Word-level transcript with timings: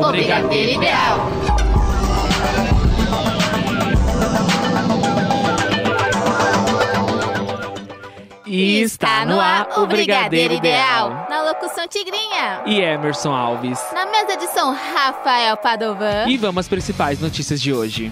O 0.00 0.10
Brigadeiro 0.10 0.70
Ideal. 0.80 1.18
E 8.46 8.80
está 8.80 9.26
no 9.26 9.38
ar 9.38 9.68
o 9.76 9.86
Brigadeiro 9.86 10.54
Ideal. 10.54 11.26
Na 11.28 11.42
locução 11.42 11.86
Tigrinha. 11.86 12.62
E 12.64 12.80
Emerson 12.80 13.34
Alves. 13.34 13.78
Na 13.92 14.06
mesa 14.06 14.38
de 14.38 14.46
som, 14.46 14.72
Rafael 14.72 15.54
Padovan. 15.58 16.26
E 16.26 16.38
vamos 16.38 16.60
às 16.60 16.68
principais 16.68 17.20
notícias 17.20 17.60
de 17.60 17.70
hoje. 17.74 18.10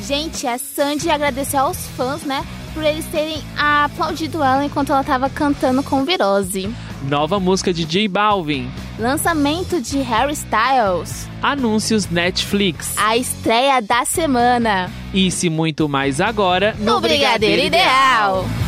Gente, 0.00 0.46
a 0.46 0.56
Sandy 0.56 1.10
agradeceu 1.10 1.60
aos 1.60 1.86
fãs, 1.88 2.22
né? 2.22 2.42
Por 2.72 2.82
eles 2.82 3.04
terem 3.08 3.42
aplaudido 3.58 4.42
ela 4.42 4.64
enquanto 4.64 4.92
ela 4.92 5.02
estava 5.02 5.28
cantando 5.28 5.82
com 5.82 6.06
virose. 6.06 6.74
Nova 7.02 7.38
música 7.38 7.70
de 7.70 7.84
J 7.84 8.08
Balvin. 8.08 8.70
Lançamento 8.96 9.80
de 9.80 9.98
Harry 9.98 10.34
Styles. 10.34 11.28
Anúncios 11.42 12.08
Netflix. 12.08 12.94
A 12.96 13.16
estreia 13.16 13.82
da 13.82 14.04
semana. 14.04 14.88
Isso 15.12 15.46
e 15.46 15.50
muito 15.50 15.88
mais 15.88 16.20
agora 16.20 16.76
no, 16.78 16.94
no 16.94 17.00
Brigadeiro, 17.00 17.60
Brigadeiro 17.60 17.66
Ideal. 17.66 18.44
Ideal. 18.44 18.64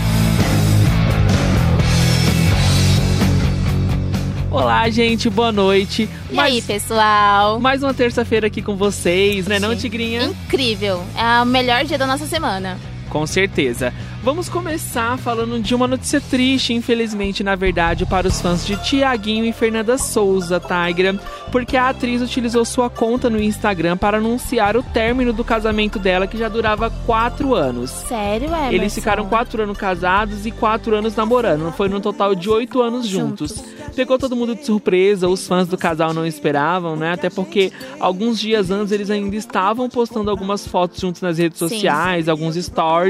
Olá, 4.51 4.91
gente, 4.91 5.31
boa 5.31 5.53
noite. 5.53 6.09
E 6.29 6.35
Mais... 6.35 6.55
aí, 6.55 6.63
pessoal? 6.63 7.61
Mais 7.61 7.85
uma 7.85 7.95
terça-feira 7.95 8.49
aqui 8.49 8.61
com 8.61 8.75
vocês, 8.75 9.47
né, 9.47 9.61
não, 9.61 9.77
Tigrinha? 9.77 10.25
Incrível. 10.25 11.05
É 11.17 11.43
o 11.43 11.47
melhor 11.47 11.85
dia 11.85 11.99
da 11.99 12.07
nossa 12.07 12.27
semana. 12.27 12.77
Com 13.17 13.27
certeza. 13.27 13.95
Vamos 14.23 14.47
começar 14.47 15.17
falando 15.17 15.59
de 15.59 15.75
uma 15.75 15.87
notícia 15.87 16.21
triste, 16.21 16.75
infelizmente, 16.75 17.43
na 17.43 17.55
verdade, 17.55 18.05
para 18.05 18.29
os 18.29 18.43
fãs 18.43 18.67
de 18.67 18.77
Tiaguinho 18.77 19.47
e 19.47 19.53
Fernanda 19.53 19.97
Souza, 19.97 20.61
Tigra, 20.61 21.19
porque 21.51 21.79
a 21.79 21.89
atriz 21.89 22.21
utilizou 22.21 22.63
sua 22.67 22.91
conta 22.91 23.31
no 23.31 23.41
Instagram 23.41 23.97
para 23.97 24.19
anunciar 24.19 24.77
o 24.77 24.83
término 24.83 25.33
do 25.33 25.43
casamento 25.43 25.99
dela, 25.99 26.27
que 26.27 26.37
já 26.37 26.49
durava 26.49 26.91
quatro 27.07 27.55
anos. 27.55 27.89
Sério, 27.89 28.53
é? 28.53 28.75
Eles 28.75 28.95
ficaram 28.95 29.25
quatro 29.27 29.63
anos 29.63 29.79
casados 29.79 30.45
e 30.45 30.51
quatro 30.51 30.95
anos 30.95 31.17
namorando. 31.17 31.73
Foi 31.73 31.89
no 31.89 32.01
total 32.01 32.35
de 32.35 32.51
oito 32.51 32.83
anos 32.83 33.07
juntos. 33.07 33.55
juntos. 33.57 33.77
Pegou 33.95 34.19
todo 34.19 34.37
mundo 34.37 34.55
de 34.55 34.67
surpresa, 34.67 35.27
os 35.27 35.47
fãs 35.47 35.69
do 35.69 35.79
casal 35.79 36.13
não 36.13 36.27
esperavam, 36.27 36.97
né? 36.97 37.13
Até 37.13 37.31
porque 37.31 37.73
alguns 37.99 38.39
dias 38.39 38.71
antes 38.71 38.93
eles 38.93 39.09
ainda 39.09 39.37
estavam 39.37 39.89
postando 39.89 40.31
algumas 40.31 40.67
fotos 40.67 41.01
juntos 41.01 41.23
nas 41.23 41.39
redes 41.39 41.59
sociais, 41.59 42.27
Sim. 42.27 42.31
alguns 42.31 42.57
stories, 42.57 43.06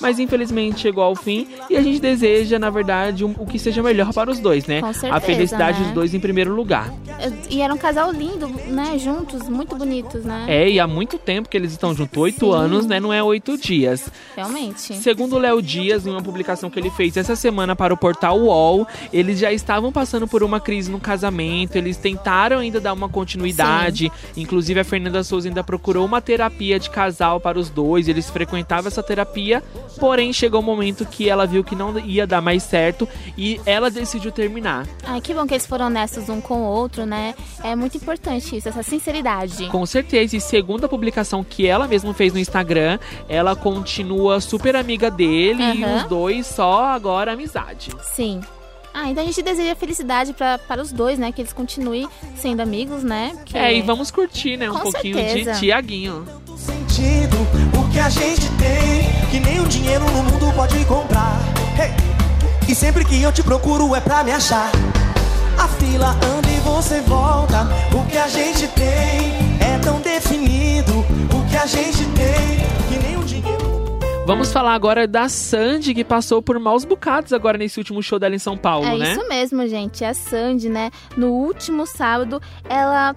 mas 0.00 0.18
infelizmente 0.18 0.80
chegou 0.80 1.02
ao 1.02 1.14
fim 1.14 1.48
e 1.68 1.76
a 1.76 1.82
gente 1.82 2.00
deseja, 2.00 2.58
na 2.58 2.70
verdade, 2.70 3.24
um, 3.24 3.34
o 3.38 3.46
que 3.46 3.58
seja 3.58 3.82
melhor 3.82 4.12
para 4.12 4.30
os 4.30 4.38
dois, 4.38 4.66
né? 4.66 4.80
Com 4.80 4.92
certeza, 4.92 5.14
a 5.14 5.20
felicidade 5.20 5.78
né? 5.78 5.84
dos 5.86 5.94
dois 5.94 6.14
em 6.14 6.20
primeiro 6.20 6.54
lugar. 6.54 6.92
E 7.48 7.60
era 7.60 7.72
um 7.72 7.78
casal 7.78 8.12
lindo, 8.12 8.48
né? 8.66 8.98
Juntos, 8.98 9.48
muito 9.48 9.76
bonitos, 9.76 10.24
né? 10.24 10.44
É, 10.48 10.68
e 10.68 10.80
há 10.80 10.86
muito 10.86 11.18
tempo 11.18 11.48
que 11.48 11.56
eles 11.56 11.72
estão 11.72 11.94
juntos, 11.94 12.16
oito 12.18 12.52
anos, 12.52 12.86
né? 12.86 13.00
Não 13.00 13.12
é 13.12 13.22
oito 13.22 13.56
dias. 13.56 14.08
Realmente. 14.36 14.94
Segundo 14.94 15.36
o 15.36 15.38
Léo 15.38 15.60
Dias, 15.62 16.06
em 16.06 16.10
uma 16.10 16.22
publicação 16.22 16.70
que 16.70 16.78
ele 16.78 16.90
fez 16.90 17.16
essa 17.16 17.36
semana 17.36 17.76
para 17.76 17.92
o 17.92 17.96
portal 17.96 18.38
UOL, 18.38 18.86
eles 19.12 19.38
já 19.38 19.52
estavam 19.52 19.92
passando 19.92 20.26
por 20.26 20.42
uma 20.42 20.60
crise 20.60 20.90
no 20.90 21.00
casamento, 21.00 21.76
eles 21.76 21.96
tentaram 21.96 22.58
ainda 22.58 22.80
dar 22.80 22.92
uma 22.92 23.08
continuidade. 23.08 24.10
Sim. 24.34 24.42
Inclusive, 24.42 24.80
a 24.80 24.84
Fernanda 24.84 25.22
Souza 25.22 25.48
ainda 25.48 25.62
procurou 25.62 26.04
uma 26.04 26.20
terapia 26.20 26.78
de 26.78 26.90
casal 26.90 27.40
para 27.40 27.58
os 27.58 27.70
dois, 27.70 28.08
eles 28.08 28.28
frequentavam 28.28 28.88
essa 28.88 29.02
terapia, 29.02 29.29
porém 29.98 30.32
chegou 30.32 30.60
um 30.60 30.64
momento 30.64 31.04
que 31.06 31.28
ela 31.28 31.46
viu 31.46 31.62
que 31.62 31.74
não 31.74 31.98
ia 31.98 32.26
dar 32.26 32.40
mais 32.40 32.62
certo 32.62 33.08
e 33.36 33.60
ela 33.64 33.90
decidiu 33.90 34.32
terminar. 34.32 34.86
Ai, 35.04 35.20
que 35.20 35.34
bom 35.34 35.46
que 35.46 35.54
eles 35.54 35.66
foram 35.66 35.86
honestos 35.86 36.28
um 36.28 36.40
com 36.40 36.62
o 36.62 36.66
outro, 36.66 37.04
né? 37.04 37.34
É 37.62 37.74
muito 37.74 37.96
importante 37.96 38.56
isso, 38.56 38.68
essa 38.68 38.82
sinceridade. 38.82 39.66
Com 39.68 39.84
certeza. 39.86 40.36
E 40.36 40.40
segundo 40.40 40.84
a 40.84 40.88
publicação 40.88 41.44
que 41.44 41.66
ela 41.66 41.86
mesma 41.86 42.14
fez 42.14 42.32
no 42.32 42.38
Instagram, 42.38 42.98
ela 43.28 43.54
continua 43.56 44.40
super 44.40 44.76
amiga 44.76 45.10
dele 45.10 45.62
uhum. 45.62 45.74
e 45.74 45.84
os 45.84 46.04
dois 46.04 46.46
só 46.46 46.84
agora 46.84 47.32
amizade. 47.32 47.90
Sim. 48.02 48.40
Ah, 48.92 49.08
então 49.08 49.22
a 49.22 49.26
gente 49.26 49.40
deseja 49.42 49.74
felicidade 49.76 50.32
pra, 50.32 50.58
para 50.58 50.82
os 50.82 50.92
dois, 50.92 51.18
né? 51.18 51.30
Que 51.30 51.42
eles 51.42 51.52
continuem 51.52 52.08
sendo 52.36 52.60
amigos, 52.60 53.04
né? 53.04 53.36
Que... 53.44 53.56
É, 53.56 53.72
e 53.74 53.82
vamos 53.82 54.10
curtir, 54.10 54.56
né? 54.56 54.68
Um 54.70 54.74
Com 54.74 54.80
pouquinho 54.80 55.16
certeza. 55.16 55.52
de 55.52 55.60
Tiaguinho. 55.60 56.26
Sentido, 56.56 57.36
o 57.78 57.79
que 57.90 57.98
a 57.98 58.08
gente 58.08 58.48
tem, 58.52 59.30
que 59.30 59.40
nem 59.40 59.60
o 59.60 59.66
dinheiro 59.66 60.04
no 60.04 60.22
mundo 60.22 60.52
pode 60.54 60.84
comprar. 60.84 61.38
Hey! 61.78 61.92
E 62.68 62.74
sempre 62.74 63.04
que 63.04 63.20
eu 63.20 63.32
te 63.32 63.42
procuro 63.42 63.94
é 63.94 64.00
pra 64.00 64.22
me 64.22 64.30
achar. 64.30 64.70
A 65.58 65.68
fila 65.68 66.10
anda 66.10 66.48
e 66.48 66.60
você 66.60 67.00
volta. 67.00 67.68
O 67.92 68.06
que 68.08 68.16
a 68.16 68.28
gente 68.28 68.68
tem 68.68 69.34
é 69.60 69.78
tão 69.82 70.00
definido. 70.00 71.00
O 71.00 71.50
que 71.50 71.56
a 71.56 71.66
gente 71.66 72.04
tem, 72.06 72.88
que 72.88 73.06
nem 73.06 73.16
o 73.16 73.24
dinheiro. 73.24 73.98
Vamos 74.24 74.52
falar 74.52 74.74
agora 74.74 75.08
da 75.08 75.28
Sandy, 75.28 75.92
que 75.92 76.04
passou 76.04 76.40
por 76.40 76.58
maus 76.60 76.84
bocados 76.84 77.32
agora 77.32 77.58
nesse 77.58 77.80
último 77.80 78.00
show 78.02 78.18
dela 78.18 78.34
em 78.36 78.38
São 78.38 78.56
Paulo, 78.56 78.86
é 78.86 78.96
né? 78.96 79.08
É 79.08 79.12
isso 79.12 79.28
mesmo, 79.28 79.68
gente. 79.68 80.04
A 80.04 80.14
Sandy, 80.14 80.68
né? 80.68 80.90
No 81.16 81.32
último 81.32 81.84
sábado, 81.86 82.40
ela 82.68 83.16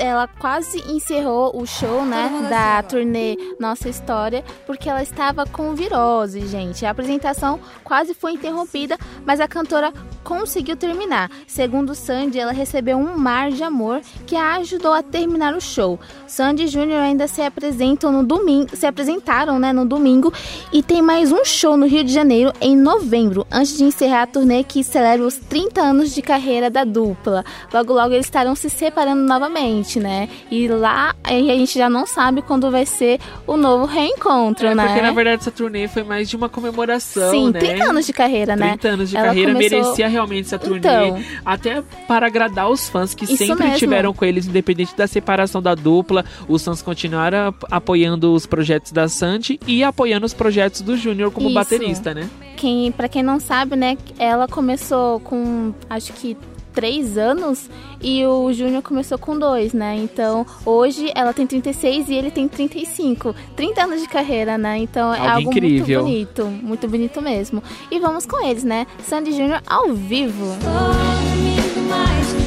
ela 0.00 0.26
quase 0.26 0.78
encerrou 0.90 1.52
o 1.54 1.66
show, 1.66 2.04
né, 2.06 2.48
da 2.48 2.82
turnê 2.82 3.36
Nossa 3.60 3.88
História, 3.88 4.42
porque 4.66 4.88
ela 4.88 5.02
estava 5.02 5.44
com 5.44 5.74
virose, 5.74 6.46
gente. 6.46 6.86
A 6.86 6.90
apresentação 6.90 7.60
quase 7.84 8.14
foi 8.14 8.32
interrompida, 8.32 8.96
mas 9.26 9.40
a 9.40 9.46
cantora 9.46 9.92
conseguiu 10.24 10.74
terminar. 10.74 11.30
Segundo 11.46 11.94
Sandy, 11.94 12.38
ela 12.38 12.52
recebeu 12.52 12.96
um 12.96 13.16
mar 13.18 13.50
de 13.50 13.62
amor 13.62 14.00
que 14.26 14.34
a 14.36 14.54
ajudou 14.56 14.92
a 14.92 15.02
terminar 15.02 15.54
o 15.54 15.60
show. 15.60 16.00
Sandy 16.26 16.64
e 16.64 16.68
Júnior 16.68 17.02
ainda 17.02 17.28
se 17.28 17.42
apresentam 17.42 18.10
no 18.10 18.24
domingo, 18.24 18.74
se 18.74 18.86
apresentaram, 18.86 19.58
né, 19.58 19.70
no 19.72 19.84
domingo 19.84 20.32
e 20.72 20.82
tem 20.82 21.02
mais 21.02 21.30
um 21.30 21.44
show 21.44 21.76
no 21.76 21.86
Rio 21.86 22.04
de 22.04 22.12
Janeiro 22.12 22.52
em 22.60 22.74
novembro, 22.74 23.46
antes 23.50 23.76
de 23.76 23.84
encerrar 23.84 24.22
a 24.22 24.26
turnê 24.26 24.64
que 24.64 24.82
celebra 24.82 25.26
os 25.26 25.36
30 25.36 25.80
anos 25.82 26.14
de 26.14 26.22
carreira 26.22 26.70
da 26.70 26.84
dupla. 26.84 27.44
Logo 27.72 27.92
logo 27.92 28.14
eles 28.14 28.26
estarão 28.26 28.54
se 28.54 28.70
separando 28.70 29.22
novamente 29.22 29.89
né? 29.98 30.28
E 30.50 30.68
lá 30.68 31.14
a 31.24 31.32
gente 31.32 31.78
já 31.78 31.88
não 31.88 32.06
sabe 32.06 32.42
quando 32.42 32.70
vai 32.70 32.86
ser 32.86 33.18
o 33.46 33.56
novo 33.56 33.86
reencontro, 33.86 34.66
é, 34.66 34.74
né? 34.74 34.86
Porque 34.86 35.00
na 35.00 35.12
verdade 35.12 35.40
essa 35.40 35.50
turnê 35.50 35.88
foi 35.88 36.02
mais 36.02 36.28
de 36.28 36.36
uma 36.36 36.48
comemoração, 36.48 37.30
Sim, 37.30 37.50
né? 37.50 37.58
30 37.58 37.84
anos 37.84 38.06
de 38.06 38.12
carreira, 38.12 38.56
30 38.56 38.64
né? 38.64 38.76
30 38.76 38.88
anos 38.88 39.10
de 39.10 39.16
Ela 39.16 39.26
carreira 39.26 39.52
começou... 39.52 39.78
merecia 39.80 40.08
realmente 40.08 40.46
essa 40.46 40.58
turnê. 40.58 40.78
Então, 40.78 41.22
até 41.44 41.82
para 42.06 42.26
agradar 42.26 42.70
os 42.70 42.88
fãs 42.88 43.14
que 43.14 43.26
sempre 43.26 43.64
mesmo. 43.64 43.78
tiveram 43.78 44.12
com 44.12 44.24
eles, 44.24 44.46
independente 44.46 44.96
da 44.96 45.06
separação 45.06 45.62
da 45.62 45.74
dupla. 45.74 46.24
Os 46.46 46.64
fãs 46.64 46.82
continuaram 46.82 47.54
apoiando 47.70 48.34
os 48.34 48.46
projetos 48.46 48.92
da 48.92 49.08
Sandy 49.08 49.58
e 49.66 49.82
apoiando 49.82 50.26
os 50.26 50.34
projetos 50.34 50.80
do 50.82 50.96
Júnior 50.96 51.30
como 51.30 51.46
Isso. 51.46 51.54
baterista, 51.54 52.14
né? 52.14 52.28
Quem, 52.56 52.92
para 52.92 53.08
quem 53.08 53.22
não 53.22 53.40
sabe, 53.40 53.74
né, 53.74 53.96
ela 54.18 54.46
começou 54.46 55.18
com 55.20 55.72
acho 55.88 56.12
que 56.12 56.36
três 56.72 57.18
anos 57.18 57.68
e 58.02 58.24
o 58.24 58.52
Júnior 58.52 58.82
começou 58.82 59.18
com 59.18 59.38
dois, 59.38 59.72
né? 59.72 59.96
Então 59.96 60.46
hoje 60.64 61.10
ela 61.14 61.32
tem 61.32 61.46
36 61.46 62.08
e 62.08 62.14
ele 62.14 62.30
tem 62.30 62.48
35. 62.48 63.34
30 63.56 63.82
anos 63.82 64.00
de 64.00 64.08
carreira, 64.08 64.56
né? 64.56 64.78
Então 64.78 65.12
é 65.12 65.18
algo, 65.18 65.30
algo 65.30 65.50
incrível. 65.50 66.02
muito 66.02 66.10
bonito, 66.10 66.44
muito 66.46 66.88
bonito 66.88 67.22
mesmo. 67.22 67.62
E 67.90 67.98
vamos 67.98 68.26
com 68.26 68.44
eles, 68.44 68.64
né? 68.64 68.86
Sandy 69.02 69.32
Júnior 69.32 69.62
ao 69.66 69.92
vivo. 69.92 70.46
Estou 70.54 72.39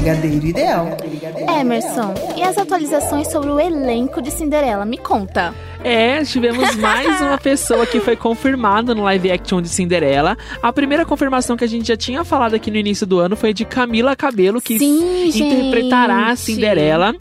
Brigadeiro 0.00 0.46
Ideal. 0.46 0.96
Emerson, 1.60 2.14
e 2.34 2.42
as 2.42 2.56
atualizações 2.56 3.30
sobre 3.30 3.50
o 3.50 3.60
elenco 3.60 4.22
de 4.22 4.30
Cinderela? 4.30 4.86
Me 4.86 4.96
conta. 4.96 5.54
É, 5.84 6.24
tivemos 6.24 6.74
mais 6.76 7.20
uma 7.20 7.36
pessoa 7.36 7.84
que 7.84 8.00
foi 8.00 8.16
confirmada 8.16 8.94
no 8.94 9.02
live 9.02 9.30
action 9.30 9.60
de 9.60 9.68
Cinderela. 9.68 10.38
A 10.62 10.72
primeira 10.72 11.04
confirmação 11.04 11.54
que 11.54 11.64
a 11.64 11.66
gente 11.66 11.86
já 11.86 11.98
tinha 11.98 12.24
falado 12.24 12.54
aqui 12.54 12.70
no 12.70 12.78
início 12.78 13.06
do 13.06 13.18
ano 13.18 13.36
foi 13.36 13.52
de 13.52 13.66
Camila 13.66 14.16
Cabelo, 14.16 14.58
que 14.60 14.78
Sim, 14.78 15.26
interpretará 15.26 16.28
a 16.28 16.28
gente. 16.30 16.40
Cinderela. 16.40 17.14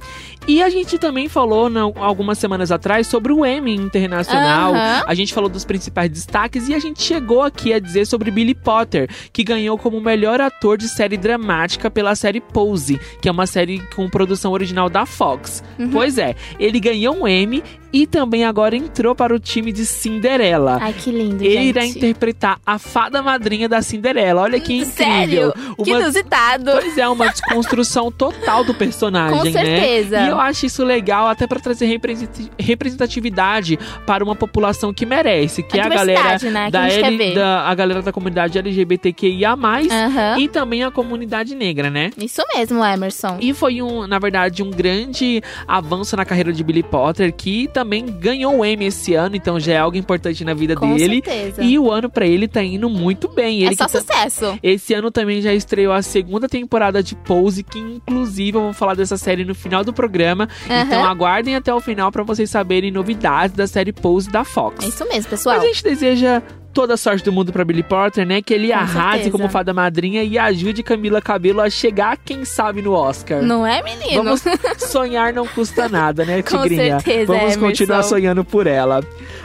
E 0.50 0.64
a 0.64 0.70
gente 0.72 0.98
também 0.98 1.30
falou 1.30 1.70
não, 1.70 1.94
algumas 1.96 2.40
semanas 2.40 2.72
atrás 2.72 3.06
sobre 3.06 3.32
o 3.32 3.46
Emmy 3.46 3.76
Internacional. 3.76 4.74
Aham. 4.74 5.04
A 5.06 5.14
gente 5.14 5.32
falou 5.32 5.48
dos 5.48 5.64
principais 5.64 6.10
destaques 6.10 6.68
e 6.68 6.74
a 6.74 6.80
gente 6.80 7.04
chegou 7.04 7.44
aqui 7.44 7.72
a 7.72 7.78
dizer 7.78 8.08
sobre 8.08 8.32
Billy 8.32 8.56
Potter, 8.56 9.08
que 9.32 9.44
ganhou 9.44 9.78
como 9.78 10.02
melhor 10.02 10.42
ator 10.42 10.76
de 10.76 10.90
série 10.90 11.18
dramática 11.18 11.92
pela 11.92 12.16
série 12.16 12.42
Pose, 12.42 13.00
que 13.22 13.30
é 13.30 13.32
uma 13.32 13.46
série 13.46 13.78
com 13.96 14.10
produção 14.10 14.52
original 14.52 14.90
da 14.90 15.06
Fox. 15.06 15.64
Uhum. 15.78 15.92
Pois 15.92 16.18
é, 16.18 16.36
ele 16.60 16.80
ganhou 16.80 17.16
um 17.16 17.28
Emmy 17.28 17.64
e 17.92 18.06
também 18.08 18.44
agora 18.46 18.76
entrou 18.76 19.16
para 19.16 19.34
o 19.34 19.40
time 19.40 19.72
de 19.72 19.86
Cinderela. 19.86 20.78
Ai, 20.82 20.94
que 20.94 21.12
lindo, 21.12 21.44
Ele 21.44 21.54
gente. 21.54 21.68
irá 21.70 21.86
interpretar 21.86 22.60
a 22.66 22.78
fada 22.78 23.22
madrinha 23.22 23.68
da 23.70 23.82
Cinderela. 23.82 24.42
Olha 24.42 24.60
que 24.60 24.74
incrível. 24.74 24.94
Sério? 24.96 25.54
Que 25.84 25.92
Uma- 25.92 26.02
inusitado. 26.02 26.72
Pois 26.72 26.98
é, 26.98 27.08
uma 27.08 27.28
desconstrução 27.30 28.12
total 28.12 28.64
do 28.64 28.74
personagem, 28.74 29.38
Com 29.38 29.44
né? 29.46 29.52
certeza. 29.52 30.20
E 30.22 30.28
eu 30.30 30.40
acho 30.40 30.66
isso 30.66 30.84
legal 30.84 31.28
até 31.28 31.48
pra 31.48 31.60
trazer 31.60 31.86
represent- 31.88 32.50
representatividade 32.60 33.78
para 34.06 34.24
uma 34.24 34.36
população 34.36 34.94
que 34.94 35.06
merece, 35.06 35.64
que 35.64 35.80
A 35.80 35.84
é 35.84 35.86
a 35.86 35.90
galera 35.90 36.38
né, 36.50 36.66
que 36.66 36.72
da, 36.72 36.82
a 36.82 36.90
gente 36.90 37.02
quer 37.02 37.14
L- 37.14 37.36
da 37.36 37.60
a 37.62 37.76
galera 37.76 38.02
da 38.02 38.12
comunidade 38.12 38.58
LGBTQIA+, 38.58 39.54
Aham. 39.54 40.40
e 40.40 40.48
também 40.48 40.84
a 40.84 40.92
comunidade 40.92 41.56
negra, 41.56 41.90
né? 41.90 42.12
Isso 42.18 42.42
mesmo, 42.56 42.84
Emerson. 42.84 43.38
E 43.40 43.54
foi, 43.54 43.82
um, 43.82 44.06
na 44.08 44.20
verdade, 44.20 44.62
um 44.64 44.70
grande 44.72 45.42
avanço 45.68 46.16
na 46.16 46.26
carreira 46.26 46.52
de 46.52 46.64
Billy 46.64 46.84
Potter, 46.84 47.34
que 47.34 47.68
também 47.68 47.79
ganhou 48.20 48.58
o 48.60 48.66
Emmy 48.66 48.86
esse 48.86 49.14
ano, 49.14 49.36
então 49.36 49.60
já 49.60 49.74
é 49.74 49.78
algo 49.78 49.98
importante 49.98 50.44
na 50.44 50.54
vida 50.54 50.76
Com 50.76 50.96
dele. 50.96 51.22
certeza. 51.24 51.64
E 51.64 51.78
o 51.80 51.92
ano 51.92 52.10
pra 52.10 52.26
ele 52.26 52.48
tá 52.48 52.64
indo 52.64 52.90
muito 52.90 53.28
bem. 53.28 53.62
Ele 53.62 53.74
é 53.74 53.76
só 53.76 53.86
tá- 53.88 54.00
sucesso. 54.00 54.58
esse 54.64 54.94
ano 54.94 55.12
também 55.12 55.42
já 55.42 55.54
estreou 55.54 55.94
a 55.94 56.02
segunda 56.02 56.48
temporada 56.48 57.02
de 57.04 57.16
Pose, 57.16 57.64
que 57.64 57.80
inclusive 57.80 58.58
eu 58.58 58.62
vou 58.62 58.74
falar 58.74 58.96
dessa 58.96 59.18
série 59.18 59.44
no 59.46 59.54
final 59.56 59.84
do 59.84 59.94
programa. 59.94 60.48
Aham. 60.70 60.82
Então 60.84 61.04
aguardem 61.06 61.56
até 61.56 61.74
o 61.74 61.80
final 61.80 62.12
pra 62.12 62.24
vocês 62.24 62.50
saberem 62.50 62.92
novidades 62.92 63.56
da 63.56 63.68
série 63.68 63.92
Pose 63.94 64.30
da 64.30 64.44
Fox. 64.44 64.84
É 64.86 64.88
isso 64.90 65.06
mesmo, 65.08 65.30
pessoal. 65.30 65.56
Mas 65.58 65.64
a 65.66 65.68
gente 65.68 65.84
deseja 65.84 66.42
toda 66.74 66.94
a 66.94 66.98
sorte 66.98 67.24
do 67.24 67.32
mundo 67.32 67.52
pra 67.52 67.66
Billy 67.66 67.84
Potter, 67.84 68.26
né? 68.26 68.42
Que 68.42 68.54
ele 68.54 68.68
Com 68.70 68.76
arrase 68.76 69.14
certeza. 69.24 69.32
como 69.32 69.50
fada 69.50 69.74
madrinha 69.74 70.24
e 70.24 70.38
ajude 70.38 70.84
Camila 70.84 71.22
Cabelo 71.22 71.62
a 71.62 71.70
chegar, 71.70 72.18
quem 72.18 72.46
sabe, 72.46 72.82
no 72.82 72.94
Oscar. 72.94 73.42
Não 73.42 73.66
é, 73.66 73.82
menino? 73.82 74.24
Vamos 74.24 74.44
sonhar 74.78 75.34
não 75.34 75.46
custa 75.48 75.90
nada, 75.90 76.24
né, 76.26 76.42
Com 76.42 76.62
Tigrinha? 76.62 77.00
certeza, 77.00 77.26
Vamos 77.28 77.42
Emerson. 77.44 77.60
continuar 77.60 78.04
sonhando 78.04 78.44
por 78.46 78.68
ela. 78.68 79.04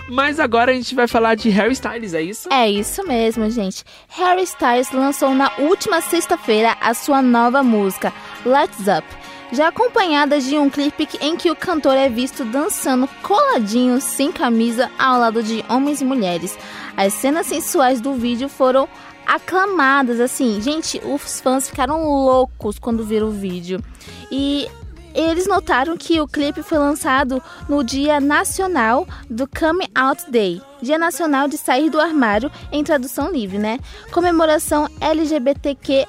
Mas 0.08 0.38
agora 0.38 0.70
a 0.72 0.74
gente 0.74 0.94
vai 0.94 1.08
falar 1.08 1.34
de 1.34 1.48
Harry 1.50 1.72
Styles, 1.72 2.12
é 2.14 2.22
isso? 2.22 2.48
É 2.52 2.68
isso 2.70 3.06
mesmo, 3.06 3.48
gente. 3.50 3.82
Harry 4.08 4.42
Styles 4.42 4.92
lançou 4.92 5.34
na 5.34 5.50
última 5.58 6.00
sexta-feira 6.02 6.76
a 6.80 6.92
sua 6.92 7.22
nova 7.22 7.62
música, 7.62 8.12
Let's 8.44 8.80
Up. 8.80 9.06
Já 9.52 9.68
acompanhada 9.68 10.40
de 10.40 10.58
um 10.58 10.68
clipe 10.68 11.08
em 11.20 11.36
que 11.36 11.50
o 11.50 11.54
cantor 11.54 11.94
é 11.96 12.08
visto 12.08 12.44
dançando 12.44 13.08
coladinho, 13.22 14.00
sem 14.00 14.32
camisa, 14.32 14.90
ao 14.98 15.20
lado 15.20 15.42
de 15.42 15.64
homens 15.68 16.00
e 16.00 16.04
mulheres. 16.04 16.58
As 16.96 17.12
cenas 17.14 17.46
sensuais 17.46 18.00
do 18.00 18.14
vídeo 18.14 18.48
foram 18.48 18.88
aclamadas, 19.26 20.20
assim. 20.20 20.60
Gente, 20.60 21.00
os 21.04 21.40
fãs 21.40 21.68
ficaram 21.68 22.04
loucos 22.04 22.78
quando 22.78 23.04
viram 23.04 23.28
o 23.28 23.32
vídeo. 23.32 23.82
E 24.30 24.68
eles 25.14 25.46
notaram 25.46 25.96
que 25.96 26.20
o 26.20 26.26
clipe 26.26 26.62
foi 26.62 26.78
lançado 26.78 27.42
no 27.68 27.84
Dia 27.84 28.20
Nacional 28.20 29.06
do 29.30 29.46
Come 29.46 29.86
Out 29.94 30.30
Day, 30.30 30.60
Dia 30.82 30.98
Nacional 30.98 31.46
de 31.46 31.56
Sair 31.56 31.88
do 31.88 32.00
Armário, 32.00 32.50
em 32.72 32.82
tradução 32.82 33.30
livre, 33.30 33.56
né? 33.56 33.78
Comemoração 34.10 34.88
LGBTQ+, 35.00 36.06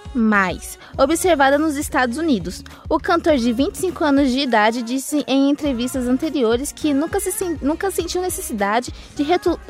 observada 0.98 1.58
nos 1.58 1.76
Estados 1.76 2.18
Unidos. 2.18 2.64
O 2.90 3.00
cantor 3.00 3.38
de 3.38 3.54
25 3.54 4.04
anos 4.04 4.32
de 4.32 4.40
idade 4.40 4.82
disse 4.82 5.24
em 5.28 5.50
entrevistas 5.50 6.08
anteriores 6.08 6.72
que 6.72 6.94
nunca, 6.94 7.20
se, 7.20 7.58
nunca 7.62 7.92
sentiu 7.92 8.22
necessidade 8.22 8.92
de, 9.16 9.26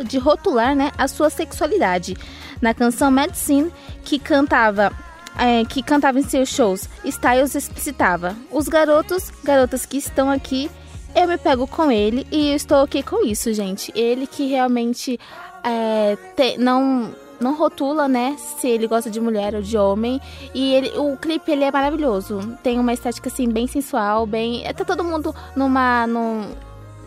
de 0.05 0.17
rotular 0.17 0.75
né, 0.75 0.91
a 0.97 1.07
sua 1.07 1.29
sexualidade. 1.29 2.15
Na 2.61 2.73
canção 2.73 3.11
Medicine, 3.11 3.71
que 4.03 4.17
cantava 4.17 4.91
é, 5.37 5.63
que 5.65 5.83
cantava 5.83 6.19
em 6.19 6.23
seus 6.23 6.49
shows, 6.49 6.87
Styles 7.03 7.55
explicitava: 7.55 8.35
Os 8.51 8.67
garotos, 8.67 9.31
garotas 9.43 9.85
que 9.85 9.97
estão 9.97 10.29
aqui, 10.29 10.69
eu 11.15 11.27
me 11.27 11.37
pego 11.37 11.67
com 11.67 11.91
ele 11.91 12.25
e 12.31 12.53
estou 12.53 12.83
ok 12.83 13.01
com 13.03 13.25
isso, 13.25 13.53
gente. 13.53 13.91
Ele 13.95 14.27
que 14.27 14.47
realmente 14.47 15.19
é, 15.63 16.17
te- 16.35 16.57
não 16.57 17.13
não 17.37 17.53
rotula, 17.53 18.07
né, 18.07 18.37
se 18.37 18.67
ele 18.69 18.87
gosta 18.87 19.09
de 19.11 19.19
mulher 19.19 19.55
ou 19.55 19.61
de 19.61 19.77
homem. 19.77 20.21
E 20.53 20.73
ele, 20.73 20.97
o 20.97 21.17
clipe 21.17 21.51
ele 21.51 21.65
é 21.65 21.71
maravilhoso. 21.71 22.39
Tem 22.63 22.79
uma 22.79 22.93
estética 22.93 23.27
assim 23.29 23.49
bem 23.49 23.67
sensual, 23.67 24.25
bem, 24.25 24.63
tá 24.73 24.85
todo 24.85 25.03
mundo 25.03 25.35
numa 25.55 26.07
num 26.07 26.45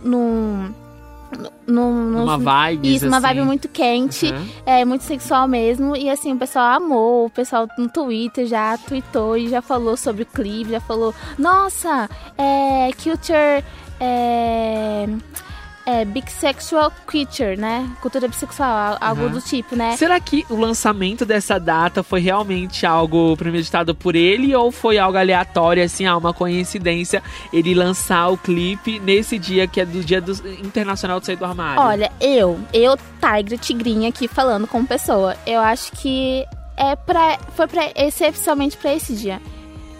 num 0.03 0.75
num, 1.67 1.93
num- 2.11 2.23
Uma 2.25 2.39
vibe. 2.39 2.95
isso, 2.95 3.07
uma 3.07 3.21
vibe 3.21 3.43
muito 3.43 3.69
quente. 3.69 4.27
Uhum. 4.27 4.49
É 4.65 4.85
muito 4.85 5.05
sexual 5.05 5.47
mesmo. 5.47 5.95
E 5.97 6.09
assim, 6.09 6.33
o 6.33 6.37
pessoal 6.37 6.77
amou. 6.77 7.27
O 7.27 7.31
pessoal 7.31 7.69
no 7.79 7.89
Twitter 7.89 8.47
já 8.47 8.77
tweetou 8.79 9.37
e 9.37 9.49
já 9.49 9.61
falou 9.61 9.97
sobre 9.97 10.23
o 10.23 10.27
clipe, 10.27 10.71
já 10.71 10.81
falou, 10.81 11.15
nossa, 11.39 12.09
é 12.37 12.91
culture. 13.03 13.65
É, 14.01 15.07
é 15.89 16.05
bisexual 16.05 16.93
creature, 17.07 17.57
né? 17.57 17.91
Cultura 18.03 18.29
bissexual, 18.29 18.99
algo 19.01 19.23
Uhum. 19.23 19.31
do 19.31 19.41
tipo, 19.41 19.75
né? 19.75 19.97
Será 19.97 20.21
que 20.21 20.45
o 20.51 20.57
lançamento 20.57 21.25
dessa 21.25 21.59
data 21.59 22.03
foi 22.03 22.21
realmente 22.21 22.85
algo 22.85 23.35
premeditado 23.39 23.95
por 23.95 24.15
ele 24.15 24.55
ou 24.55 24.71
foi 24.71 24.99
algo 24.99 25.17
aleatório, 25.17 25.83
assim, 25.83 26.05
ah, 26.05 26.15
uma 26.19 26.35
coincidência 26.35 27.23
ele 27.51 27.75
lançar 27.75 28.29
o 28.29 28.37
clipe 28.37 29.01
nesse 29.01 29.39
dia 29.39 29.67
que 29.67 29.81
é 29.81 29.87
do 29.87 30.05
Dia 30.05 30.21
do 30.21 30.33
Internacional 30.63 31.21
de 31.21 31.27
Sair 31.27 31.37
do 31.37 31.47
Armário? 31.47 31.81
Olha, 31.81 32.13
eu, 32.21 32.61
eu, 32.75 32.95
Tigra 33.19 33.57
Tigrinha 33.57 34.11
aqui 34.11 34.29
falando 34.29 34.67
como 34.67 34.87
pessoa, 34.87 35.35
eu 35.47 35.61
acho 35.61 35.93
que 35.93 36.45
é 36.77 36.95
pra, 36.97 37.39
foi 37.57 37.67
pra, 37.67 37.91
excepcionalmente 37.97 38.77
pra 38.77 38.93
esse 38.95 39.15
dia. 39.15 39.41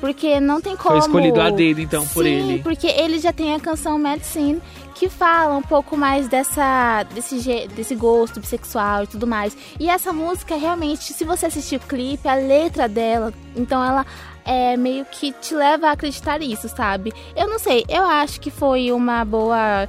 Porque 0.01 0.39
não 0.39 0.61
tem 0.61 0.77
como. 0.77 0.91
foi 0.91 0.99
escolhido 0.99 1.41
a 1.41 1.51
dedo, 1.51 1.81
então, 1.81 2.07
por 2.07 2.25
Sim, 2.25 2.31
ele. 2.31 2.63
porque 2.63 2.87
ele 2.87 3.19
já 3.19 3.33
tem 3.33 3.55
a 3.55 3.61
canção 3.61 3.99
Medicine, 3.99 4.61
que 4.95 5.09
fala 5.09 5.57
um 5.57 5.63
pouco 5.63 5.97
mais 5.97 6.29
dessa, 6.29 7.05
desse, 7.15 7.69
desse 7.75 7.95
gosto 7.95 8.41
bissexual 8.41 9.05
e 9.05 9.07
tudo 9.07 9.27
mais. 9.27 9.57
E 9.79 9.89
essa 9.89 10.13
música, 10.13 10.57
realmente, 10.57 11.13
se 11.13 11.25
você 11.25 11.47
assistir 11.47 11.77
o 11.77 11.81
clipe, 11.81 12.29
a 12.29 12.35
letra 12.35 12.89
dela, 12.89 13.33
então 13.57 13.83
ela 13.85 14.07
é 14.45 14.77
meio 14.77 15.05
que 15.05 15.33
te 15.33 15.55
leva 15.55 15.89
a 15.89 15.93
acreditar 15.93 16.39
nisso, 16.39 16.69
sabe? 16.69 17.13
Eu 17.37 17.49
não 17.49 17.59
sei, 17.59 17.85
eu 17.89 18.05
acho 18.05 18.41
que 18.41 18.51
foi 18.51 18.91
uma 18.93 19.25
boa 19.25 19.89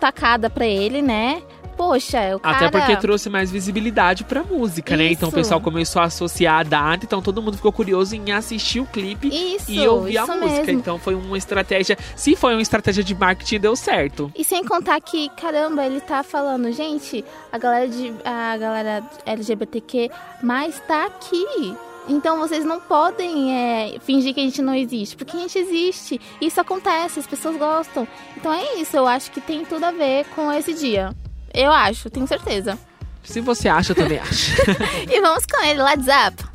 tacada 0.00 0.50
pra 0.50 0.66
ele, 0.66 1.00
né? 1.00 1.40
Poxa, 1.76 2.36
o 2.36 2.40
cara... 2.40 2.56
Até 2.56 2.70
porque 2.70 2.96
trouxe 2.96 3.28
mais 3.28 3.50
visibilidade 3.50 4.24
pra 4.24 4.42
música, 4.42 4.96
né? 4.96 5.10
Então 5.12 5.28
o 5.28 5.30
Isso. 5.30 5.36
pessoal 5.36 5.60
começou 5.60 6.02
a 6.02 6.06
associar 6.06 6.60
a 6.60 6.62
data, 6.62 7.04
então 7.04 7.22
todo 7.22 7.40
mundo 7.42 7.56
ficou 7.56 7.72
curioso 7.72 8.14
em 8.14 8.32
assistir 8.32 8.80
o 8.80 8.86
clipe 8.86 9.28
Isso, 9.28 9.70
e 9.70 9.86
ouvir 9.86 10.18
a 10.18 10.24
isso 10.24 10.32
música. 10.32 10.64
mesmo. 10.64 10.72
Então 10.80 10.98
foi 10.98 11.14
uma 11.14 11.38
estratégia. 11.38 11.96
Se 12.14 12.36
foi 12.36 12.54
uma 12.54 12.62
estratégia 12.62 13.02
de 13.02 13.14
marketing, 13.14 13.60
deu 13.60 13.76
certo. 13.76 14.32
E 14.36 14.44
sem 14.44 14.64
contar 14.64 15.00
que, 15.00 15.28
caramba, 15.30 15.84
ele 15.84 16.00
tá 16.00 16.22
falando, 16.22 16.70
gente, 16.72 17.24
a 17.50 17.58
galera 17.58 17.88
de 17.88 18.12
a 18.24 18.56
galera 18.56 19.02
LGBTQ 19.26 20.10
mais 20.42 20.80
tá 20.80 21.06
aqui. 21.06 21.76
Então 22.08 22.38
vocês 22.38 22.64
não 22.64 22.80
podem 22.80 23.56
é, 23.56 23.98
fingir 24.00 24.34
que 24.34 24.40
a 24.40 24.42
gente 24.42 24.60
não 24.60 24.74
existe, 24.74 25.16
porque 25.16 25.36
a 25.36 25.40
gente 25.40 25.58
existe. 25.58 26.20
Isso 26.40 26.60
acontece, 26.60 27.20
as 27.20 27.26
pessoas 27.26 27.56
gostam. 27.56 28.06
Então 28.36 28.52
é 28.52 28.80
isso, 28.80 28.96
eu 28.96 29.06
acho 29.06 29.30
que 29.30 29.40
tem 29.40 29.64
tudo 29.64 29.84
a 29.84 29.92
ver 29.92 30.26
com 30.34 30.50
esse 30.52 30.74
dia. 30.74 31.10
Eu 31.54 31.70
acho, 31.72 32.10
tenho 32.10 32.26
certeza. 32.26 32.78
Se 33.24 33.40
você 33.40 33.68
acha, 33.68 33.92
eu 33.92 33.96
também 33.96 34.18
acho. 34.18 34.52
E 35.10 35.20
vamos 35.20 35.46
com 35.46 35.62
ele, 35.64 35.82
Let's 35.82 36.06
Up. 36.06 36.52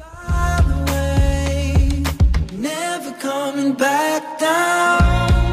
never 2.51 3.13
coming 3.21 3.73
back 3.73 4.39
down. 4.39 5.46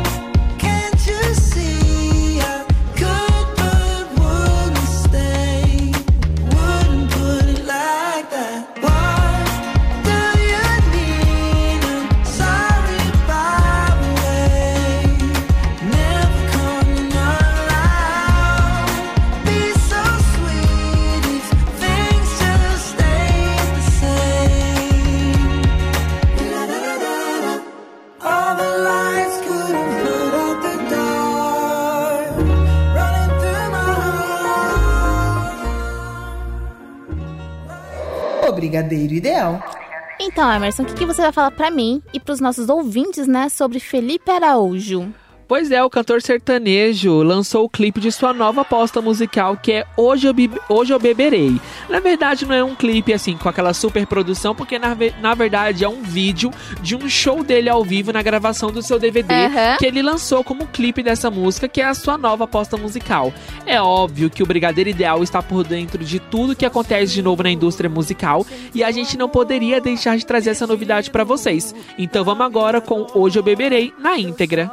Brigadeiro 38.75 39.15
Ideal. 39.15 39.63
Então, 40.21 40.53
Emerson, 40.53 40.83
o 40.83 40.87
que, 40.87 40.95
que 40.95 41.07
você 41.07 41.23
vai 41.23 41.33
falar 41.33 41.53
pra 41.53 41.71
mim 41.71 42.03
e 42.13 42.19
pros 42.19 42.41
nossos 42.41 42.69
ouvintes, 42.69 43.27
né, 43.29 43.49
sobre 43.49 43.79
Felipe 43.79 44.31
Araújo? 44.31 45.13
Pois 45.47 45.71
é, 45.71 45.85
o 45.85 45.91
cantor 45.91 46.23
sertanejo 46.23 47.23
lançou 47.23 47.65
o 47.65 47.69
clipe 47.69 48.01
de 48.01 48.11
sua 48.11 48.33
nova 48.33 48.63
aposta 48.63 49.03
musical, 49.03 49.57
que 49.57 49.73
é 49.73 49.85
Hoje 49.97 50.27
Eu, 50.27 50.33
Be- 50.33 50.51
Hoje 50.71 50.93
Eu 50.93 50.99
Beberei. 50.99 51.61
Na 51.89 52.01
verdade, 52.01 52.47
não 52.47 52.55
é 52.55 52.65
um 52.65 52.75
clipe 52.75 53.13
assim, 53.13 53.37
com 53.37 53.49
aquela 53.49 53.75
super 53.75 54.07
produção, 54.07 54.55
porque 54.55 54.79
na, 54.79 54.95
ve- 54.95 55.13
na 55.21 55.35
verdade 55.35 55.85
é 55.85 55.89
um 55.89 56.03
vídeo 56.03 56.51
de 56.81 56.97
um 56.97 57.07
show 57.09 57.45
dele 57.45 57.69
ao 57.69 57.85
vivo 57.85 58.11
na 58.11 58.23
gravação 58.23 58.71
do 58.71 58.83
seu 58.83 58.99
DVD, 58.99 59.35
Aham. 59.35 59.77
que 59.79 59.85
ele 59.85 60.01
lançou 60.03 60.43
como 60.43 60.67
clipe 60.67 61.03
dessa 61.03 61.31
música, 61.31 61.69
que 61.69 61.81
é 61.81 61.85
a 61.85 61.95
sua 61.95 62.17
nova 62.17 62.45
aposta 62.45 62.77
musical. 62.79 63.33
É 63.67 63.81
óbvio 63.81 64.31
que 64.31 64.43
o 64.43 64.47
Brigadeiro 64.47 64.89
Ideal 64.91 65.23
está 65.23 65.43
por 65.43 65.63
dentro 65.63 66.03
de 66.03 66.19
tudo 66.19 66.57
que 66.57 66.65
acontece 66.65 67.13
de 67.13 67.23
novo 67.23 67.43
na 67.43 67.51
indústria 67.51 67.91
musical 67.91 68.47
e 68.75 68.83
a 68.83 68.91
gente 68.91 69.19
não 69.19 69.29
poderia 69.29 69.79
deixar 69.81 70.17
de 70.17 70.25
trazer 70.25 70.51
essa 70.51 70.67
novidade 70.67 71.11
pra 71.11 71.23
vocês. 71.23 71.75
Então 71.99 72.25
vamos 72.25 72.47
agora 72.47 72.81
com 72.81 73.07
Hoje 73.15 73.39
Eu 73.39 73.43
Beberei 73.43 73.93
na 73.99 74.19
íntegra. 74.19 74.71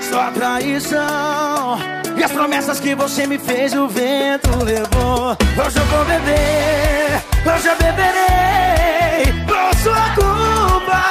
Só 0.00 0.30
traição. 0.30 1.78
E 2.16 2.24
as 2.24 2.32
promessas 2.32 2.80
que 2.80 2.94
você 2.94 3.26
me 3.26 3.38
fez 3.38 3.72
o 3.74 3.88
vento 3.88 4.50
levou. 4.64 5.36
Hoje 5.56 5.78
eu 5.78 5.84
vou 5.86 6.04
beber 6.04 7.22
Hoje 7.46 7.68
eu 7.68 7.76
beberei. 7.76 9.32
Por 9.46 9.74
sua 9.78 10.10
culpa 10.14 11.02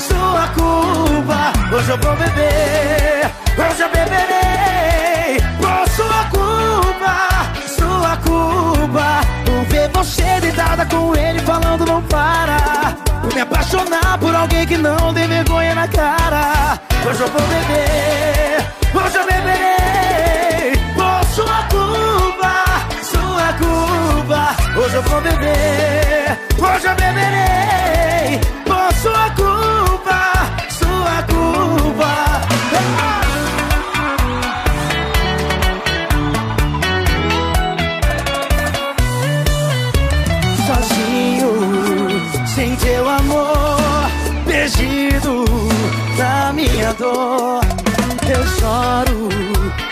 Sua 0.00 0.48
culpa. 0.48 1.76
Hoje 1.76 1.90
eu 1.90 1.98
vou 1.98 2.16
beber 2.16 3.30
Hoje 3.58 3.82
eu 3.82 3.88
beberei. 3.90 5.40
Por 5.58 5.88
sua 5.90 6.24
culpa 6.30 7.28
Sua 7.68 8.16
culpa. 8.16 9.20
Por 9.44 9.64
ver 9.66 9.88
você 9.90 10.40
deitada 10.40 10.84
com 10.86 11.14
ele 11.14 11.38
Falando 11.40 11.84
não 11.86 12.02
para 12.02 12.75
me 13.36 13.42
apaixonar 13.42 14.18
por 14.18 14.34
alguém 14.34 14.66
que 14.66 14.78
não 14.78 15.12
tem 15.12 15.28
vergonha 15.28 15.74
na 15.74 15.86
cara. 15.86 16.80
Hoje 17.06 17.20
eu 17.20 17.28
vou 17.28 17.42
beber 17.42 18.64
Hoje 18.94 19.16
eu 19.18 19.26
beberei. 19.26 20.72
Por 20.94 21.26
sua 21.34 21.62
culpa 21.64 22.64
Sua 23.02 23.52
culpa. 23.58 24.80
Hoje 24.80 24.94
eu 24.94 25.02
vou 25.02 25.20
beber 25.20 26.05
choro, 48.76 49.28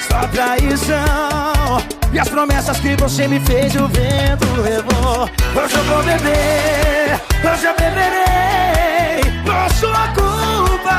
só 0.08 0.26
traição. 0.28 1.82
E 2.12 2.18
as 2.18 2.28
promessas 2.28 2.78
que 2.78 2.94
você 2.96 3.26
me 3.26 3.40
fez, 3.40 3.74
o 3.74 3.88
vento 3.88 4.46
levou. 4.62 5.28
Hoje 5.56 5.74
eu 5.74 5.84
vou 5.84 6.02
beber, 6.02 7.20
hoje 7.42 7.66
eu 7.66 7.74
beberei. 7.74 9.32
Por 9.42 9.74
sua 9.74 10.08
culpa, 10.08 10.98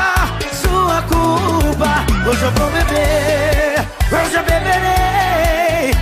sua 0.62 1.02
culpa. 1.02 2.04
Hoje 2.28 2.42
eu 2.42 2.50
vou 2.52 2.70
beber, 2.70 3.86
hoje 4.12 4.34
eu 4.34 4.42
beberei. 4.42 4.96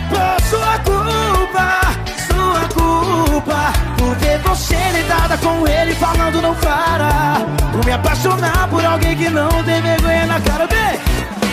Por 0.09 0.45
sua 0.49 0.79
culpa, 0.79 1.81
sua 2.29 2.69
culpa 2.69 3.73
Por 3.99 4.15
ver 4.17 4.39
você 4.39 4.77
deitada 4.93 5.37
com 5.39 5.67
ele 5.67 5.95
falando 5.95 6.41
não 6.41 6.55
para 6.55 7.41
Por 7.73 7.85
me 7.85 7.93
apaixonar 7.93 8.69
por 8.69 8.85
alguém 8.85 9.17
que 9.17 9.29
não 9.29 9.49
tem 9.65 9.81
vergonha 9.83 10.27
na 10.27 10.41
cara 10.41 10.67
Bem, 10.67 11.01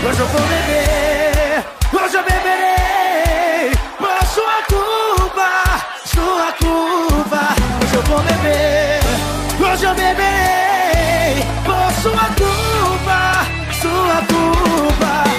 hoje 0.06 0.20
eu 0.20 0.28
vou 0.28 0.42
beber 0.42 1.66
Hoje 1.94 2.18
eu 2.18 2.24
beberei 2.24 3.72
Por 3.98 4.28
sua 4.28 4.64
culpa, 4.70 5.50
sua 6.06 6.52
culpa. 6.54 7.56
Hoje 7.84 7.96
eu 7.96 8.04
vou 8.04 8.20
beber 8.20 9.00
Hoje 9.60 9.86
eu 9.86 9.94
beberei 9.96 11.46
Por 11.64 12.02
sua 12.02 12.26
culpa, 12.36 13.46
sua 13.82 14.22
culpa 14.28 15.31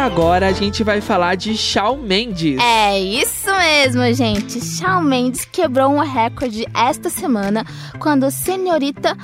agora 0.00 0.48
a 0.48 0.52
gente 0.52 0.82
vai 0.82 1.00
falar 1.00 1.34
de 1.34 1.54
Shawn 1.56 1.98
Mendes. 1.98 2.58
É 2.58 2.98
isso 2.98 3.50
mesmo, 3.54 4.12
gente. 4.14 4.58
Shawn 4.64 5.02
Mendes 5.02 5.44
quebrou 5.44 5.90
um 5.90 6.00
recorde 6.00 6.66
esta 6.74 7.10
semana 7.10 7.66
quando 7.98 8.30
senhorita, 8.30 9.14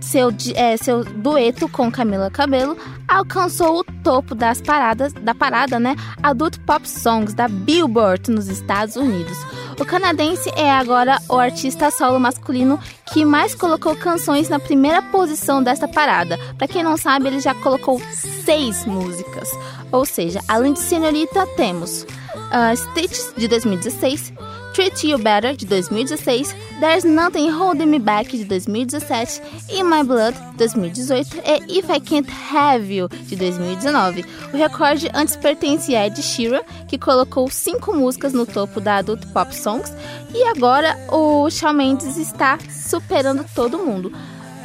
seu, 0.00 0.28
é, 0.54 0.76
seu 0.76 1.04
dueto 1.04 1.68
com 1.70 1.90
Camila 1.90 2.30
Cabello, 2.30 2.76
alcançou 3.08 3.78
o 3.78 3.84
topo 3.84 4.34
das 4.34 4.60
paradas, 4.60 5.12
da 5.14 5.34
parada, 5.34 5.80
né? 5.80 5.96
Adult 6.22 6.58
Pop 6.66 6.86
Songs 6.86 7.32
da 7.32 7.48
Billboard 7.48 8.30
nos 8.30 8.48
Estados 8.48 8.96
Unidos. 8.96 9.38
O 9.80 9.84
canadense 9.84 10.50
é 10.54 10.70
agora 10.70 11.18
o 11.28 11.36
artista 11.36 11.90
solo 11.90 12.20
masculino 12.20 12.78
que 13.12 13.24
mais 13.24 13.54
colocou 13.54 13.96
canções 13.96 14.48
na 14.48 14.60
primeira 14.60 15.02
posição 15.02 15.62
desta 15.62 15.88
parada. 15.88 16.38
Pra 16.58 16.68
quem 16.68 16.82
não 16.82 16.96
sabe, 16.96 17.26
ele 17.26 17.40
já 17.40 17.54
colocou 17.54 18.00
seis 18.44 18.84
músicas. 18.84 19.48
Ou 19.94 20.04
seja, 20.04 20.40
além 20.48 20.72
de 20.72 20.80
Senhorita, 20.80 21.46
temos 21.56 22.02
uh, 22.02 22.76
Stitches, 22.76 23.32
de 23.36 23.46
2016, 23.46 24.32
Treat 24.74 25.06
You 25.06 25.18
Better, 25.18 25.56
de 25.56 25.64
2016, 25.66 26.52
There's 26.80 27.04
Nothing 27.04 27.48
Holding 27.48 27.86
Me 27.86 28.00
Back, 28.00 28.36
de 28.36 28.44
2017, 28.44 29.40
In 29.70 29.84
My 29.84 30.02
Blood, 30.02 30.34
de 30.56 30.66
2018 30.66 31.36
e 31.36 31.78
If 31.78 31.88
I 31.88 32.00
Can't 32.00 32.28
Have 32.52 32.92
You, 32.92 33.08
de 33.08 33.36
2019. 33.36 34.24
O 34.52 34.56
recorde 34.56 35.08
antes 35.14 35.36
pertencia 35.36 36.00
a 36.00 36.06
Ed 36.08 36.20
Sheeran, 36.20 36.62
que 36.88 36.98
colocou 36.98 37.48
cinco 37.48 37.94
músicas 37.94 38.32
no 38.32 38.44
topo 38.44 38.80
da 38.80 38.96
Adult 38.96 39.24
Pop 39.28 39.54
Songs, 39.54 39.92
e 40.34 40.42
agora 40.42 40.98
o 41.12 41.48
Shawn 41.48 41.72
Mendes 41.72 42.16
está 42.16 42.58
superando 42.68 43.46
todo 43.54 43.78
mundo. 43.78 44.10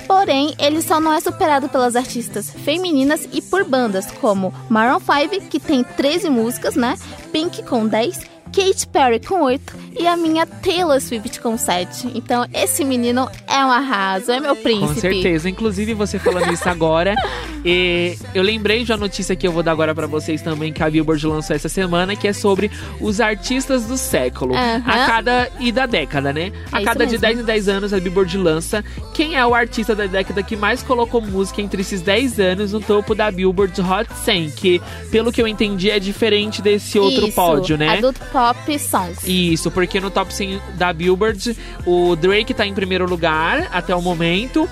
Porém, 0.10 0.56
ele 0.58 0.82
só 0.82 1.00
não 1.00 1.14
é 1.14 1.20
superado 1.20 1.70
pelas 1.70 1.96
artistas 1.96 2.50
femininas 2.50 3.30
e 3.32 3.44
por 3.44 3.64
bandas 3.64 4.10
como 4.14 4.52
Maroon 4.68 5.00
5, 5.00 5.46
que 5.48 5.60
tem 5.60 5.84
13 5.84 6.32
músicas, 6.32 6.76
né? 6.76 6.98
Pink 7.32 7.62
com 7.62 7.86
10, 7.88 8.20
Katy 8.52 8.88
Perry 8.88 9.20
com 9.20 9.44
8 9.44 9.74
e 10.00 10.08
a 10.08 10.16
minha 10.16 10.46
Taylor 10.46 11.00
Swift 11.00 11.40
com 11.40 11.58
7. 11.58 12.12
Então, 12.16 12.46
esse 12.54 12.84
menino 12.84 13.30
é 13.48 13.58
um 13.66 13.72
arraso, 13.72 14.32
é 14.32 14.40
meu 14.40 14.56
príncipe. 14.56 14.88
Com 14.88 14.96
certeza. 14.96 15.50
Inclusive, 15.50 15.94
você 15.94 16.18
falando 16.20 16.52
isso 16.52 16.68
agora, 16.68 17.16
e 17.66 18.18
eu 18.34 18.44
lembrei 18.44 18.84
de 18.84 18.92
uma 18.92 18.98
notícia 18.98 19.36
que 19.36 19.48
eu 19.48 19.52
vou 19.52 19.64
dar 19.64 19.72
agora 19.72 19.94
pra 19.94 20.08
vocês 20.08 20.42
também, 20.42 20.72
que 20.72 20.84
a 20.84 20.90
Billboard 20.90 21.26
lançou 21.28 21.56
essa 21.56 21.70
semana, 21.70 22.16
que 22.16 22.28
é 22.28 22.34
sobre 22.34 22.72
os 23.00 23.20
artistas 23.20 23.86
do 23.86 23.98
século. 23.98 24.56
Aham. 24.56 24.84
A 24.86 25.06
cada. 25.06 25.50
e 25.60 25.72
da 25.72 25.86
década, 25.86 26.32
né? 26.34 26.52
A 26.72 26.82
É 26.82 26.84
cada 26.86 27.06
de 27.06 27.14
mesmo. 27.14 27.22
10 27.22 27.40
em 27.40 27.44
10 27.44 27.70
anos, 27.70 27.94
a 27.94 28.00
Billboard 28.00 28.38
lança 28.38 28.84
quem 29.14 29.36
é 29.36 29.46
o 29.46 29.54
artista 29.54 29.94
da 29.94 30.06
década 30.06 30.42
que 30.42 30.56
mais 30.56 30.82
colocou 30.82 31.22
música 31.22 31.62
entre 31.62 31.82
esses 31.82 32.02
10 32.02 32.40
anos 32.40 32.72
no 32.72 32.80
topo 32.80 33.14
da 33.14 33.30
Billboard 33.30 33.82
Hot 33.82 34.08
100, 34.24 34.52
que, 34.52 34.82
pelo 35.12 35.30
que 35.32 35.42
eu 35.42 35.48
entendi, 35.48 35.92
é 35.92 36.00
diferente 36.00 36.62
desse 36.62 36.98
outro 36.98 37.28
Isso, 37.28 37.36
pódio, 37.36 37.78
né? 37.78 37.98
Adult 37.98 38.18
Pop 38.40 38.80
Songs. 38.80 39.28
Isso, 39.28 39.70
porque 39.70 40.00
no 40.00 40.10
top 40.10 40.34
100 40.34 40.62
da 40.76 40.94
Billboard, 40.94 41.58
o 41.86 42.16
Drake 42.16 42.54
tá 42.54 42.66
em 42.66 42.74
primeiro 42.74 43.06
lugar 43.06 43.68
até 43.70 43.94
o 43.94 44.02
momento. 44.02 44.70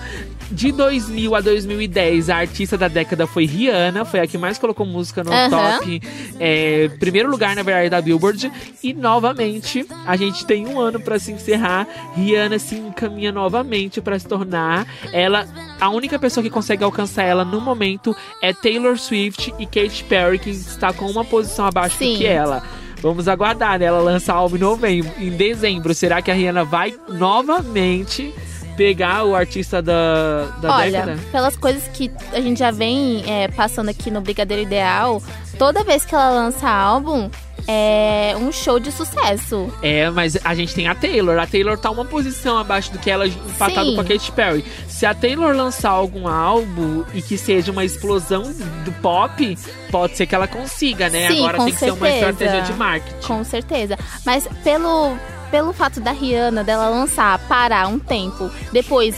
De 0.49 0.71
2000 0.71 1.35
a 1.35 1.41
2010, 1.41 2.29
a 2.29 2.37
artista 2.37 2.77
da 2.77 2.87
década 2.87 3.27
foi 3.27 3.45
Rihanna, 3.45 4.05
foi 4.05 4.21
a 4.21 4.27
que 4.27 4.37
mais 4.37 4.57
colocou 4.57 4.85
música 4.85 5.21
no 5.21 5.33
Aham. 5.33 5.49
top. 5.79 6.01
É, 6.39 6.89
primeiro 6.97 7.29
lugar, 7.29 7.53
na 7.57 7.63
verdade, 7.63 7.89
da 7.89 8.01
Billboard. 8.01 8.49
E 8.81 8.93
novamente, 8.93 9.85
a 10.05 10.15
gente 10.15 10.45
tem 10.45 10.65
um 10.65 10.79
ano 10.79 11.01
pra 11.01 11.19
se 11.19 11.33
encerrar. 11.33 11.85
Rihanna 12.15 12.59
se 12.59 12.75
encaminha 12.75 13.33
novamente 13.33 13.99
pra 13.99 14.17
se 14.17 14.25
tornar 14.25 14.87
ela. 15.11 15.45
A 15.81 15.89
única 15.89 16.17
pessoa 16.17 16.41
que 16.41 16.49
consegue 16.49 16.85
alcançar 16.85 17.23
ela 17.23 17.43
no 17.43 17.59
momento 17.59 18.15
é 18.41 18.53
Taylor 18.53 18.97
Swift 18.97 19.53
e 19.59 19.65
Katy 19.65 20.05
Perry, 20.05 20.39
que 20.39 20.51
está 20.51 20.93
com 20.93 21.11
uma 21.11 21.25
posição 21.25 21.65
abaixo 21.65 21.97
Sim. 21.97 22.13
do 22.13 22.19
que 22.19 22.25
ela. 22.25 22.63
Vamos 23.01 23.27
aguardar, 23.27 23.79
né? 23.79 23.85
Ela 23.85 23.99
lança 23.99 24.33
álbum 24.33 24.55
em 24.55 24.59
novembro, 24.59 25.11
em 25.19 25.29
dezembro. 25.29 25.93
Será 25.93 26.21
que 26.21 26.31
a 26.31 26.33
Rihanna 26.33 26.63
vai 26.63 26.95
novamente 27.09 28.33
pegar 28.75 29.23
o 29.23 29.35
artista 29.35 29.81
da, 29.81 30.45
da 30.61 30.75
Olha, 30.77 30.91
década? 30.91 31.19
pelas 31.31 31.55
coisas 31.55 31.87
que 31.89 32.11
a 32.31 32.39
gente 32.39 32.59
já 32.59 32.69
vem 32.69 33.23
é, 33.27 33.47
passando 33.47 33.89
aqui 33.89 34.11
no 34.11 34.21
Brigadeiro 34.21 34.63
Ideal, 34.63 35.21
toda 35.57 35.83
vez 35.83 36.05
que 36.05 36.13
ela 36.13 36.29
lança 36.29 36.69
álbum, 36.69 37.29
é 37.67 38.33
um 38.37 38.51
show 38.51 38.79
de 38.79 38.91
sucesso. 38.91 39.71
É, 39.81 40.09
mas 40.09 40.37
a 40.43 40.55
gente 40.55 40.73
tem 40.73 40.87
a 40.87 40.95
Taylor. 40.95 41.37
A 41.37 41.45
Taylor 41.45 41.77
tá 41.77 41.91
uma 41.91 42.05
posição 42.05 42.57
abaixo 42.57 42.91
do 42.91 42.99
que 42.99 43.09
ela 43.09 43.27
empatado 43.27 43.89
Sim. 43.89 43.95
com 43.95 44.01
a 44.01 44.05
Katy 44.05 44.31
Perry. 44.31 44.65
Se 44.87 45.05
a 45.05 45.13
Taylor 45.13 45.55
lançar 45.55 45.89
algum 45.89 46.27
álbum 46.27 47.03
e 47.13 47.21
que 47.21 47.37
seja 47.37 47.71
uma 47.71 47.83
explosão 47.83 48.43
do 48.85 48.91
pop, 49.01 49.57
pode 49.91 50.15
ser 50.15 50.25
que 50.25 50.33
ela 50.33 50.47
consiga, 50.47 51.09
né? 51.09 51.29
Sim, 51.29 51.39
Agora 51.39 51.57
com 51.57 51.65
tem 51.65 51.73
que 51.73 51.79
ser 51.79 51.91
uma 51.91 52.07
certeza. 52.07 52.31
estratégia 52.31 52.61
de 52.61 52.73
marketing. 52.73 53.27
Com 53.27 53.43
certeza. 53.43 53.97
Mas 54.25 54.47
pelo 54.63 55.17
pelo 55.51 55.71
fato 55.71 56.01
da 56.01 56.11
Rihanna 56.11 56.61
dela 56.61 56.89
lançar, 56.89 57.39
parar 57.47 57.87
um 57.87 57.97
tempo, 57.97 58.51
depois 58.73 59.17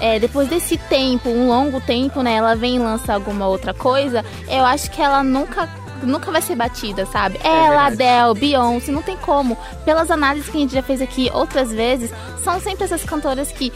é, 0.00 0.18
depois 0.18 0.48
desse 0.48 0.78
tempo, 0.78 1.28
um 1.28 1.48
longo 1.48 1.80
tempo, 1.80 2.22
né, 2.22 2.34
ela 2.34 2.56
vem 2.56 2.76
e 2.76 2.78
lança 2.78 3.12
alguma 3.12 3.46
outra 3.46 3.74
coisa, 3.74 4.24
eu 4.48 4.64
acho 4.64 4.90
que 4.90 5.00
ela 5.00 5.22
nunca 5.22 5.68
nunca 6.06 6.30
vai 6.30 6.42
ser 6.42 6.56
batida, 6.56 7.06
sabe? 7.06 7.38
ela, 7.44 7.88
verdade. 7.90 8.02
Adele, 8.24 8.40
Beyoncé, 8.40 8.90
não 8.92 9.02
tem 9.02 9.16
como. 9.16 9.56
Pelas 9.84 10.10
análises 10.10 10.48
que 10.48 10.56
a 10.56 10.60
gente 10.60 10.74
já 10.74 10.82
fez 10.82 11.00
aqui 11.00 11.30
outras 11.32 11.72
vezes, 11.72 12.10
são 12.42 12.60
sempre 12.60 12.84
essas 12.84 13.02
cantoras 13.04 13.50
que 13.52 13.72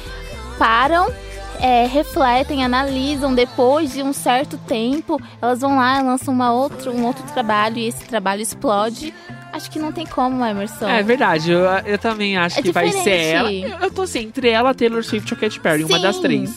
param, 0.59 1.09
é, 1.61 1.87
refletem, 1.87 2.65
analisam 2.65 3.35
depois 3.35 3.93
de 3.93 4.03
um 4.03 4.13
certo 4.13 4.57
tempo, 4.59 5.21
elas 5.41 5.61
vão 5.61 5.77
lá, 5.77 6.01
lançam 6.03 6.33
uma 6.35 6.53
outro, 6.53 6.93
um 6.93 7.05
outro 7.07 7.23
trabalho 7.33 7.79
e 7.79 7.87
esse 7.89 8.05
trabalho 8.05 8.43
explode. 8.43 9.13
Acho 9.53 9.71
que 9.71 9.79
não 9.79 9.93
tem 9.93 10.05
como, 10.05 10.45
Emerson. 10.45 10.89
É 10.89 11.01
verdade, 11.03 11.53
eu, 11.53 11.61
eu 11.87 11.97
também 11.97 12.37
acho 12.37 12.59
É 12.59 12.63
que 12.63 12.73
vai 12.73 12.91
ser 12.91 13.11
ela. 13.11 13.49
diferente. 13.49 13.73
Eu, 13.83 13.87
eu 13.87 13.91
tô 13.95 14.03
assim, 14.03 14.19
entre 14.21 14.49
ela, 14.49 14.75
Taylor 14.75 15.03
Swift 15.05 15.33
ou 15.33 15.39
Katy 15.39 15.61
Perry, 15.61 15.85
uma 15.85 15.97
Sim. 15.97 16.03
das 16.03 16.19
três. 16.19 16.57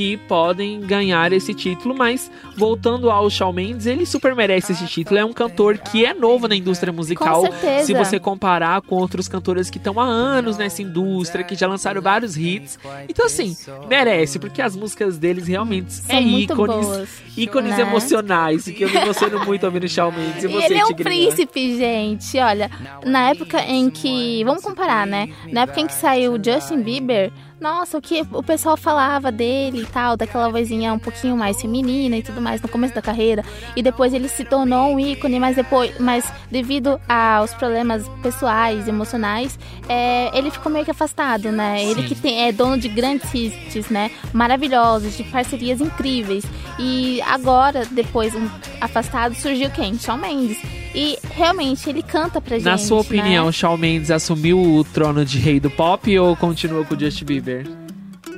Que 0.00 0.16
podem 0.16 0.80
ganhar 0.80 1.30
esse 1.30 1.52
título, 1.52 1.94
mas 1.94 2.30
voltando 2.56 3.10
ao 3.10 3.28
Shawn 3.28 3.52
Mendes, 3.52 3.84
ele 3.84 4.06
super 4.06 4.34
merece 4.34 4.72
esse 4.72 4.86
título. 4.86 5.20
É 5.20 5.24
um 5.26 5.32
cantor 5.34 5.76
que 5.76 6.06
é 6.06 6.14
novo 6.14 6.48
na 6.48 6.56
indústria 6.56 6.90
musical. 6.90 7.42
Com 7.42 7.50
certeza. 7.50 7.84
Se 7.84 7.92
você 7.92 8.18
comparar 8.18 8.80
com 8.80 8.94
outros 8.94 9.28
cantores 9.28 9.68
que 9.68 9.76
estão 9.76 10.00
há 10.00 10.04
anos 10.06 10.56
nessa 10.56 10.80
indústria, 10.80 11.44
que 11.44 11.54
já 11.54 11.68
lançaram 11.68 12.00
vários 12.00 12.34
hits. 12.34 12.78
Então, 13.10 13.26
assim, 13.26 13.54
merece, 13.90 14.38
porque 14.38 14.62
as 14.62 14.74
músicas 14.74 15.18
deles 15.18 15.46
realmente 15.46 15.92
São 15.92 16.16
é 16.16 16.22
ícones. 16.22 16.86
boas, 16.86 17.22
ícones 17.36 17.76
né? 17.76 17.82
emocionais, 17.82 18.64
que 18.64 18.82
eu 18.82 18.88
me 18.88 18.96
emociono 18.96 19.44
muito 19.44 19.66
ouvindo 19.66 19.86
Shawn 19.86 20.12
Mendes. 20.12 20.44
E 20.44 20.48
você, 20.48 20.64
ele 20.64 20.78
é 20.78 20.84
um 20.86 20.88
Tigrinha? 20.88 21.26
príncipe, 21.26 21.76
gente. 21.76 22.38
Olha, 22.38 22.70
na 23.04 23.28
época 23.28 23.60
em 23.64 23.90
que. 23.90 24.42
Vamos 24.44 24.62
comparar, 24.62 25.06
né? 25.06 25.28
Na 25.52 25.60
época 25.64 25.78
em 25.78 25.86
que 25.86 25.92
saiu 25.92 26.32
o 26.32 26.42
Justin 26.42 26.80
Bieber, 26.80 27.30
nossa, 27.60 27.98
o 27.98 28.00
que 28.00 28.26
o 28.32 28.42
pessoal 28.42 28.76
falava 28.76 29.30
dele 29.30 29.82
e 29.82 29.86
tal, 29.86 30.16
daquela 30.16 30.48
vozinha 30.48 30.92
um 30.92 30.98
pouquinho 30.98 31.36
mais 31.36 31.60
feminina 31.60 32.16
e 32.16 32.22
tudo 32.22 32.40
mais 32.40 32.60
no 32.62 32.68
começo 32.68 32.94
da 32.94 33.02
carreira. 33.02 33.44
E 33.76 33.82
depois 33.82 34.14
ele 34.14 34.28
se 34.28 34.44
tornou 34.44 34.94
um 34.94 34.98
ícone, 34.98 35.38
mas 35.38 35.56
depois. 35.56 35.98
Mas 35.98 36.24
devido 36.50 37.00
aos 37.08 37.52
problemas 37.54 38.08
pessoais, 38.22 38.88
emocionais, 38.88 39.58
é, 39.88 40.36
ele 40.36 40.50
ficou 40.50 40.72
meio 40.72 40.84
que 40.84 40.90
afastado, 40.90 41.52
né? 41.52 41.84
Ele 41.84 42.02
Sim. 42.02 42.08
que 42.08 42.14
tem, 42.14 42.48
é 42.48 42.52
dono 42.52 42.78
de 42.78 42.88
grandes 42.88 43.32
hits, 43.34 43.90
né? 43.90 44.10
Maravilhosos, 44.32 45.16
de 45.16 45.24
parcerias 45.24 45.80
incríveis. 45.80 46.44
E 46.78 47.20
agora, 47.22 47.84
depois, 47.90 48.34
um 48.34 48.48
afastado, 48.80 49.34
surgiu 49.34 49.70
quem? 49.70 49.98
Shawn 49.98 50.16
Mendes. 50.16 50.79
E 50.94 51.18
realmente 51.34 51.88
ele 51.88 52.02
canta 52.02 52.40
pra 52.40 52.56
gente. 52.56 52.64
Na 52.64 52.78
sua 52.78 53.00
opinião, 53.00 53.46
né? 53.46 53.52
Shawn 53.52 53.76
Mendes 53.76 54.10
assumiu 54.10 54.60
o 54.60 54.84
trono 54.84 55.24
de 55.24 55.38
rei 55.38 55.60
do 55.60 55.70
pop 55.70 56.18
ou 56.18 56.36
continua 56.36 56.84
com 56.84 56.94
o 56.94 56.98
Justin 56.98 57.24
Bieber? 57.24 57.79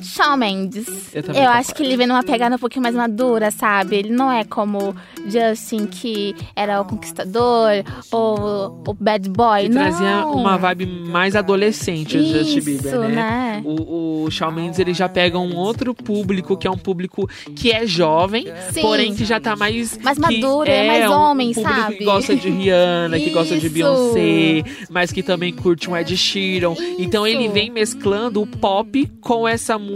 Shawn 0.02 0.37
Mendes. 0.37 0.87
Eu 1.14 1.23
Eu, 1.35 1.50
acho 1.50 1.75
que 1.75 1.82
ele 1.82 1.97
vem 1.97 2.06
numa 2.06 2.23
pegada 2.23 2.56
um 2.56 2.59
pouquinho 2.59 2.82
mais 2.82 2.94
madura, 2.94 3.50
sabe? 3.50 3.97
Ele 3.97 4.11
não 4.11 4.30
é 4.30 4.44
como 4.44 4.94
Justin, 5.26 5.87
que 5.87 6.35
era 6.54 6.80
o 6.80 6.85
conquistador 6.85 7.85
ou 8.11 8.82
o 8.87 8.94
bad 8.94 9.28
boy. 9.28 9.64
Ele 9.64 9.75
trazia 9.75 10.26
uma 10.26 10.56
vibe 10.59 10.87
mais 10.87 11.37
adolescente, 11.37 12.16
o 12.16 12.25
Justin 12.25 12.59
Isso, 12.59 12.64
Bieber, 12.64 12.99
né? 13.00 13.09
né? 13.09 13.62
O, 13.64 14.25
o 14.25 14.30
Shawn 14.30 14.52
Mendes, 14.52 14.78
ele 14.78 14.94
já 14.94 15.09
pega 15.09 15.38
um 15.38 15.56
outro 15.56 15.94
público, 15.94 16.56
que 16.56 16.66
é 16.66 16.71
um 16.71 16.78
público 16.78 17.28
que 17.54 17.71
é 17.71 17.87
jovem, 17.87 18.47
Sim. 18.73 18.80
porém 18.80 19.14
que 19.14 19.25
já 19.25 19.40
tá 19.40 19.56
mais... 19.56 19.99
Mais 19.99 20.18
maduro, 20.18 20.68
é 20.68 20.87
mais 20.87 21.11
um 21.11 21.14
homem, 21.14 21.52
público 21.52 21.75
sabe? 21.76 21.97
que 21.97 22.04
gosta 22.04 22.37
de 22.37 22.50
Rihanna, 22.50 23.18
que 23.18 23.30
gosta 23.30 23.56
de 23.56 23.66
Isso. 23.66 23.75
Beyoncé, 23.75 24.64
mas 24.90 25.12
que 25.12 25.23
também 25.23 25.52
curte 25.52 25.88
um 25.88 25.97
Ed 25.97 26.16
Sheeran. 26.16 26.75
Então 26.99 27.26
ele 27.26 27.44
Isso. 27.44 27.52
vem 27.52 27.71
mesclando 27.71 28.42
o 28.42 28.47
pop 28.47 29.06
com 29.21 29.47
essa 29.47 29.78
música 29.78 29.92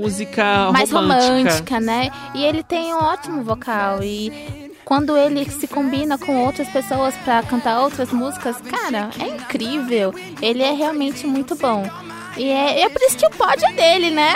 mais 0.73 0.91
romântica. 0.91 1.29
romântica, 1.33 1.81
né? 1.81 2.11
E 2.35 2.45
ele 2.45 2.63
tem 2.63 2.93
um 2.95 2.99
ótimo 2.99 3.43
vocal 3.43 4.03
e 4.03 4.71
quando 4.85 5.17
ele 5.17 5.45
se 5.51 5.67
combina 5.67 6.17
com 6.17 6.45
outras 6.45 6.69
pessoas 6.69 7.15
pra 7.25 7.43
cantar 7.43 7.81
outras 7.81 8.13
músicas, 8.13 8.57
cara, 8.61 9.11
é 9.21 9.27
incrível. 9.29 10.15
Ele 10.41 10.63
é 10.63 10.73
realmente 10.73 11.27
muito 11.27 11.57
bom. 11.57 11.89
E 12.37 12.51
é, 12.51 12.83
é 12.83 12.89
por 12.91 13.01
isso 13.01 13.17
que 13.17 13.27
o 13.27 13.31
pódio 13.31 13.67
é 13.67 13.73
dele, 13.73 14.11
né? 14.11 14.35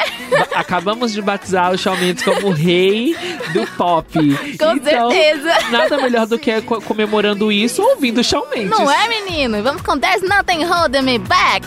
Acabamos 0.54 1.12
de 1.12 1.20
batizar 1.20 1.70
o 1.70 1.76
Shawn 1.76 1.98
Mendes 1.98 2.24
como 2.24 2.48
o 2.48 2.50
rei 2.52 3.14
do 3.52 3.66
pop. 3.76 4.10
Com 4.58 4.72
então, 4.72 5.10
certeza. 5.10 5.52
Nada 5.70 5.98
melhor 5.98 6.26
do 6.26 6.38
que 6.38 6.62
co- 6.62 6.80
comemorando 6.80 7.52
isso 7.52 7.82
ouvindo 7.82 8.22
o 8.22 8.24
Shawn 8.24 8.48
Mendes. 8.48 8.70
Não 8.70 8.90
é, 8.90 9.06
menino? 9.06 9.62
Vamos 9.62 9.82
com 9.82 9.98
There's 9.98 10.22
Nothing 10.22 10.64
Holding 10.64 11.02
Me 11.02 11.18
Back. 11.18 11.66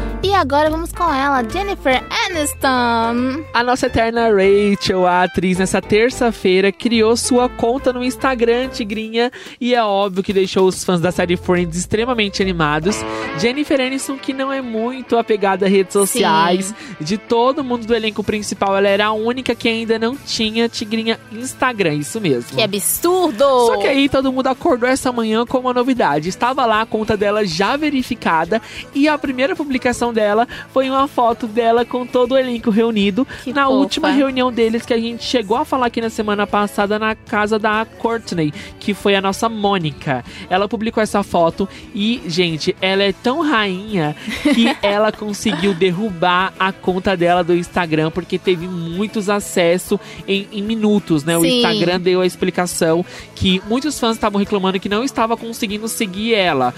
E 0.23 0.35
agora 0.35 0.69
vamos 0.69 0.91
com 0.91 1.11
ela, 1.11 1.43
Jennifer 1.43 2.03
Aniston. 2.27 3.43
A 3.51 3.63
nossa 3.63 3.87
eterna 3.87 4.29
Rachel, 4.29 5.07
a 5.07 5.23
atriz, 5.23 5.57
nessa 5.57 5.81
terça-feira, 5.81 6.71
criou 6.71 7.17
sua 7.17 7.49
conta 7.49 7.91
no 7.91 8.03
Instagram, 8.03 8.69
Tigrinha, 8.69 9.31
e 9.59 9.73
é 9.73 9.83
óbvio 9.83 10.21
que 10.21 10.31
deixou 10.31 10.67
os 10.67 10.83
fãs 10.83 11.01
da 11.01 11.11
série 11.11 11.35
Friends 11.35 11.75
extremamente 11.75 12.39
animados. 12.39 12.97
Jennifer 13.39 13.81
Aniston, 13.81 14.15
que 14.15 14.31
não 14.31 14.53
é 14.53 14.61
muito 14.61 15.17
apegada 15.17 15.65
a 15.65 15.69
redes 15.69 15.93
sociais, 15.93 16.73
de 16.99 17.17
todo 17.17 17.63
mundo 17.63 17.87
do 17.87 17.95
elenco 17.95 18.23
principal, 18.23 18.77
ela 18.77 18.87
era 18.87 19.07
a 19.07 19.13
única 19.13 19.55
que 19.55 19.67
ainda 19.67 19.97
não 19.97 20.15
tinha 20.15 20.69
Tigrinha 20.69 21.19
Instagram, 21.31 21.95
isso 21.95 22.21
mesmo. 22.21 22.57
Que 22.57 22.61
absurdo! 22.61 23.43
Só 23.43 23.77
que 23.77 23.87
aí 23.87 24.07
todo 24.07 24.31
mundo 24.31 24.47
acordou 24.47 24.87
essa 24.87 25.11
manhã 25.11 25.47
com 25.47 25.57
uma 25.57 25.73
novidade. 25.73 26.29
Estava 26.29 26.63
lá 26.67 26.81
a 26.81 26.85
conta 26.85 27.17
dela 27.17 27.43
já 27.43 27.75
verificada 27.75 28.61
e 28.93 29.07
a 29.07 29.17
primeira 29.17 29.55
publicação 29.55 30.10
dela 30.11 30.47
foi 30.71 30.89
uma 30.89 31.07
foto 31.07 31.47
dela 31.47 31.85
com 31.85 32.05
todo 32.05 32.33
o 32.33 32.37
elenco 32.37 32.69
reunido 32.69 33.27
Que 33.43 33.53
na 33.53 33.65
fofa. 33.65 33.75
última 33.75 34.09
reunião 34.11 34.51
deles 34.51 34.85
que 34.85 34.93
a 34.93 34.97
gente 34.99 35.23
chegou 35.23 35.57
a 35.57 35.65
falar 35.65 35.87
aqui 35.87 36.01
na 36.01 36.09
semana 36.09 36.45
passada 36.45 36.97
na 36.99 37.15
casa 37.15 37.57
da 37.57 37.85
Courtney, 37.85 38.53
que 38.79 38.93
foi 38.93 39.15
a 39.15 39.21
nossa 39.21 39.47
Mônica. 39.49 40.23
Ela 40.49 40.67
publicou 40.67 41.01
essa 41.01 41.23
foto 41.23 41.67
e, 41.93 42.21
gente, 42.27 42.75
ela 42.81 43.03
é 43.03 43.11
tão 43.11 43.41
rainha 43.41 44.15
que 44.53 44.75
ela 44.81 45.11
conseguiu 45.11 45.73
derrubar 45.73 46.53
a 46.59 46.71
conta 46.71 47.15
dela 47.15 47.43
do 47.43 47.55
Instagram 47.55 48.11
porque 48.11 48.37
teve 48.37 48.67
muitos 48.67 49.29
acessos 49.29 49.99
em, 50.27 50.47
em 50.51 50.61
minutos, 50.61 51.23
né? 51.23 51.37
O 51.37 51.41
Sim. 51.41 51.57
Instagram 51.57 51.99
deu 51.99 52.21
a 52.21 52.25
explicação 52.25 53.05
que 53.35 53.61
muitos 53.67 53.99
fãs 53.99 54.15
estavam 54.15 54.39
reclamando 54.39 54.79
que 54.79 54.89
não 54.89 55.03
estava 55.03 55.35
conseguindo 55.37 55.87
seguir 55.87 56.33
ela. 56.33 56.73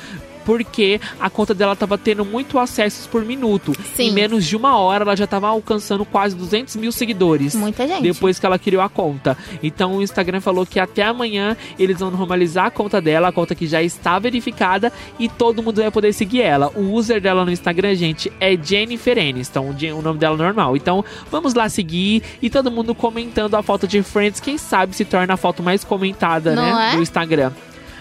Porque 0.46 1.00
a 1.20 1.30
conta 1.30 1.54
dela 1.54 1.74
estava 1.74 1.98
tendo 1.98 2.26
muito 2.26 2.60
acessos 2.60 3.08
por 3.08 3.24
minuto. 3.24 3.74
Sim. 3.96 4.10
Em 4.10 4.12
menos 4.12 4.46
de 4.46 4.56
uma 4.56 4.78
hora, 4.78 5.04
ela 5.04 5.16
já 5.16 5.26
estava 5.26 5.48
alcançando 5.48 6.06
quase 6.06 6.36
200 6.36 6.76
mil 6.76 6.92
seguidores. 6.92 7.56
Muita 7.56 7.88
gente. 7.88 8.04
Depois 8.04 8.40
que 8.40 8.46
ela 8.46 8.60
criou 8.60 8.82
a 8.82 8.90
conta. 8.90 9.38
Então 9.62 9.98
o 9.98 10.02
Instagram 10.02 10.42
falou 10.42 10.66
que 10.66 10.80
até 10.80 11.04
amanhã 11.04 11.56
eles 11.80 12.00
vão 12.00 12.12
normalizar 12.12 12.66
a 12.66 12.72
conta 12.72 13.02
dela, 13.02 13.30
a 13.30 13.32
conta 13.32 13.56
que 13.56 13.68
já 13.68 13.82
está 13.82 14.20
verificada, 14.20 14.92
e 15.20 15.28
todo 15.30 15.64
mundo 15.64 15.82
vai 15.82 15.92
poder 15.92 16.14
seguir 16.14 16.42
ela. 16.42 16.72
O 16.76 16.92
user 16.94 17.22
dela 17.22 17.46
no 17.46 17.52
Instagram, 17.52 17.96
gente, 17.96 18.32
é 18.40 18.58
Jennifer 18.62 19.18
Aniston, 19.18 19.74
o 19.98 20.02
nome 20.02 20.20
dela 20.20 20.36
normal. 20.38 20.76
Então 20.76 21.04
vamos 21.32 21.54
lá 21.54 21.70
seguir 21.70 22.24
e 22.42 22.50
todo 22.50 22.72
mundo 22.72 22.94
comentando 22.94 23.56
a 23.56 23.64
foto 23.64 23.88
de 23.88 24.02
Friends. 24.04 24.40
Quem 24.40 24.58
sabe 24.58 24.96
se 24.96 25.06
torna 25.06 25.34
a 25.34 25.38
foto 25.38 25.64
mais 25.64 25.84
comentada, 25.84 26.56
Não 26.56 26.76
né? 26.76 26.92
é? 26.94 26.96
Do 26.96 27.02
Instagram. 27.02 27.52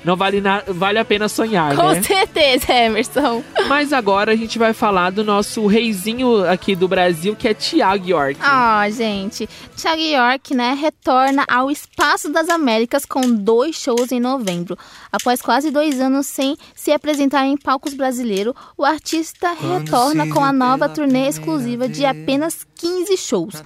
Não 0.05 0.17
vale, 0.17 0.41
na- 0.41 0.63
vale 0.67 0.99
a 0.99 1.05
pena 1.05 1.29
sonhar, 1.29 1.77
Com 1.77 1.93
né? 1.93 2.03
certeza, 2.03 2.73
Emerson. 2.73 3.43
Mas 3.69 3.93
agora 3.93 4.33
a 4.33 4.37
gente 4.37 4.59
vai 4.59 4.73
falar 4.73 5.11
do 5.11 5.23
nosso 5.23 5.67
reizinho 5.67 6.45
aqui 6.49 6.75
do 6.75 6.89
Brasil, 6.89 7.37
que 7.37 7.47
é 7.49 7.55
Thiago 7.55 8.09
York. 8.09 8.39
Ah, 8.43 8.85
gente. 8.91 9.49
Thiago 9.77 10.03
York, 10.03 10.55
né, 10.55 10.75
retorna 10.81 11.45
ao 11.49 11.71
Espaço 11.71 12.31
das 12.33 12.49
Américas 12.49 13.05
com 13.05 13.21
dois 13.33 13.77
shows 13.77 14.11
em 14.11 14.19
novembro. 14.21 14.77
Após 15.11 15.41
quase 15.41 15.71
dois 15.71 16.01
anos 16.01 16.27
sem 16.27 16.57
se 16.75 16.91
apresentar 16.93 17.47
em 17.47 17.57
palcos 17.57 17.95
brasileiros, 17.95 18.55
o 18.77 18.85
artista 18.85 19.53
retorna 19.53 20.27
com 20.29 20.43
a 20.45 20.53
nova 20.53 20.89
turnê 20.89 21.29
exclusiva 21.29 21.89
de 21.89 22.05
apenas 22.05 22.67
15 22.83 23.17
shows. 23.17 23.63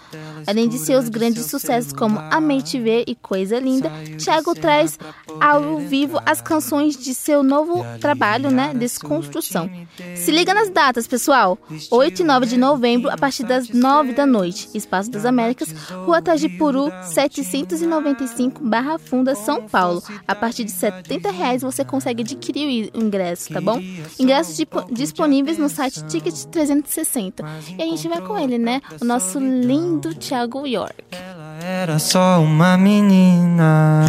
Além 0.47 0.69
de 0.69 0.77
seus 0.79 1.09
grandes 1.09 1.47
sucessos 1.47 1.91
como 1.91 2.19
Amei 2.31 2.61
Te 2.61 2.79
Ver 2.79 3.05
e 3.07 3.15
Coisa 3.15 3.59
Linda, 3.59 3.91
Thiago 4.23 4.55
traz 4.55 4.99
ao 5.41 5.79
vivo 5.79 6.21
as 6.27 6.43
canções 6.43 6.97
de 6.97 7.15
seu 7.15 7.43
novo 7.43 7.83
trabalho, 7.99 8.51
né? 8.51 8.75
Desconstrução. 8.75 9.71
Se 10.15 10.31
liga 10.31 10.53
nas 10.53 10.69
datas, 10.69 11.07
pessoal. 11.07 11.59
8 11.91 12.21
e 12.21 12.25
9 12.25 12.47
de 12.47 12.57
novembro, 12.59 13.11
a 13.11 13.17
partir 13.17 13.45
das 13.45 13.71
9 13.71 14.13
da 14.13 14.27
noite. 14.27 14.69
Espaço 14.75 15.11
das 15.11 15.25
Américas, 15.25 15.73
Rua 16.05 16.21
Tajipuru, 16.21 16.93
795 17.03 18.63
Barra 18.63 18.99
Funda, 18.99 19.35
São 19.35 19.67
Paulo. 19.67 20.03
A 20.29 20.35
partir 20.35 20.65
de 20.65 20.73
70 20.73 21.31
reais 21.31 21.63
você 21.63 21.87
consegue 21.87 22.23
adquirir 22.23 22.91
o 22.95 23.03
ingresso, 23.03 23.51
tá 23.51 23.63
bom? 23.63 23.81
Ingressos 24.19 24.59
disponíveis 24.91 25.57
no 25.57 25.71
site 25.71 26.05
Ticket 26.07 26.35
360. 26.51 27.43
E 27.79 27.83
a 27.83 27.87
gente 27.87 28.07
vai 28.09 28.21
com 28.21 28.37
ele, 28.37 28.59
né? 28.59 28.83
O 29.01 29.06
nosso 29.07 29.39
lindo 29.39 30.13
Thiago 30.15 30.67
York. 30.67 31.05
Ela 31.13 31.59
era 31.65 31.99
só 31.99 32.43
uma 32.43 32.77
menina. 32.77 34.05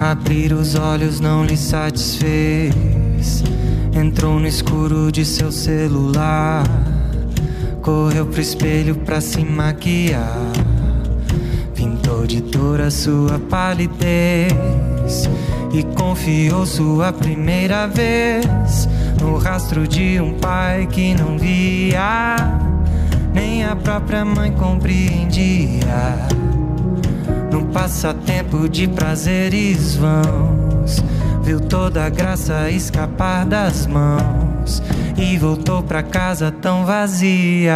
Abrir 0.00 0.52
os 0.52 0.74
olhos 0.74 1.20
não 1.20 1.44
lhe 1.44 1.56
satisfez. 1.56 3.44
Entrou 3.94 4.40
no 4.40 4.48
escuro 4.48 5.12
de 5.12 5.24
seu 5.24 5.52
celular. 5.52 6.91
Correu 7.82 8.24
pro 8.26 8.40
espelho 8.40 8.94
pra 8.94 9.20
se 9.20 9.44
maquiar. 9.44 10.38
Pintou 11.74 12.24
de 12.28 12.40
dor 12.40 12.80
a 12.80 12.92
sua 12.92 13.40
palidez. 13.40 15.28
E 15.72 15.82
confiou 15.96 16.64
sua 16.64 17.12
primeira 17.12 17.88
vez 17.88 18.88
no 19.20 19.36
rastro 19.36 19.88
de 19.88 20.20
um 20.20 20.34
pai 20.34 20.86
que 20.86 21.12
não 21.14 21.36
via. 21.36 22.36
Nem 23.34 23.64
a 23.64 23.74
própria 23.74 24.24
mãe 24.24 24.52
compreendia. 24.52 26.28
Num 27.50 27.64
passatempo 27.66 28.68
de 28.68 28.86
prazeres 28.86 29.96
vãos, 29.96 31.02
viu 31.42 31.58
toda 31.58 32.06
a 32.06 32.08
graça 32.08 32.70
escapar 32.70 33.44
das 33.44 33.88
mãos 33.88 34.51
e 35.16 35.36
voltou 35.38 35.82
pra 35.82 36.02
casa 36.02 36.50
tão 36.50 36.84
vazia. 36.84 37.74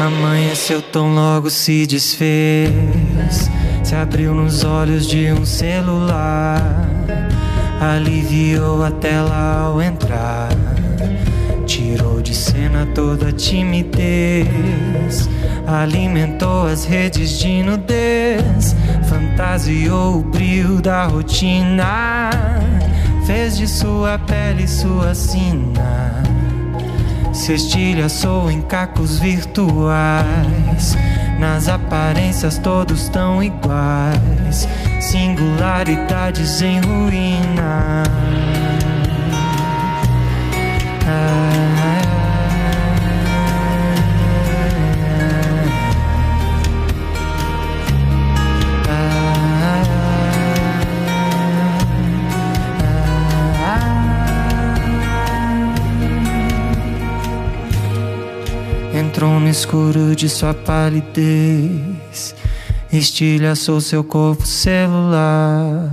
Amanheceu 0.00 0.82
tão 0.82 1.14
logo 1.14 1.48
se 1.48 1.86
desfez. 1.86 3.48
Se 3.84 3.94
abriu 3.94 4.34
nos 4.34 4.64
olhos 4.64 5.06
de 5.06 5.30
um 5.32 5.46
celular. 5.46 6.60
Aliviou 7.80 8.82
a 8.82 8.90
tela 8.90 9.64
ao 9.64 9.80
entrar. 9.80 10.48
Tirou 11.66 12.20
de 12.20 12.34
cena 12.34 12.86
toda 12.94 13.28
a 13.28 13.32
timidez. 13.32 15.28
Alimentou 15.66 16.66
as 16.66 16.84
redes 16.84 17.38
de 17.38 17.62
nudez. 17.62 18.74
Fantasiou 19.08 20.18
o 20.18 20.22
brilho 20.22 20.80
da 20.80 21.04
rotina. 21.06 22.30
Fez 23.26 23.56
de 23.56 23.68
sua 23.68 24.18
pele 24.18 24.66
sua 24.66 25.14
sina. 25.14 26.22
Se 27.32 27.54
estilhaçou 27.54 28.50
em 28.50 28.60
cacos 28.62 29.18
virtuais. 29.18 30.96
Nas 31.38 31.68
aparências 31.68 32.58
todos 32.58 33.08
tão 33.08 33.42
iguais. 33.42 34.68
Singularidades 35.00 36.60
em 36.60 36.80
ruína. 36.80 38.02
Escuro 59.52 60.16
de 60.16 60.30
sua 60.30 60.54
palidez, 60.54 62.34
estilhaçou 62.90 63.82
seu 63.82 64.02
corpo 64.02 64.46
celular, 64.46 65.92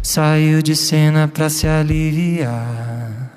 saiu 0.00 0.62
de 0.62 0.76
cena 0.76 1.26
pra 1.26 1.50
se 1.50 1.66
aliviar. 1.66 3.32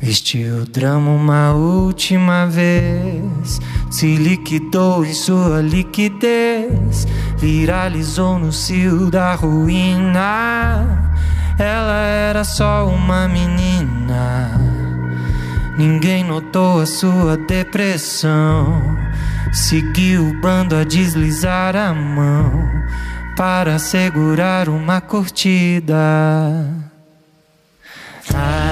Vestiu 0.00 0.62
o 0.62 0.64
drama 0.64 1.10
uma 1.10 1.52
última 1.52 2.46
vez, 2.46 3.60
se 3.90 4.16
liquidou 4.16 5.04
em 5.04 5.12
sua 5.12 5.60
liquidez, 5.60 7.06
viralizou 7.36 8.38
no 8.38 8.50
cio 8.50 9.10
da 9.10 9.34
ruína. 9.34 11.12
Ela 11.58 12.06
era 12.06 12.44
só 12.44 12.88
uma 12.88 13.28
menina. 13.28 14.69
Ninguém 15.80 16.22
notou 16.22 16.82
a 16.82 16.84
sua 16.84 17.38
depressão. 17.38 18.98
Seguiu 19.50 20.28
o 20.28 20.34
bando 20.38 20.76
a 20.76 20.84
deslizar 20.84 21.74
a 21.74 21.94
mão 21.94 22.68
para 23.34 23.78
segurar 23.78 24.68
uma 24.68 25.00
curtida. 25.00 25.96
E 28.28 28.69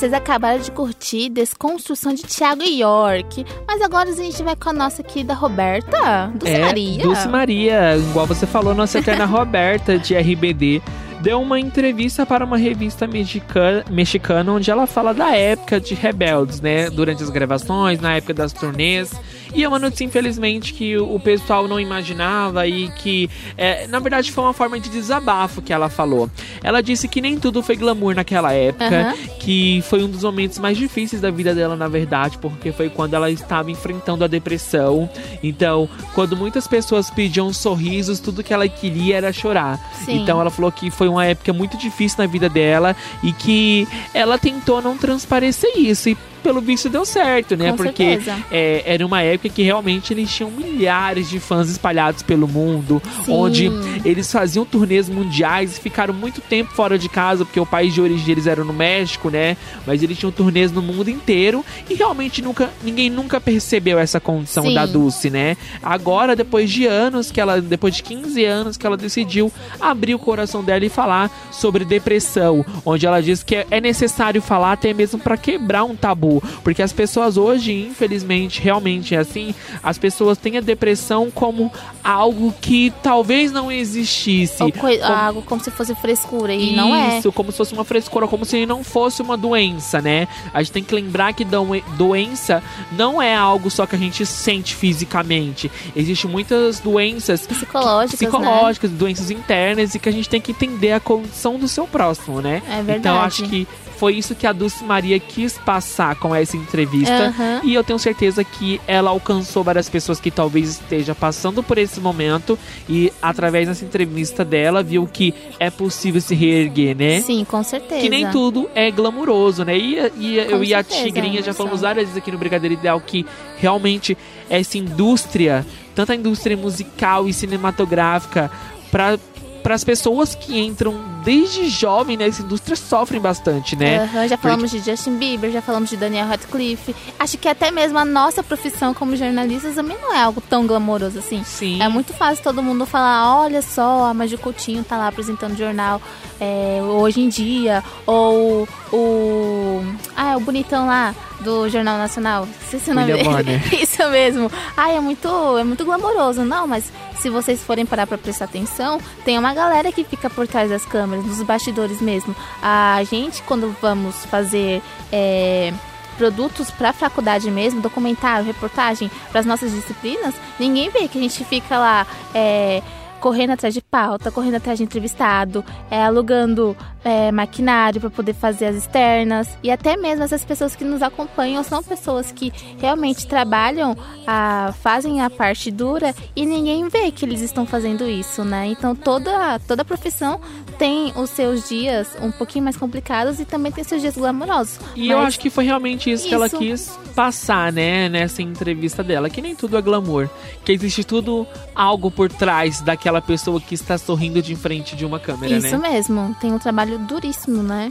vocês 0.00 0.14
acabaram 0.14 0.58
de 0.58 0.70
curtir 0.70 1.28
Desconstrução 1.28 2.14
de 2.14 2.22
Thiago 2.22 2.62
York. 2.62 3.44
Mas 3.68 3.82
agora 3.82 4.08
a 4.08 4.14
gente 4.14 4.42
vai 4.42 4.56
com 4.56 4.70
a 4.70 4.72
nossa 4.72 5.02
querida 5.02 5.34
Roberta, 5.34 6.32
Dulce 6.34 6.54
é, 6.54 6.58
Maria. 6.58 7.02
Dulce 7.02 7.28
Maria, 7.28 7.96
igual 7.98 8.26
você 8.26 8.46
falou, 8.46 8.74
nossa 8.74 8.98
eterna 8.98 9.26
Roberta 9.28 9.98
de 9.98 10.14
RBD, 10.14 10.80
deu 11.20 11.42
uma 11.42 11.60
entrevista 11.60 12.24
para 12.24 12.46
uma 12.46 12.56
revista 12.56 13.06
mexicana, 13.06 13.84
mexicana 13.90 14.50
onde 14.50 14.70
ela 14.70 14.86
fala 14.86 15.12
da 15.12 15.36
época 15.36 15.78
de 15.78 15.92
Rebeldes, 15.94 16.62
né? 16.62 16.88
Durante 16.88 17.22
as 17.22 17.28
gravações, 17.28 18.00
na 18.00 18.16
época 18.16 18.32
das 18.32 18.54
turnês. 18.54 19.12
E 19.54 19.64
é 19.64 19.68
uma 19.68 19.78
notícia, 19.78 20.04
infelizmente, 20.04 20.72
que 20.72 20.96
o 20.96 21.18
pessoal 21.18 21.66
não 21.66 21.80
imaginava 21.80 22.66
e 22.66 22.88
que, 22.90 23.28
é, 23.56 23.86
na 23.86 23.98
verdade, 23.98 24.30
foi 24.30 24.44
uma 24.44 24.52
forma 24.52 24.78
de 24.78 24.88
desabafo 24.88 25.60
que 25.60 25.72
ela 25.72 25.88
falou. 25.88 26.30
Ela 26.62 26.80
disse 26.80 27.08
que 27.08 27.20
nem 27.20 27.38
tudo 27.38 27.62
foi 27.62 27.76
glamour 27.76 28.14
naquela 28.14 28.52
época, 28.52 28.84
Aham. 28.86 29.14
que 29.40 29.82
foi 29.88 30.02
um 30.04 30.08
dos 30.08 30.22
momentos 30.22 30.58
mais 30.58 30.78
difíceis 30.78 31.20
da 31.20 31.30
vida 31.30 31.54
dela, 31.54 31.74
na 31.74 31.88
verdade, 31.88 32.38
porque 32.38 32.70
foi 32.72 32.88
quando 32.88 33.14
ela 33.14 33.30
estava 33.30 33.70
enfrentando 33.70 34.24
a 34.24 34.28
depressão. 34.28 35.10
Então, 35.42 35.88
quando 36.14 36.36
muitas 36.36 36.68
pessoas 36.68 37.10
pediam 37.10 37.52
sorrisos, 37.52 38.20
tudo 38.20 38.44
que 38.44 38.54
ela 38.54 38.68
queria 38.68 39.16
era 39.16 39.32
chorar. 39.32 39.78
Sim. 40.04 40.22
Então, 40.22 40.40
ela 40.40 40.50
falou 40.50 40.70
que 40.70 40.90
foi 40.90 41.08
uma 41.08 41.26
época 41.26 41.52
muito 41.52 41.76
difícil 41.76 42.18
na 42.18 42.26
vida 42.26 42.48
dela 42.48 42.94
e 43.22 43.32
que 43.32 43.86
ela 44.14 44.38
tentou 44.38 44.80
não 44.80 44.96
transparecer 44.96 45.70
isso. 45.76 46.08
E 46.08 46.16
pelo 46.40 46.60
visto 46.60 46.88
deu 46.88 47.04
certo, 47.04 47.56
né? 47.56 47.70
Com 47.70 47.76
Porque 47.76 48.18
é, 48.50 48.82
era 48.84 49.06
uma 49.06 49.22
época 49.22 49.48
que 49.48 49.62
realmente 49.62 50.12
eles 50.12 50.30
tinham 50.30 50.50
milhares 50.50 51.28
de 51.28 51.38
fãs 51.38 51.68
espalhados 51.68 52.22
pelo 52.22 52.48
mundo, 52.48 53.00
Sim. 53.24 53.32
onde 53.32 53.70
eles 54.04 54.30
faziam 54.30 54.64
turnês 54.64 55.08
mundiais 55.08 55.76
e 55.76 55.80
ficaram 55.80 56.12
muito 56.14 56.40
tempo 56.40 56.70
fora 56.72 56.98
de 56.98 57.08
casa, 57.08 57.44
porque 57.44 57.60
o 57.60 57.66
país 57.66 57.92
de 57.94 58.00
origem 58.00 58.24
deles 58.26 58.46
era 58.46 58.64
no 58.64 58.72
México, 58.72 59.30
né? 59.30 59.56
Mas 59.86 60.02
eles 60.02 60.18
tinham 60.18 60.32
turnês 60.32 60.72
no 60.72 60.82
mundo 60.82 61.08
inteiro 61.10 61.64
e 61.88 61.94
realmente 61.94 62.42
nunca 62.42 62.70
ninguém 62.82 63.10
nunca 63.10 63.40
percebeu 63.40 63.98
essa 63.98 64.20
condição 64.20 64.64
Sim. 64.64 64.74
da 64.74 64.86
Dulce, 64.86 65.30
né? 65.30 65.56
Agora, 65.82 66.36
depois 66.36 66.70
de 66.70 66.86
anos 66.86 67.30
que 67.30 67.40
ela, 67.40 67.60
depois 67.60 67.96
de 67.96 68.02
15 68.02 68.44
anos 68.44 68.76
que 68.76 68.86
ela 68.86 68.96
decidiu 68.96 69.52
abrir 69.80 70.14
o 70.14 70.18
coração 70.18 70.62
dela 70.62 70.84
e 70.84 70.88
falar 70.88 71.30
sobre 71.50 71.84
depressão, 71.84 72.64
onde 72.84 73.06
ela 73.06 73.20
diz 73.22 73.42
que 73.42 73.56
é- 73.56 73.66
é 73.70 73.80
necessário 73.80 74.40
falar 74.42 74.72
até 74.72 74.92
mesmo 74.92 75.18
para 75.18 75.36
quebrar 75.36 75.84
um 75.84 75.96
tabu, 75.96 76.29
porque 76.62 76.82
as 76.82 76.92
pessoas 76.92 77.36
hoje, 77.36 77.72
infelizmente, 77.72 78.60
realmente 78.60 79.14
é 79.14 79.18
assim, 79.18 79.54
as 79.82 79.96
pessoas 79.98 80.36
têm 80.38 80.58
a 80.58 80.60
depressão 80.60 81.30
como 81.30 81.72
algo 82.04 82.52
que 82.60 82.92
talvez 83.02 83.50
não 83.50 83.72
existisse. 83.72 84.62
Ou 84.62 84.70
Como- 84.72 85.02
algo 85.04 85.42
como 85.42 85.62
se 85.62 85.70
fosse 85.70 85.94
frescura. 85.94 86.52
E 86.54 86.74
não 86.76 86.94
é. 86.94 87.18
Isso, 87.18 87.32
como 87.32 87.50
se 87.50 87.58
fosse 87.58 87.72
uma 87.72 87.84
frescura, 87.84 88.28
como 88.28 88.44
se 88.44 88.64
não 88.66 88.84
fosse 88.84 89.22
uma 89.22 89.36
doença, 89.36 90.00
né? 90.02 90.28
A 90.52 90.62
gente 90.62 90.72
tem 90.72 90.84
que 90.84 90.94
lembrar 90.94 91.32
que 91.32 91.44
doen- 91.44 91.82
doença 91.96 92.62
não 92.92 93.20
é 93.20 93.34
algo 93.34 93.70
só 93.70 93.86
que 93.86 93.96
a 93.96 93.98
gente 93.98 94.24
sente 94.26 94.74
fisicamente. 94.74 95.70
Existem 95.96 96.30
muitas 96.30 96.80
doenças 96.80 97.46
Psicológicas, 97.46 98.20
né? 98.20 98.26
psicológicas, 98.28 98.90
doenças 98.90 99.30
internas 99.30 99.94
e 99.94 99.98
que 99.98 100.08
a 100.08 100.12
gente 100.12 100.28
tem 100.28 100.40
que 100.40 100.50
entender 100.52 100.92
a 100.92 101.00
condição 101.00 101.58
do 101.58 101.66
seu 101.68 101.86
próximo, 101.86 102.40
né? 102.40 102.62
É 102.68 102.82
verdade. 102.82 102.98
Então 102.98 103.20
acho 103.20 103.42
que 103.48 103.66
foi 104.00 104.14
isso 104.14 104.34
que 104.34 104.46
a 104.46 104.52
Dulce 104.54 104.82
Maria 104.82 105.20
quis 105.20 105.58
passar 105.58 106.16
com 106.16 106.34
essa 106.34 106.56
entrevista. 106.56 107.12
Aham. 107.12 107.60
E 107.62 107.74
eu 107.74 107.84
tenho 107.84 107.98
certeza 107.98 108.42
que 108.42 108.80
ela 108.86 109.10
alcançou 109.10 109.62
várias 109.62 109.90
pessoas 109.90 110.18
que 110.18 110.30
talvez 110.30 110.70
esteja 110.70 111.14
passando 111.14 111.62
por 111.62 111.76
esse 111.76 112.00
momento 112.00 112.58
e 112.88 113.12
através 113.20 113.68
dessa 113.68 113.84
entrevista 113.84 114.42
dela 114.42 114.82
viu 114.82 115.06
que 115.06 115.34
é 115.58 115.68
possível 115.68 116.18
se 116.18 116.34
reerguer, 116.34 116.96
né? 116.96 117.20
Sim, 117.20 117.44
com 117.44 117.62
certeza. 117.62 118.00
Que 118.00 118.08
nem 118.08 118.30
tudo 118.30 118.70
é 118.74 118.90
glamuroso, 118.90 119.66
né? 119.66 119.76
E, 119.76 119.98
e 120.16 120.38
eu 120.38 120.60
Com 120.60 120.64
e 120.64 120.72
a 120.72 120.82
certeza, 120.82 121.04
Tigrinha 121.04 121.42
já 121.42 121.52
falamos 121.52 121.82
várias 121.82 122.06
vezes 122.06 122.16
aqui 122.16 122.32
no 122.32 122.38
Brigadeiro 122.38 122.72
Ideal 122.72 122.98
que 123.02 123.26
realmente 123.58 124.16
essa 124.48 124.78
indústria, 124.78 125.66
tanto 125.94 126.12
a 126.12 126.16
indústria 126.16 126.56
musical 126.56 127.28
e 127.28 127.34
cinematográfica, 127.34 128.50
para 128.90 129.18
para 129.62 129.74
as 129.74 129.84
pessoas 129.84 130.34
que 130.34 130.58
entram 130.58 130.94
desde 131.24 131.68
jovem 131.68 132.16
nessa 132.16 132.42
indústria 132.42 132.76
sofrem 132.76 133.20
bastante, 133.20 133.76
né? 133.76 134.04
Aham, 134.04 134.28
já 134.28 134.36
falamos 134.36 134.70
de 134.70 134.78
Justin 134.80 135.16
Bieber, 135.16 135.50
já 135.50 135.62
falamos 135.62 135.90
de 135.90 135.96
Daniel 135.96 136.26
Radcliffe. 136.26 136.94
Acho 137.18 137.38
que 137.38 137.48
até 137.48 137.70
mesmo 137.70 137.98
a 137.98 138.04
nossa 138.04 138.42
profissão 138.42 138.92
como 138.94 139.16
jornalistas 139.16 139.74
também 139.74 139.96
não 140.00 140.14
é 140.14 140.20
algo 140.20 140.40
tão 140.40 140.66
glamouroso 140.66 141.18
assim. 141.18 141.42
Sim. 141.44 141.82
É 141.82 141.88
muito 141.88 142.12
fácil 142.12 142.42
todo 142.42 142.62
mundo 142.62 142.86
falar, 142.86 143.40
olha 143.40 143.62
só, 143.62 144.04
a 144.04 144.14
Maju 144.14 144.38
Coutinho 144.38 144.84
tá 144.84 144.96
lá 144.96 145.08
apresentando 145.08 145.56
jornal 145.56 146.00
é, 146.40 146.80
hoje 146.82 147.20
em 147.20 147.28
dia, 147.28 147.84
ou 148.06 148.66
o. 148.92 149.82
Ah, 150.16 150.32
é 150.32 150.36
o 150.36 150.40
bonitão 150.40 150.86
lá 150.86 151.14
do 151.40 151.68
Jornal 151.68 151.98
Nacional. 151.98 152.48
Esqueci 152.62 152.90
o 152.90 152.94
nome 152.94 153.12
William. 153.12 153.30
Bonner. 153.30 153.74
Isso 153.82 154.08
mesmo. 154.10 154.50
Ai, 154.76 154.96
é 154.96 155.00
muito, 155.00 155.58
é 155.58 155.64
muito 155.64 155.84
glamouroso. 155.84 156.44
Não, 156.44 156.66
mas 156.66 156.90
se 157.20 157.30
vocês 157.30 157.62
forem 157.62 157.86
parar 157.86 158.06
pra 158.06 158.18
prestar 158.18 158.46
atenção, 158.46 159.00
tem 159.24 159.38
uma 159.38 159.54
galera 159.54 159.92
que 159.92 160.04
fica 160.04 160.28
por 160.28 160.48
trás 160.48 160.70
das 160.70 160.84
câmeras, 160.84 161.24
nos 161.24 161.42
bastidores 161.42 162.00
mesmo. 162.00 162.34
A 162.62 163.00
gente, 163.04 163.42
quando 163.42 163.74
vamos 163.80 164.24
fazer. 164.26 164.82
é, 165.12 165.72
produtos 166.16 166.70
para 166.70 166.92
faculdade 166.92 167.50
mesmo, 167.50 167.80
documentário, 167.80 168.44
reportagem 168.44 169.10
para 169.30 169.40
as 169.40 169.46
nossas 169.46 169.72
disciplinas, 169.72 170.34
ninguém 170.58 170.90
vê 170.90 171.08
que 171.08 171.16
a 171.16 171.20
gente 171.22 171.42
fica 171.46 171.78
lá 171.78 172.06
é, 172.34 172.82
correndo 173.20 173.50
atrás 173.50 173.74
de 173.74 173.80
pauta, 173.80 174.30
correndo 174.30 174.56
atrás 174.56 174.78
de 174.78 174.84
entrevistado, 174.84 175.64
é, 175.90 176.02
alugando 176.02 176.76
é, 177.04 177.30
maquinário 177.30 178.00
para 178.00 178.10
poder 178.10 178.34
fazer 178.34 178.66
as 178.66 178.76
externas 178.76 179.48
e 179.62 179.70
até 179.70 179.96
mesmo 179.96 180.24
essas 180.24 180.44
pessoas 180.44 180.74
que 180.76 180.84
nos 180.84 181.02
acompanham 181.02 181.62
são 181.62 181.82
pessoas 181.82 182.32
que 182.32 182.52
realmente 182.78 183.26
trabalham, 183.26 183.96
a, 184.26 184.74
fazem 184.80 185.22
a 185.22 185.30
parte 185.30 185.70
dura 185.70 186.14
e 186.34 186.44
ninguém 186.44 186.88
vê 186.88 187.10
que 187.10 187.24
eles 187.24 187.40
estão 187.40 187.64
fazendo 187.64 188.08
isso, 188.08 188.44
né? 188.44 188.66
Então 188.66 188.94
toda 188.94 189.58
toda 189.60 189.84
profissão 189.84 190.40
tem 190.78 191.12
os 191.16 191.30
seus 191.30 191.68
dias 191.68 192.16
um 192.20 192.30
pouquinho 192.30 192.64
mais 192.64 192.76
complicados 192.76 193.40
e 193.40 193.44
também 193.44 193.72
tem 193.72 193.84
seus 193.84 194.00
dias 194.00 194.16
glamourosos. 194.16 194.78
E 194.94 195.10
eu 195.10 195.18
acho 195.18 195.38
que 195.38 195.50
foi 195.50 195.64
realmente 195.64 196.10
isso, 196.10 196.28
que 196.28 196.34
ela 196.34 196.46
Isso. 196.46 196.58
quis 196.58 196.98
passar, 197.14 197.72
né, 197.72 198.08
nessa 198.08 198.40
entrevista 198.42 199.02
dela. 199.02 199.28
Que 199.28 199.42
nem 199.42 199.54
tudo 199.54 199.76
é 199.76 199.82
glamour. 199.82 200.28
Que 200.64 200.72
existe 200.72 201.04
tudo 201.04 201.46
algo 201.74 202.10
por 202.10 202.30
trás 202.30 202.80
daquela 202.80 203.09
pessoa 203.20 203.58
que 203.58 203.74
está 203.74 203.96
sorrindo 203.96 204.42
de 204.42 204.54
frente 204.54 204.94
de 204.94 205.06
uma 205.06 205.18
câmera, 205.18 205.56
Isso 205.56 205.78
né? 205.78 205.90
mesmo, 205.90 206.36
tem 206.38 206.52
um 206.52 206.58
trabalho 206.58 206.98
duríssimo, 206.98 207.62
né? 207.62 207.90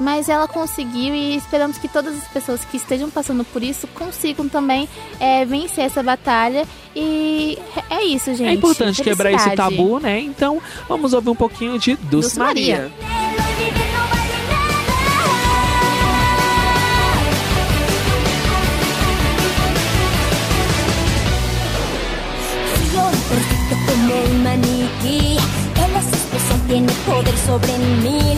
Mas 0.00 0.28
ela 0.28 0.46
conseguiu 0.46 1.14
e 1.14 1.36
esperamos 1.36 1.76
que 1.78 1.88
todas 1.88 2.16
as 2.16 2.28
pessoas 2.28 2.64
que 2.64 2.76
estejam 2.76 3.10
passando 3.10 3.44
por 3.44 3.62
isso 3.62 3.86
consigam 3.88 4.48
também 4.48 4.88
é, 5.18 5.44
vencer 5.44 5.84
essa 5.84 6.02
batalha. 6.02 6.66
E 6.94 7.58
é 7.90 8.04
isso, 8.04 8.32
gente. 8.34 8.48
É 8.48 8.52
importante 8.52 9.02
quebrar 9.02 9.32
esse 9.32 9.50
tabu, 9.56 9.98
né? 9.98 10.20
Então, 10.20 10.60
vamos 10.88 11.12
ouvir 11.12 11.30
um 11.30 11.34
pouquinho 11.34 11.78
de 11.78 11.96
Dulce, 11.96 12.08
Dulce 12.10 12.38
Maria. 12.38 12.92
Maria. 13.08 14.07
Sobre 27.60 27.78
mí. 27.78 28.37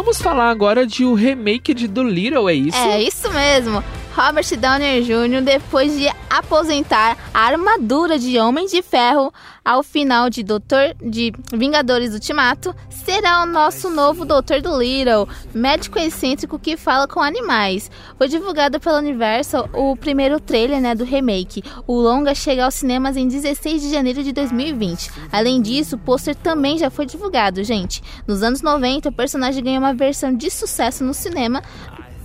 Vamos 0.00 0.22
falar 0.22 0.48
agora 0.48 0.86
de 0.86 1.04
o 1.04 1.12
remake 1.12 1.74
de 1.74 1.86
Little, 2.02 2.48
é 2.48 2.54
isso? 2.54 2.78
É 2.78 3.02
isso 3.02 3.30
mesmo. 3.30 3.84
Robert 4.14 4.56
Downey 4.56 5.02
Jr., 5.02 5.40
depois 5.42 5.96
de 5.96 6.08
aposentar 6.28 7.16
a 7.32 7.40
armadura 7.40 8.18
de 8.18 8.38
Homem 8.38 8.66
de 8.66 8.82
Ferro 8.82 9.32
ao 9.64 9.82
final 9.82 10.28
de 10.28 10.42
Doutor 10.42 10.94
de 11.00 11.32
Vingadores 11.52 12.12
Ultimato, 12.12 12.74
será 13.04 13.42
o 13.42 13.46
nosso 13.46 13.88
novo 13.88 14.24
Doutor 14.24 14.60
do 14.60 14.80
Little, 14.80 15.28
médico 15.54 15.98
excêntrico 15.98 16.58
que 16.58 16.76
fala 16.76 17.06
com 17.06 17.20
animais. 17.20 17.90
Foi 18.18 18.28
divulgado 18.28 18.80
pela 18.80 18.98
Universal 18.98 19.68
o 19.72 19.96
primeiro 19.96 20.40
trailer 20.40 20.80
né, 20.80 20.94
do 20.94 21.04
remake. 21.04 21.62
O 21.86 21.94
longa 22.00 22.34
chega 22.34 22.64
aos 22.64 22.74
cinemas 22.74 23.16
em 23.16 23.28
16 23.28 23.82
de 23.82 23.90
janeiro 23.90 24.22
de 24.22 24.32
2020. 24.32 25.10
Além 25.32 25.60
disso, 25.62 25.96
o 25.96 25.98
pôster 25.98 26.34
também 26.34 26.78
já 26.78 26.90
foi 26.90 27.06
divulgado, 27.06 27.62
gente. 27.64 28.02
Nos 28.26 28.42
anos 28.42 28.62
90, 28.62 29.08
o 29.08 29.12
personagem 29.12 29.62
ganhou 29.62 29.80
uma 29.80 29.94
versão 29.94 30.34
de 30.34 30.50
sucesso 30.50 31.04
no 31.04 31.14
cinema 31.14 31.62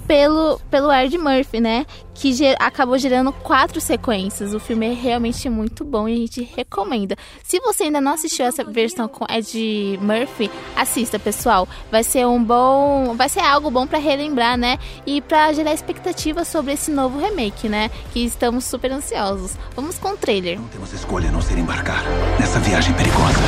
pelo, 0.07 0.59
pelo 0.69 0.91
Ed 0.93 1.17
Murphy, 1.17 1.59
né? 1.59 1.85
Que 2.13 2.31
ge- 2.33 2.55
acabou 2.59 2.97
gerando 2.97 3.31
quatro 3.33 3.81
sequências. 3.81 4.53
O 4.53 4.59
filme 4.59 4.87
é 4.87 4.93
realmente 4.93 5.49
muito 5.49 5.83
bom 5.83 6.07
e 6.07 6.13
a 6.13 6.17
gente 6.17 6.49
recomenda. 6.55 7.15
Se 7.43 7.59
você 7.59 7.83
ainda 7.83 7.99
não 7.99 8.13
assistiu 8.13 8.45
essa 8.45 8.63
versão 8.63 9.07
com 9.07 9.25
Ed 9.29 9.99
Murphy, 10.01 10.49
assista, 10.75 11.19
pessoal. 11.19 11.67
Vai 11.91 12.03
ser 12.03 12.25
um 12.25 12.41
bom, 12.43 13.15
vai 13.15 13.27
ser 13.27 13.41
algo 13.41 13.69
bom 13.69 13.85
pra 13.85 13.99
relembrar, 13.99 14.57
né? 14.57 14.77
E 15.05 15.21
pra 15.21 15.51
gerar 15.53 15.73
expectativa 15.73 16.45
sobre 16.45 16.73
esse 16.73 16.89
novo 16.91 17.19
remake, 17.19 17.67
né? 17.67 17.89
Que 18.13 18.23
estamos 18.23 18.63
super 18.65 18.91
ansiosos. 18.91 19.51
Vamos 19.75 19.97
com 19.97 20.09
o 20.09 20.17
trailer. 20.17 20.57
Não 20.59 20.67
temos 20.69 20.93
escolha 20.93 21.29
a 21.29 21.31
não 21.31 21.41
ser 21.41 21.57
embarcar 21.57 22.03
nessa 22.39 22.59
viagem 22.59 22.93
perigosa. 22.93 23.39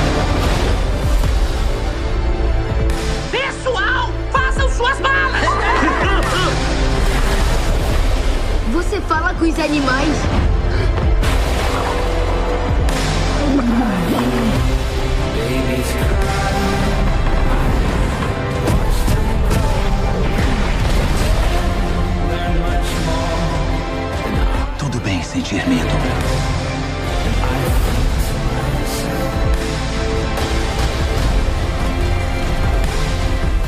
você 8.97 9.01
fala 9.01 9.33
com 9.35 9.45
os 9.45 9.59
animais? 9.59 10.17
Tudo 24.79 24.99
bem 25.01 25.21
sentir 25.21 25.67
medo. 25.67 25.87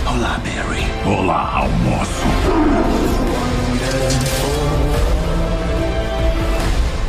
Olá, 0.07 0.39
Barry. 0.43 0.87
Olá, 1.05 1.59
almoço. 1.59 2.25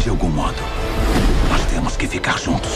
De 0.02 0.08
algum 0.08 0.30
modo, 0.30 0.56
nós 1.50 1.62
temos 1.66 1.94
que 1.94 2.08
ficar 2.08 2.38
juntos. 2.38 2.70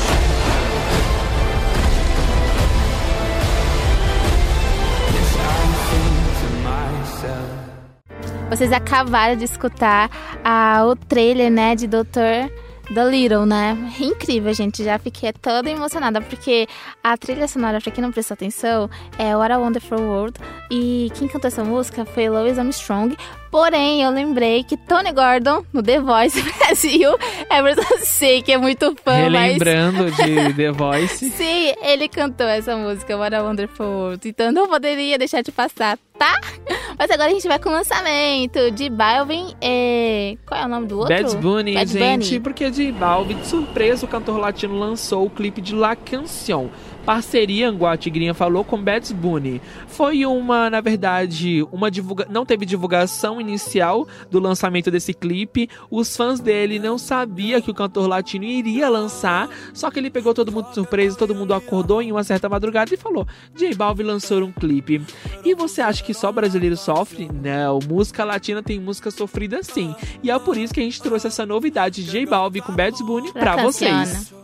Vocês 8.51 8.71
acabaram 8.73 9.37
de 9.37 9.45
escutar 9.45 10.11
a, 10.45 10.85
o 10.85 10.95
trailer, 10.95 11.51
né, 11.51 11.75
de 11.75 11.87
Doutor 11.87 12.51
The 12.93 13.05
Little, 13.09 13.47
né? 13.47 13.77
Incrível, 13.99 14.53
gente. 14.53 14.85
Já 14.85 14.99
fiquei 14.99 15.33
toda 15.33 15.71
emocionada 15.71 16.21
porque 16.21 16.67
a 17.03 17.17
trilha 17.17 17.49
sonora, 17.49 17.81
pra 17.81 17.91
quem 17.91 18.03
não 18.03 18.13
prestou 18.13 18.35
atenção, 18.35 18.91
é 19.19 19.35
What 19.35 19.53
a 19.53 19.59
Wonderful 19.59 20.01
World. 20.01 20.39
E 20.71 21.11
quem 21.15 21.27
cantou 21.27 21.49
essa 21.49 21.65
música 21.65 22.05
foi 22.05 22.29
Louis 22.29 22.59
Armstrong. 22.59 23.17
Porém, 23.55 24.03
eu 24.03 24.11
lembrei 24.11 24.65
que 24.65 24.77
Tony 24.77 25.13
Gordon, 25.13 25.65
no 25.73 25.81
The 25.81 26.01
Voice 26.01 26.43
Brasil, 26.59 27.17
Everton 27.49 27.99
sei 27.99 28.43
que 28.43 28.51
é 28.51 28.59
muito 28.59 28.97
fã, 29.05 29.13
Relembrando 29.15 30.07
mas... 30.07 30.17
de 30.27 30.55
The 30.55 30.73
Voice. 30.73 31.31
Sim, 31.31 31.73
ele 31.81 32.09
cantou 32.09 32.49
essa 32.49 32.77
música, 32.77 33.17
What 33.17 33.33
a 33.33 33.45
Wonderful 33.45 33.87
World. 33.87 34.29
Então 34.29 34.51
não 34.51 34.67
poderia 34.67 35.17
deixar 35.17 35.41
de 35.41 35.53
passar, 35.53 35.97
tá? 36.19 36.35
Mas 36.99 37.09
agora 37.13 37.31
a 37.31 37.33
gente 37.33 37.47
vai 37.47 37.61
com 37.61 37.69
o 37.69 37.73
lançamento 37.73 38.73
de 38.73 38.91
Balvin 38.91 39.55
e... 39.63 40.37
Qual 40.45 40.61
é 40.61 40.65
o 40.65 40.69
nome 40.69 40.89
do 40.89 40.99
outro? 40.99 41.15
Bad 41.15 41.37
Bunny, 41.37 41.75
Bad 41.75 41.93
gente, 41.93 42.27
Bunny. 42.31 42.41
porque 42.41 42.71
de 42.71 42.91
Balvin, 42.91 43.37
de 43.37 43.47
surpresa, 43.47 44.05
o 44.05 44.09
cantor 44.09 44.37
latino 44.37 44.77
lançou 44.77 45.27
o 45.27 45.31
clipe 45.31 45.61
de 45.61 45.77
La 45.77 45.95
Canción. 45.95 46.71
Parceria, 47.05 47.69
igual 47.69 47.93
a 47.93 47.97
Tigrinha 47.97 48.35
falou, 48.35 48.65
com 48.65 48.81
Bad 48.83 49.13
Bunny. 49.15 49.61
Foi 49.87 50.25
uma, 50.25 50.71
na 50.71 50.81
verdade, 50.81 51.67
uma 51.71 51.91
divulga... 51.91 52.27
não 52.31 52.47
teve 52.47 52.65
divulgação 52.65 53.41
inicial 53.41 54.07
do 54.31 54.41
lançamento 54.41 54.91
desse 54.91 55.13
clipe. 55.13 55.69
Os 55.91 56.17
fãs 56.17 56.41
dele 56.41 56.79
não 56.79 56.99
sabiam 56.99 57.61
que 57.61 57.71
o 57.71 57.75
cantor 57.75 58.09
latino 58.09 58.45
iria 58.45 58.89
lançar, 58.89 59.49
só 59.73 59.91
que 59.91 59.99
ele 59.99 60.11
pegou 60.11 60.35
todo 60.35 60.51
mundo 60.51 60.69
de 60.69 60.75
surpresa, 60.75 61.17
todo 61.17 61.35
mundo 61.35 61.55
acordou 61.55 62.01
em 62.01 62.11
uma 62.11 62.25
certa 62.25 62.49
madrugada 62.49 62.93
e 62.95 62.97
falou: 62.97 63.27
J 63.55 63.75
Balvin 63.75 64.05
lançou 64.05 64.43
um 64.43 64.53
clipe. 64.53 65.03
E 65.45 65.55
você 65.55 65.81
acha 65.81 66.03
que 66.03 66.15
só 66.15 66.33
brasileiro 66.33 66.77
sofre? 66.77 67.29
Não, 67.33 67.79
música 67.87 68.25
latina 68.25 68.63
tem 68.63 68.81
música 68.81 69.11
sofrida 69.11 69.63
sim. 69.63 69.95
E 70.23 70.31
é 70.31 70.39
por 70.39 70.57
isso 70.57 70.73
que 70.73 70.81
a 70.81 70.85
gente 70.85 71.01
trouxe 71.01 71.27
essa 71.27 71.45
novidade 71.45 72.05
de 72.05 72.11
J 72.11 72.27
Balvin 72.27 72.61
com 72.61 72.73
Bad 72.73 72.97
Bunny 73.05 73.33
pra 73.33 73.57
Canciana. 73.57 74.05
vocês. 74.07 74.44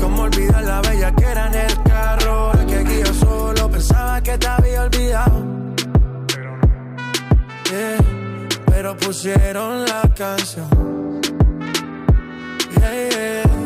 Como 0.00 0.22
olvidar 0.22 0.64
la 0.64 0.80
bella 0.80 1.14
que 1.14 1.24
era 1.24 1.46
en 1.48 1.54
el 1.54 1.82
carro. 1.82 2.52
La 2.54 2.66
que 2.66 2.76
aquí 2.76 3.02
solo 3.18 3.70
pensaba 3.70 4.20
que 4.22 4.38
te 4.38 4.46
había 4.46 4.82
olvidado. 4.82 5.44
Yeah, 7.70 7.98
pero 8.66 8.96
pusieron 8.96 9.84
la 9.84 10.02
canción. 10.16 11.20
Yeah, 12.78 13.08
yeah. 13.10 13.60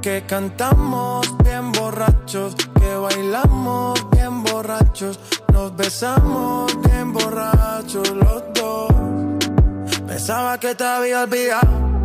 Que 0.00 0.22
cantamos 0.26 1.26
bien 1.42 1.72
borrachos, 1.72 2.54
que 2.78 2.94
bailamos 2.94 4.10
bien 4.10 4.42
borrachos, 4.42 5.18
nos 5.50 5.74
besamos 5.76 6.72
bien 6.82 7.12
borrachos 7.12 8.10
los 8.10 8.42
dos. 8.52 8.92
Pensaba 10.06 10.60
que 10.60 10.74
te 10.74 10.84
había 10.84 11.22
olvidado, 11.22 12.03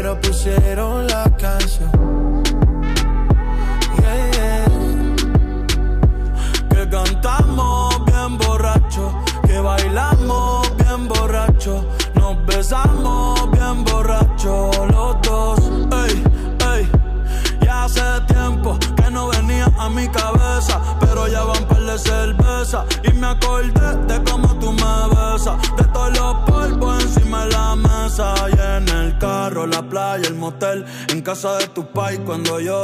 eh, 0.00 0.02
pero 0.02 0.18
pusieron 0.20 1.06
la 1.06 1.24
canción. 1.24 1.49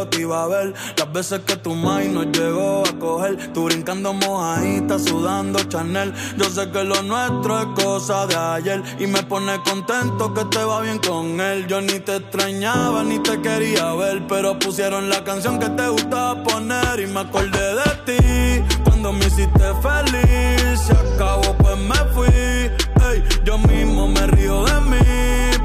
Te 0.06 0.22
iba 0.22 0.42
a 0.42 0.46
ver, 0.46 0.74
las 0.96 1.12
veces 1.12 1.40
que 1.40 1.56
tu 1.56 1.74
mai 1.74 2.08
nos 2.08 2.26
llegó 2.26 2.82
a 2.86 2.98
coger, 2.98 3.52
tú 3.52 3.64
brincando 3.64 4.12
mojadita, 4.12 4.98
sudando 4.98 5.62
Chanel, 5.64 6.12
yo 6.36 6.44
sé 6.46 6.70
que 6.70 6.84
lo 6.84 7.02
nuestro 7.02 7.60
es 7.60 7.84
cosa 7.84 8.26
de 8.26 8.36
ayer. 8.36 8.82
Y 8.98 9.06
me 9.06 9.22
pone 9.22 9.60
contento 9.62 10.32
que 10.34 10.44
te 10.46 10.64
va 10.64 10.80
bien 10.80 10.98
con 10.98 11.40
él, 11.40 11.66
yo 11.66 11.80
ni 11.80 12.00
te 12.00 12.16
extrañaba 12.16 13.04
ni 13.04 13.18
te 13.18 13.40
quería 13.40 13.94
ver, 13.94 14.26
pero 14.26 14.58
pusieron 14.58 15.08
la 15.08 15.22
canción 15.24 15.58
que 15.58 15.68
te 15.70 15.88
gustaba 15.88 16.42
poner. 16.42 17.00
Y 17.00 17.06
me 17.06 17.20
acordé 17.20 17.74
de 17.74 17.90
ti 18.06 18.76
cuando 18.84 19.12
me 19.12 19.26
hiciste 19.26 19.64
feliz, 19.82 20.80
se 20.80 20.92
acabó 20.92 21.54
pues 21.58 21.78
me 21.78 21.96
fui, 22.14 22.26
ey, 22.28 23.22
yo 23.44 23.58
mismo 23.58 24.08
me 24.08 24.26
río 24.28 24.64
de 24.64 24.80
mí. 24.82 24.96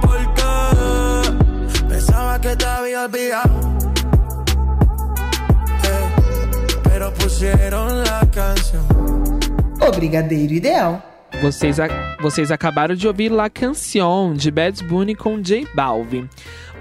Porque 0.01 0.21
Pensaba 1.87 2.39
que 2.39 2.55
te 2.55 2.65
había 2.65 3.03
olvidado. 3.03 3.60
Pusieron 7.19 8.03
la 8.03 8.21
canción. 8.33 8.85
O 9.81 9.91
Brigadeiro 9.91 10.53
Ideal. 10.53 11.01
Vocês, 11.41 11.79
a- 11.79 11.87
vocês 12.21 12.51
acabaram 12.51 12.93
de 12.93 13.07
ouvir 13.07 13.29
La 13.29 13.49
Canción, 13.49 14.33
de 14.33 14.51
Bad 14.51 14.83
Bunny 14.83 15.15
com 15.15 15.37
J 15.41 15.65
Balvin. 15.73 16.27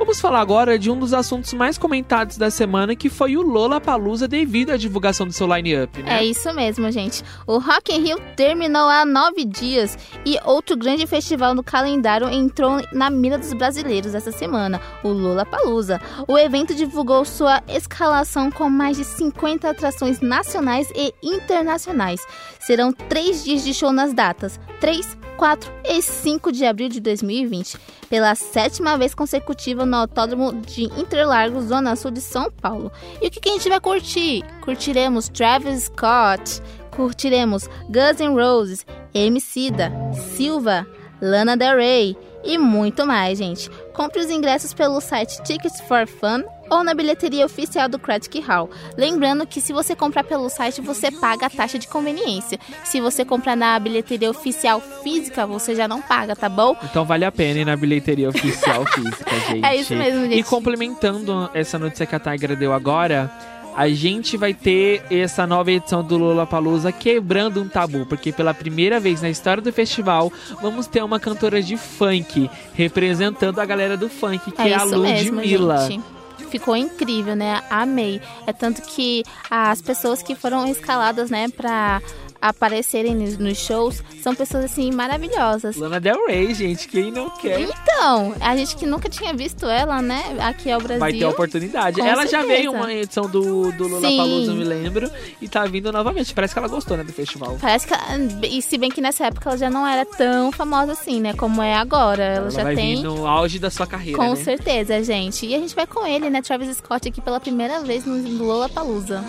Vamos 0.00 0.18
falar 0.18 0.40
agora 0.40 0.78
de 0.78 0.90
um 0.90 0.98
dos 0.98 1.12
assuntos 1.12 1.52
mais 1.52 1.76
comentados 1.76 2.38
da 2.38 2.50
semana, 2.50 2.96
que 2.96 3.10
foi 3.10 3.36
o 3.36 3.42
Lollapalooza 3.42 4.26
devido 4.26 4.70
à 4.70 4.78
divulgação 4.78 5.26
do 5.26 5.32
seu 5.32 5.46
line-up, 5.46 6.02
né? 6.02 6.20
É 6.20 6.24
isso 6.24 6.50
mesmo, 6.54 6.90
gente. 6.90 7.22
O 7.46 7.58
Rock 7.58 7.92
in 7.92 8.00
Rio 8.00 8.18
terminou 8.34 8.88
há 8.88 9.04
nove 9.04 9.44
dias 9.44 9.98
e 10.24 10.38
outro 10.46 10.74
grande 10.74 11.06
festival 11.06 11.54
no 11.54 11.62
calendário 11.62 12.30
entrou 12.30 12.80
na 12.94 13.10
mira 13.10 13.36
dos 13.36 13.52
brasileiros 13.52 14.14
essa 14.14 14.32
semana, 14.32 14.80
o 15.04 15.08
Lollapalooza. 15.10 16.00
O 16.26 16.38
evento 16.38 16.74
divulgou 16.74 17.22
sua 17.26 17.62
escalação 17.68 18.50
com 18.50 18.70
mais 18.70 18.96
de 18.96 19.04
50 19.04 19.68
atrações 19.68 20.18
nacionais 20.22 20.90
e 20.96 21.12
internacionais. 21.22 22.26
Serão 22.58 22.90
três 22.90 23.44
dias 23.44 23.62
de 23.62 23.74
show 23.74 23.92
nas 23.92 24.14
datas 24.14 24.58
3, 24.80 25.18
4 25.40 25.72
e 25.86 26.02
5 26.02 26.52
de 26.52 26.66
abril 26.66 26.90
de 26.90 27.00
2020, 27.00 27.78
pela 28.10 28.34
sétima 28.34 28.98
vez 28.98 29.14
consecutiva 29.14 29.86
no 29.86 29.96
Autódromo 29.96 30.52
de 30.52 30.82
Interlagos, 31.00 31.64
Zona 31.64 31.96
Sul 31.96 32.10
de 32.10 32.20
São 32.20 32.50
Paulo. 32.50 32.92
E 33.22 33.26
o 33.26 33.30
que, 33.30 33.40
que 33.40 33.48
a 33.48 33.52
gente 33.52 33.70
vai 33.70 33.80
curtir? 33.80 34.44
Curtiremos 34.60 35.30
Travis 35.30 35.84
Scott, 35.84 36.60
curtiremos 36.94 37.70
Guns 37.88 38.20
N' 38.20 38.34
Roses, 38.34 38.84
Emicida, 39.14 39.90
Silva, 40.36 40.86
Lana 41.22 41.56
Del 41.56 41.78
Rey 41.78 42.14
e 42.44 42.58
muito 42.58 43.06
mais, 43.06 43.38
gente. 43.38 43.70
Compre 43.94 44.20
os 44.20 44.28
ingressos 44.28 44.74
pelo 44.74 45.00
site 45.00 45.42
Tickets 45.42 45.80
for 45.88 46.06
Fun 46.06 46.44
ou 46.70 46.84
na 46.84 46.94
bilheteria 46.94 47.44
oficial 47.44 47.88
do 47.88 47.98
Critic 47.98 48.42
Hall. 48.46 48.70
Lembrando 48.96 49.46
que 49.46 49.60
se 49.60 49.72
você 49.72 49.96
comprar 49.96 50.24
pelo 50.24 50.48
site, 50.48 50.80
você 50.80 51.10
paga 51.10 51.46
a 51.46 51.50
taxa 51.50 51.78
de 51.78 51.88
conveniência. 51.88 52.58
Se 52.84 53.00
você 53.00 53.24
comprar 53.24 53.56
na 53.56 53.78
bilheteria 53.78 54.30
oficial 54.30 54.80
física, 55.02 55.46
você 55.46 55.74
já 55.74 55.88
não 55.88 56.00
paga, 56.00 56.36
tá 56.36 56.48
bom? 56.48 56.76
Então 56.84 57.04
vale 57.04 57.24
a 57.24 57.32
pena 57.32 57.60
ir 57.60 57.64
na 57.64 57.76
bilheteria 57.76 58.28
oficial 58.28 58.86
física, 58.86 59.30
gente. 59.50 59.66
É 59.66 59.76
isso 59.76 59.94
mesmo, 59.94 60.22
gente. 60.22 60.38
E 60.38 60.42
complementando 60.44 61.50
essa 61.52 61.78
notícia 61.78 62.06
que 62.06 62.14
a 62.14 62.20
Tigra 62.20 62.54
deu 62.54 62.72
agora, 62.72 63.30
a 63.76 63.88
gente 63.88 64.36
vai 64.36 64.52
ter 64.52 65.02
essa 65.10 65.46
nova 65.46 65.70
edição 65.70 66.02
do 66.02 66.16
Lollapalooza 66.16 66.92
quebrando 66.92 67.60
um 67.62 67.68
tabu, 67.68 68.06
porque 68.06 68.32
pela 68.32 68.52
primeira 68.52 69.00
vez 69.00 69.22
na 69.22 69.30
história 69.30 69.62
do 69.62 69.72
festival, 69.72 70.32
vamos 70.60 70.86
ter 70.86 71.02
uma 71.02 71.18
cantora 71.18 71.62
de 71.62 71.76
funk 71.76 72.50
representando 72.74 73.58
a 73.60 73.64
galera 73.64 73.96
do 73.96 74.08
funk, 74.08 74.50
que 74.50 74.62
é, 74.62 74.74
a 74.74 74.84
isso 74.84 74.98
mesmo, 74.98 75.36
Ludmilla. 75.36 75.88
gente. 75.88 76.19
Ficou 76.50 76.76
incrível, 76.76 77.36
né? 77.36 77.62
Amei. 77.70 78.20
É 78.46 78.52
tanto 78.52 78.82
que 78.82 79.22
as 79.50 79.80
pessoas 79.80 80.22
que 80.22 80.34
foram 80.34 80.66
escaladas, 80.66 81.30
né, 81.30 81.48
pra 81.48 82.02
aparecerem 82.40 83.14
nos, 83.14 83.58
shows 83.58 84.02
são 84.22 84.34
pessoas 84.34 84.64
assim 84.64 84.90
maravilhosas. 84.92 85.76
Lana 85.76 86.00
Del 86.00 86.26
Rey, 86.26 86.54
gente, 86.54 86.88
quem 86.88 87.10
não 87.10 87.28
quer 87.30 87.60
Então, 87.60 88.34
a 88.40 88.56
gente 88.56 88.76
que 88.76 88.86
nunca 88.86 89.08
tinha 89.08 89.32
visto 89.34 89.66
ela, 89.66 90.00
né, 90.00 90.36
aqui 90.40 90.70
ao 90.70 90.80
Brasil. 90.80 90.98
vai 91.00 91.12
ter 91.12 91.24
a 91.24 91.28
oportunidade. 91.28 92.00
Com 92.00 92.06
ela 92.06 92.22
já 92.22 92.40
certeza. 92.40 92.46
veio 92.48 92.72
uma 92.72 92.92
edição 92.92 93.28
do, 93.28 93.70
do 93.72 94.00
Sim. 94.00 94.46
eu 94.48 94.54
me 94.54 94.64
lembro, 94.64 95.10
e 95.40 95.48
tá 95.48 95.64
vindo 95.66 95.92
novamente. 95.92 96.32
Parece 96.34 96.54
que 96.54 96.58
ela 96.58 96.68
gostou, 96.68 96.96
né, 96.96 97.04
do 97.04 97.12
festival. 97.12 97.58
Parece 97.60 97.86
que, 97.86 97.94
ela- 97.94 98.46
e 98.46 98.62
se 98.62 98.78
bem 98.78 98.90
que 98.90 99.00
nessa 99.00 99.26
época 99.26 99.50
ela 99.50 99.58
já 99.58 99.68
não 99.70 99.86
era 99.86 100.04
tão 100.06 100.50
famosa 100.52 100.92
assim, 100.92 101.20
né, 101.20 101.34
como 101.34 101.60
é 101.62 101.74
agora. 101.74 102.22
Ela, 102.22 102.36
Ela 102.40 102.50
já 102.50 102.62
vai 102.62 102.74
tem 102.74 102.96
vir 102.96 103.02
no 103.02 103.26
auge 103.26 103.58
da 103.58 103.70
sua 103.70 103.86
carreira, 103.86 104.16
Com 104.18 104.30
né? 104.30 104.36
certeza, 104.36 105.02
gente. 105.04 105.44
E 105.46 105.54
a 105.54 105.58
gente 105.58 105.74
vai 105.74 105.86
com 105.86 106.06
ele, 106.06 106.30
né? 106.30 106.40
Travis 106.42 106.76
Scott 106.76 107.08
aqui 107.08 107.20
pela 107.20 107.38
primeira 107.40 107.80
vez 107.80 108.04
no 108.06 108.44
Lollapalooza. 108.44 109.22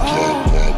Oh 0.00 0.77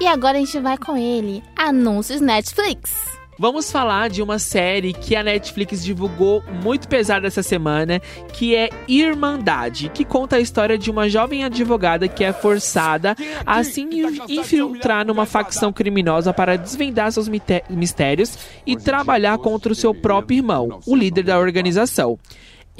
E 0.00 0.06
agora 0.06 0.38
a 0.38 0.40
gente 0.40 0.58
vai 0.60 0.78
com 0.78 0.96
ele. 0.96 1.42
Anúncios 1.54 2.20
Netflix. 2.20 3.19
Vamos 3.40 3.72
falar 3.72 4.10
de 4.10 4.20
uma 4.20 4.38
série 4.38 4.92
que 4.92 5.16
a 5.16 5.22
Netflix 5.22 5.82
divulgou 5.82 6.44
muito 6.62 6.86
pesada 6.86 7.26
essa 7.26 7.42
semana, 7.42 7.98
que 8.34 8.54
é 8.54 8.68
Irmandade, 8.86 9.88
que 9.94 10.04
conta 10.04 10.36
a 10.36 10.40
história 10.40 10.76
de 10.76 10.90
uma 10.90 11.08
jovem 11.08 11.42
advogada 11.42 12.06
que 12.06 12.22
é 12.22 12.34
forçada 12.34 13.16
a 13.46 13.64
se 13.64 13.80
in- 13.80 14.20
infiltrar 14.28 15.06
numa 15.06 15.24
facção 15.24 15.72
criminosa 15.72 16.34
para 16.34 16.58
desvendar 16.58 17.10
seus 17.12 17.30
mistérios 17.70 18.36
e 18.66 18.76
trabalhar 18.76 19.38
contra 19.38 19.72
o 19.72 19.74
seu 19.74 19.94
próprio 19.94 20.36
irmão, 20.36 20.78
o 20.86 20.94
líder 20.94 21.24
da 21.24 21.38
organização. 21.38 22.18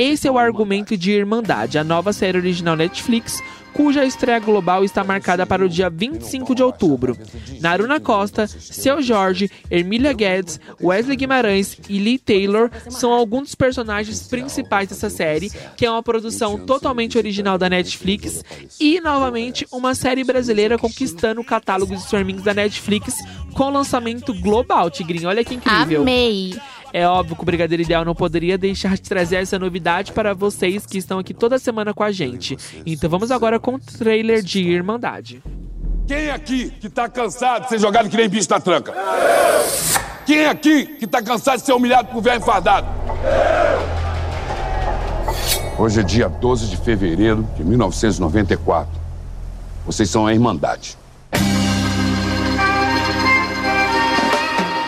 Esse 0.01 0.26
é 0.26 0.30
o 0.30 0.38
argumento 0.38 0.96
de 0.96 1.11
Irmandade, 1.11 1.76
a 1.76 1.84
nova 1.84 2.11
série 2.11 2.38
original 2.38 2.74
Netflix, 2.74 3.38
cuja 3.74 4.03
estreia 4.03 4.38
global 4.38 4.82
está 4.82 5.05
marcada 5.05 5.44
para 5.44 5.62
o 5.62 5.68
dia 5.68 5.90
25 5.90 6.55
de 6.55 6.62
outubro. 6.62 7.14
Naruna 7.61 8.01
Costa, 8.01 8.46
Seu 8.46 9.03
Jorge, 9.03 9.51
Emília 9.70 10.14
Guedes, 10.14 10.59
Wesley 10.82 11.18
Guimarães 11.18 11.76
e 11.86 11.98
Lee 11.98 12.16
Taylor 12.16 12.70
são 12.88 13.12
alguns 13.12 13.42
dos 13.42 13.55
personagens 13.55 14.22
principais 14.22 14.88
dessa 14.88 15.11
série, 15.11 15.51
que 15.76 15.84
é 15.84 15.90
uma 15.90 16.03
produção 16.03 16.59
totalmente 16.59 17.18
original 17.18 17.59
da 17.59 17.68
Netflix 17.68 18.42
e, 18.80 19.03
novamente, 19.03 19.66
uma 19.70 19.94
série 19.94 20.24
brasileira 20.24 20.78
conquistando 20.78 21.42
o 21.42 21.44
catálogo 21.44 21.94
de 21.94 22.01
streamings 22.01 22.42
da 22.42 22.55
Netflix 22.55 23.16
com 23.53 23.68
lançamento 23.68 24.32
global, 24.32 24.90
Tigrinho. 24.90 25.28
Olha 25.28 25.44
que 25.44 25.57
incrível. 25.57 26.01
Amei. 26.01 26.55
É 26.93 27.07
óbvio 27.07 27.36
que 27.36 27.43
o 27.43 27.45
Brigadeiro 27.45 27.82
Ideal 27.82 28.05
não 28.05 28.14
poderia 28.14 28.59
deixar 28.59 28.95
de 28.95 29.03
trazer 29.03 29.36
essa 29.36 29.59
novidade 29.59 30.12
para 30.12 30.34
vocês 30.34 30.84
que 30.84 30.99
estão 30.99 31.18
aqui 31.18 31.32
toda 31.32 31.59
semana 31.59 31.95
com 31.95 32.03
a 32.03 32.11
gente. 32.11 32.57
Então 32.84 33.09
vamos 33.09 33.30
agora 33.30 33.59
com 33.61 33.74
o 33.74 33.78
trailer 33.78 34.43
de 34.43 34.61
Irmandade. 34.62 35.43
Quem 36.07 36.30
aqui 36.30 36.70
que 36.70 36.88
tá 36.88 37.09
cansado 37.09 37.62
de 37.62 37.68
ser 37.68 37.78
jogado 37.78 38.09
que 38.09 38.16
nem 38.16 38.28
bicho 38.28 38.51
na 38.51 38.59
tranca? 38.59 38.93
Quem 40.26 40.47
aqui 40.47 40.86
que 40.86 41.07
tá 41.07 41.22
cansado 41.22 41.61
de 41.61 41.66
ser 41.66 41.72
humilhado 41.72 42.09
por 42.09 42.20
velho 42.20 42.38
enfardado? 42.38 42.88
Hoje 45.78 46.01
é 46.01 46.03
dia 46.03 46.28
12 46.28 46.66
de 46.66 46.76
fevereiro 46.76 47.49
de 47.57 47.64
1994. 47.64 49.01
Vocês 49.86 50.11
são 50.11 50.26
a 50.26 50.34
Irmandade. 50.34 50.99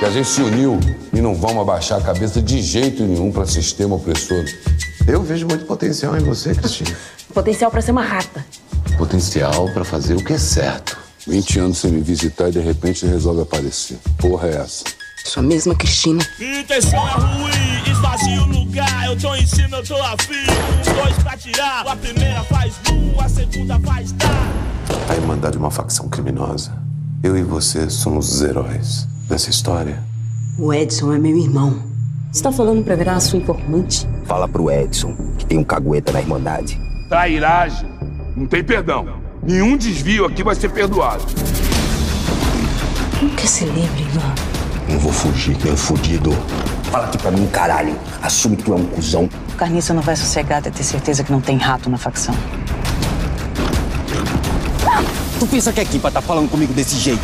Que 0.03 0.07
a 0.07 0.11
gente 0.11 0.28
se 0.28 0.42
uniu 0.42 0.80
e 1.12 1.20
não 1.20 1.32
vamos 1.32 1.62
abaixar 1.62 1.96
a 1.96 2.03
cabeça 2.03 2.42
de 2.42 2.61
jeito 2.61 3.05
nenhum 3.05 3.30
para 3.30 3.46
sistema 3.46 3.94
opressor. 3.94 4.44
Eu 5.07 5.22
vejo 5.22 5.46
muito 5.46 5.64
potencial 5.64 6.16
em 6.16 6.24
você, 6.24 6.57
Cristina. 6.57 6.90
Potencial 7.32 7.70
pra 7.70 7.80
ser 7.80 7.92
uma 7.92 8.03
rata. 8.03 8.44
Potencial 8.98 9.72
para 9.72 9.84
fazer 9.84 10.16
o 10.16 10.24
que 10.24 10.32
é 10.32 10.38
certo. 10.38 10.98
20 11.24 11.59
anos 11.61 11.78
sem 11.78 11.92
me 11.92 12.00
visitar 12.00 12.48
e 12.48 12.50
de 12.50 12.59
repente 12.59 13.07
resolve 13.07 13.42
aparecer. 13.42 13.96
Porra 14.18 14.48
é 14.48 14.57
essa? 14.57 14.82
Sua 15.24 15.40
mesma 15.40 15.72
Cristina. 15.72 16.26
Intenção 16.40 16.98
é 17.07 17.12
ruim, 17.12 17.92
esvazia 17.92 18.42
o 18.42 18.46
lugar. 18.46 19.07
Eu 19.07 19.16
tô 19.16 19.32
em 19.36 19.46
cima, 19.46 19.76
eu 19.76 19.86
tô 19.86 20.03
afim. 20.03 20.34
Um, 20.34 21.00
dois 21.00 21.16
pra 21.22 21.36
tirar. 21.36 21.86
A 21.86 21.94
primeira 21.94 22.42
faz 22.42 22.74
boom, 22.88 23.20
a 23.20 23.28
segunda 23.28 23.78
faz 23.78 24.11
tá. 24.11 24.50
A 25.09 25.14
Irmandade 25.14 25.57
é 25.57 25.61
uma 25.61 25.70
facção 25.70 26.09
criminosa. 26.09 26.76
Eu 27.22 27.36
e 27.36 27.44
você 27.44 27.88
somos 27.88 28.34
os 28.34 28.42
heróis 28.42 29.11
dessa 29.28 29.50
história. 29.50 30.02
O 30.58 30.72
Edson 30.72 31.12
é 31.12 31.18
meu 31.18 31.36
irmão. 31.36 31.82
Você 32.30 32.42
tá 32.42 32.52
falando 32.52 32.82
pra 32.84 32.96
virar 32.96 33.16
a 33.16 33.20
sua 33.20 33.38
informante? 33.38 34.08
Fala 34.24 34.48
pro 34.48 34.70
Edson 34.70 35.14
que 35.38 35.44
tem 35.44 35.58
um 35.58 35.64
cagueta 35.64 36.12
na 36.12 36.20
Irmandade. 36.20 36.80
Trairagem. 37.08 37.88
Não 38.36 38.46
tem 38.46 38.64
perdão. 38.64 39.06
Nenhum 39.42 39.76
desvio 39.76 40.24
aqui 40.24 40.42
vai 40.42 40.54
ser 40.54 40.70
perdoado. 40.70 41.24
Nunca 43.20 43.46
se 43.46 43.64
livre, 43.64 44.02
irmão. 44.02 44.34
Não 44.88 44.98
vou 44.98 45.12
fugir, 45.12 45.56
um 45.66 45.76
fudido. 45.76 46.32
Fala 46.84 47.06
aqui 47.06 47.18
pra 47.18 47.30
mim, 47.30 47.46
caralho. 47.46 47.96
Assume 48.22 48.56
que 48.56 48.64
tu 48.64 48.72
é 48.72 48.76
um 48.76 48.84
cuzão. 48.86 49.28
O 49.52 49.56
carniça 49.56 49.94
não 49.94 50.02
vai 50.02 50.16
sossegar 50.16 50.58
até 50.58 50.70
ter 50.70 50.82
certeza 50.82 51.22
que 51.22 51.32
não 51.32 51.40
tem 51.40 51.56
rato 51.56 51.88
na 51.88 51.98
facção. 51.98 52.34
Tu 55.38 55.46
pensa 55.46 55.72
que 55.72 55.80
é 55.80 55.82
aqui 55.82 55.98
pra 55.98 56.10
tá 56.10 56.20
falando 56.20 56.48
comigo 56.50 56.72
desse 56.72 56.96
jeito? 56.96 57.22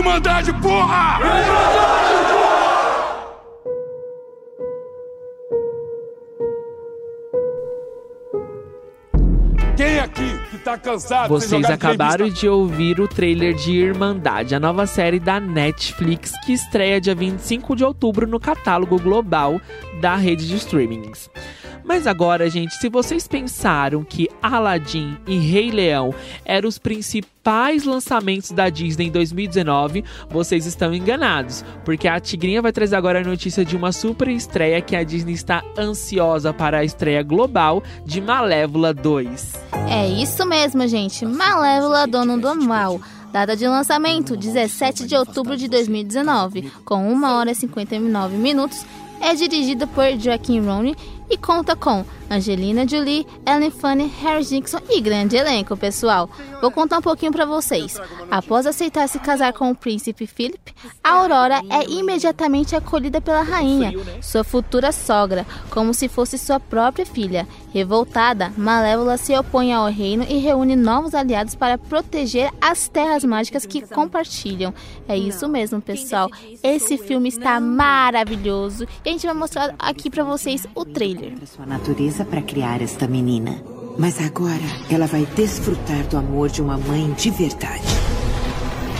A 0.00 0.02
Irmandade, 0.02 0.52
porra! 0.54 1.18
Quem 9.76 9.98
aqui 9.98 10.38
que 10.50 10.58
tá 10.58 10.78
cansado 10.78 11.24
de 11.24 11.28
Vocês 11.28 11.60
bicho 11.60 11.72
acabaram 11.72 12.30
de 12.30 12.48
ouvir 12.48 12.98
o 12.98 13.06
trailer 13.06 13.52
de 13.54 13.72
Irmandade, 13.72 14.54
a 14.54 14.60
nova 14.60 14.86
série 14.86 15.20
da 15.20 15.38
Netflix 15.38 16.32
que 16.46 16.54
estreia 16.54 16.98
dia 16.98 17.14
25 17.14 17.76
de 17.76 17.84
outubro 17.84 18.26
no 18.26 18.40
catálogo 18.40 18.98
global 18.98 19.60
da 20.00 20.16
rede 20.16 20.48
de 20.48 20.56
streamings. 20.56 21.28
Mas 21.84 22.06
agora, 22.06 22.48
gente, 22.48 22.74
se 22.76 22.88
vocês 22.88 23.26
pensaram 23.26 24.04
que 24.04 24.28
Aladdin 24.42 25.16
e 25.26 25.38
Rei 25.38 25.70
Leão 25.70 26.14
eram 26.44 26.68
os 26.68 26.78
principais 26.78 27.84
lançamentos 27.84 28.50
da 28.50 28.68
Disney 28.68 29.06
em 29.06 29.10
2019, 29.10 30.04
vocês 30.28 30.66
estão 30.66 30.94
enganados, 30.94 31.64
porque 31.84 32.06
a 32.06 32.20
Tigrinha 32.20 32.62
vai 32.62 32.72
trazer 32.72 32.96
agora 32.96 33.20
a 33.20 33.24
notícia 33.24 33.64
de 33.64 33.76
uma 33.76 33.92
super 33.92 34.28
estreia 34.28 34.80
que 34.80 34.94
a 34.94 35.02
Disney 35.02 35.34
está 35.34 35.62
ansiosa 35.76 36.52
para 36.52 36.78
a 36.78 36.84
estreia 36.84 37.22
global 37.22 37.82
de 38.04 38.20
Malévola 38.20 38.92
2. 38.92 39.52
É 39.88 40.08
isso 40.08 40.46
mesmo, 40.46 40.86
gente. 40.86 41.24
Malévola, 41.24 42.06
Dono 42.06 42.38
do 42.38 42.54
Mal. 42.54 43.00
Data 43.32 43.56
de 43.56 43.66
lançamento: 43.66 44.36
17 44.36 45.06
de 45.06 45.14
outubro 45.14 45.56
de 45.56 45.68
2019, 45.68 46.70
com 46.84 47.12
1 47.12 47.24
hora 47.24 47.50
e 47.52 47.54
59 47.54 48.36
minutos. 48.36 48.84
É 49.20 49.34
dirigida 49.34 49.86
por 49.86 50.04
Joaquim 50.18 50.60
Rooney 50.60 50.96
e 51.30 51.36
conta 51.36 51.76
com 51.76 52.04
Angelina 52.28 52.86
Jolie, 52.86 53.26
Ellen 53.46 53.70
Fanny, 53.70 54.06
Harry 54.20 54.44
Dixon 54.44 54.80
e 54.88 55.00
grande 55.00 55.36
elenco, 55.36 55.76
pessoal. 55.76 56.28
Vou 56.60 56.70
contar 56.70 56.98
um 56.98 57.02
pouquinho 57.02 57.32
para 57.32 57.44
vocês. 57.44 57.98
Após 58.30 58.66
aceitar 58.66 59.08
se 59.08 59.18
casar 59.18 59.52
com 59.52 59.70
o 59.70 59.74
príncipe 59.74 60.26
Philip, 60.26 60.74
a 61.02 61.10
Aurora 61.10 61.60
é 61.70 61.88
imediatamente 61.88 62.74
acolhida 62.74 63.20
pela 63.20 63.42
rainha, 63.42 63.92
sua 64.20 64.44
futura 64.44 64.92
sogra, 64.92 65.46
como 65.70 65.94
se 65.94 66.08
fosse 66.08 66.36
sua 66.36 66.58
própria 66.58 67.06
filha. 67.06 67.46
Revoltada, 67.72 68.52
Malévola 68.56 69.16
se 69.16 69.36
opõe 69.36 69.72
ao 69.72 69.86
reino 69.86 70.24
e 70.28 70.38
reúne 70.38 70.74
novos 70.74 71.14
aliados 71.14 71.54
para 71.54 71.78
proteger 71.78 72.50
as 72.60 72.88
terras 72.88 73.24
mágicas 73.24 73.64
que 73.64 73.82
compartilham. 73.86 74.74
É 75.08 75.16
isso 75.16 75.48
mesmo, 75.48 75.80
pessoal. 75.80 76.28
Esse 76.62 76.98
filme 76.98 77.28
está 77.28 77.60
maravilhoso 77.60 78.86
e 79.04 79.08
a 79.08 79.12
gente 79.12 79.26
vai 79.26 79.34
mostrar 79.34 79.74
aqui 79.78 80.10
para 80.10 80.24
vocês 80.24 80.66
o 80.74 80.84
trailer. 80.84 81.34
Sua 81.46 81.66
natureza 81.66 82.24
para 82.24 82.42
criar 82.42 82.82
esta 82.82 83.06
menina. 83.06 83.62
Mas 83.98 84.20
agora 84.24 84.62
ela 84.90 85.06
vai 85.06 85.26
desfrutar 85.36 86.06
do 86.08 86.16
amor 86.16 86.48
de 86.48 86.62
uma 86.62 86.78
mãe 86.78 87.12
de 87.12 87.30
verdade. 87.30 87.84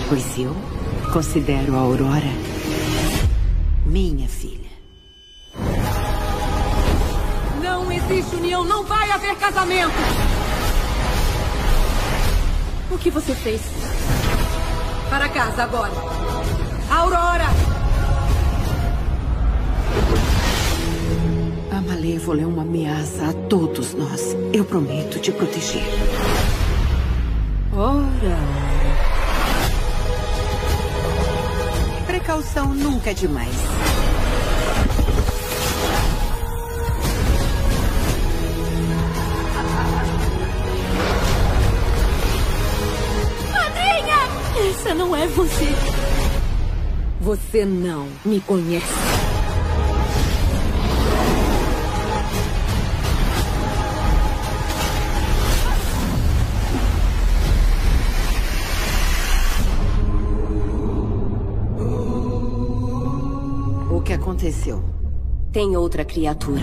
Pois 0.08 0.38
eu 0.38 0.54
considero 1.12 1.74
a 1.76 1.78
Aurora 1.78 2.50
minha 3.90 4.28
filha. 4.28 4.59
Existe 8.12 8.34
união, 8.36 8.64
não 8.64 8.84
vai 8.84 9.10
haver 9.10 9.36
casamento! 9.36 9.94
O 12.90 12.98
que 12.98 13.10
você 13.10 13.34
fez? 13.34 13.62
Para 15.08 15.28
casa 15.28 15.62
agora! 15.62 15.92
Aurora! 16.90 17.46
A 21.70 21.80
Malévola 21.80 22.42
é 22.42 22.46
uma 22.46 22.62
ameaça 22.62 23.28
a 23.28 23.32
todos 23.48 23.94
nós. 23.94 24.36
Eu 24.52 24.64
prometo 24.64 25.20
te 25.20 25.30
proteger. 25.30 25.84
Ora. 27.72 28.38
Precaução 32.06 32.74
nunca 32.74 33.10
é 33.10 33.14
demais. 33.14 33.89
Essa 44.80 44.94
não 44.94 45.14
é 45.14 45.26
você. 45.26 45.66
Você 47.20 47.66
não 47.66 48.08
me 48.24 48.40
conhece. 48.40 48.86
O 63.90 64.00
que 64.00 64.14
aconteceu? 64.14 64.82
Tem 65.52 65.76
outra 65.76 66.06
criatura. 66.06 66.62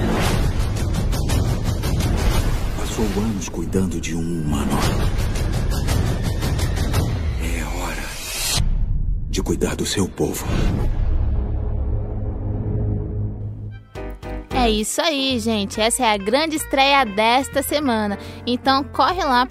Passou 2.80 3.05
anos 3.22 3.47
cuidando 3.47 4.01
de 4.01 4.15
um 4.15 4.41
humano. 4.41 4.72
De 9.38 9.43
cuidar 9.43 9.75
do 9.75 9.85
seu 9.85 10.09
povo. 10.09 10.47
É 14.49 14.67
isso 14.67 14.99
aí, 14.99 15.38
gente. 15.38 15.79
Essa 15.79 16.05
é 16.05 16.13
a 16.13 16.17
grande 16.17 16.55
estreia 16.55 17.05
desta 17.05 17.61
semana. 17.61 18.17
Então 18.47 18.83
corre 18.83 19.23
lá 19.23 19.47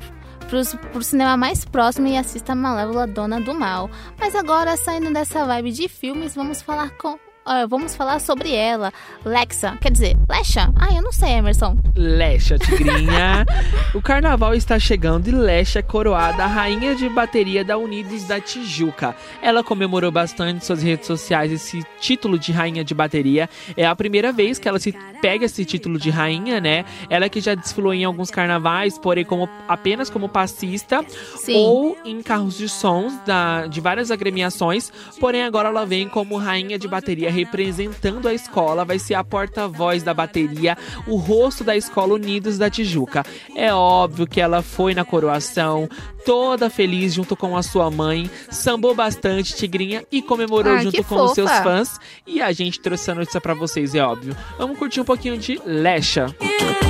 pros, 0.48 0.74
pro 0.92 1.04
cinema 1.04 1.36
mais 1.36 1.64
próximo 1.64 2.08
e 2.08 2.16
assista 2.16 2.50
a 2.50 2.56
Malévola 2.56 3.06
Dona 3.06 3.40
do 3.40 3.54
Mal. 3.54 3.88
Mas 4.18 4.34
agora, 4.34 4.76
saindo 4.76 5.12
dessa 5.12 5.44
vibe 5.46 5.70
de 5.70 5.88
filmes, 5.88 6.34
vamos 6.34 6.60
falar 6.60 6.90
com. 6.98 7.25
Ó, 7.46 7.66
vamos 7.66 7.94
falar 7.94 8.20
sobre 8.20 8.52
ela, 8.52 8.92
Lexa. 9.24 9.78
Quer 9.80 9.92
dizer, 9.92 10.16
Lexa? 10.28 10.72
Ah, 10.76 10.92
eu 10.94 11.02
não 11.02 11.12
sei, 11.12 11.30
Emerson. 11.30 11.78
Lecha, 11.94 12.58
tigrinha. 12.60 13.46
o 13.94 14.02
carnaval 14.02 14.54
está 14.54 14.78
chegando 14.78 15.28
e 15.28 15.32
Lecha 15.32 15.78
é 15.78 15.82
coroada 15.82 16.44
a 16.44 16.46
rainha 16.46 16.94
de 16.94 17.08
bateria 17.08 17.64
da 17.64 17.78
Unidos 17.78 18.24
da 18.24 18.40
Tijuca. 18.40 19.14
Ela 19.40 19.62
comemorou 19.62 20.10
bastante 20.10 20.64
suas 20.64 20.82
redes 20.82 21.06
sociais 21.06 21.52
esse 21.52 21.82
título 22.00 22.38
de 22.38 22.52
rainha 22.52 22.84
de 22.84 22.94
bateria. 22.94 23.48
É 23.76 23.86
a 23.86 23.94
primeira 23.94 24.32
vez 24.32 24.58
que 24.58 24.68
ela 24.68 24.78
se 24.78 24.92
pega 25.20 25.44
esse 25.44 25.64
título 25.64 25.98
de 25.98 26.10
rainha, 26.10 26.60
né? 26.60 26.84
Ela 27.08 27.28
que 27.28 27.40
já 27.40 27.54
desfilou 27.54 27.94
em 27.94 28.04
alguns 28.04 28.30
carnavais, 28.30 28.98
porém 28.98 29.24
como, 29.24 29.48
apenas 29.68 30.10
como 30.10 30.28
passista 30.28 31.04
Sim. 31.36 31.54
ou 31.54 31.96
em 32.04 32.22
carros 32.22 32.56
de 32.56 32.68
sons 32.68 33.14
da, 33.24 33.66
de 33.66 33.80
várias 33.80 34.10
agremiações. 34.10 34.92
Porém 35.20 35.44
agora 35.44 35.68
ela 35.68 35.84
vem 35.84 36.08
como 36.08 36.36
rainha 36.36 36.78
de 36.78 36.88
bateria 36.88 37.30
representando 37.36 38.26
a 38.26 38.34
escola, 38.34 38.84
vai 38.84 38.98
ser 38.98 39.14
a 39.14 39.22
porta-voz 39.22 40.02
da 40.02 40.14
bateria, 40.14 40.76
o 41.06 41.16
rosto 41.16 41.62
da 41.62 41.76
escola 41.76 42.14
Unidos 42.14 42.56
da 42.58 42.70
Tijuca. 42.70 43.24
É 43.54 43.72
óbvio 43.72 44.26
que 44.26 44.40
ela 44.40 44.62
foi 44.62 44.94
na 44.94 45.04
coroação, 45.04 45.88
toda 46.24 46.70
feliz 46.70 47.14
junto 47.14 47.36
com 47.36 47.56
a 47.56 47.62
sua 47.62 47.90
mãe, 47.90 48.30
sambou 48.50 48.94
bastante, 48.94 49.54
Tigrinha, 49.54 50.04
e 50.10 50.22
comemorou 50.22 50.72
Ah, 50.72 50.82
junto 50.82 51.04
com 51.04 51.16
os 51.22 51.32
seus 51.32 51.50
fofa. 51.50 51.62
fãs. 51.62 52.00
E 52.26 52.40
a 52.40 52.50
gente 52.52 52.80
trouxe 52.80 53.10
a 53.10 53.14
notícia 53.14 53.40
pra 53.40 53.54
vocês, 53.54 53.94
é 53.94 54.02
óbvio. 54.02 54.36
Vamos 54.58 54.78
curtir 54.78 55.00
um 55.00 55.04
pouquinho 55.04 55.36
de 55.36 55.60
Lecha. 55.64 56.34
Ele 56.40 56.85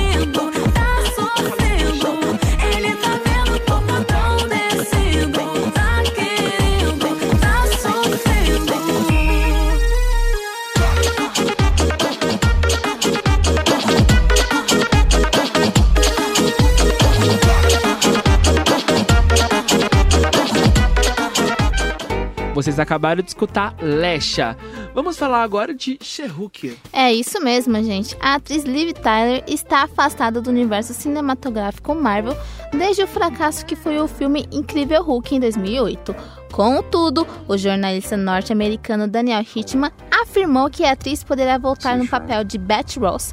Vocês 22.57 22.79
acabaram 22.79 23.21
de 23.21 23.27
escutar 23.27 23.75
Lecha. 23.79 24.57
Vamos 24.91 25.15
falar 25.15 25.43
agora 25.43 25.75
de 25.75 25.99
Shehuk. 26.01 26.75
É 26.91 27.13
isso 27.13 27.39
mesmo, 27.39 27.75
gente. 27.83 28.17
A 28.19 28.33
atriz 28.33 28.63
Liv 28.63 28.93
Tyler 28.93 29.43
está 29.47 29.83
afastada 29.83 30.41
do 30.41 30.49
universo 30.49 30.91
cinematográfico 30.91 31.93
Marvel 31.93 32.35
desde 32.71 33.03
o 33.03 33.07
fracasso 33.07 33.63
que 33.63 33.75
foi 33.75 33.99
o 33.99 34.07
filme 34.07 34.47
Incrível 34.51 35.03
Hulk 35.03 35.35
em 35.35 35.39
2008. 35.39 36.15
Contudo, 36.51 37.27
o 37.47 37.57
jornalista 37.57 38.17
norte-americano 38.17 39.07
Daniel 39.07 39.43
Hitman 39.55 39.91
afirmou 40.11 40.69
que 40.69 40.83
a 40.83 40.93
atriz 40.93 41.23
poderá 41.23 41.57
voltar 41.57 41.97
no 41.97 42.07
papel 42.07 42.43
de 42.43 42.57
Betty 42.57 42.99
Ross 42.99 43.31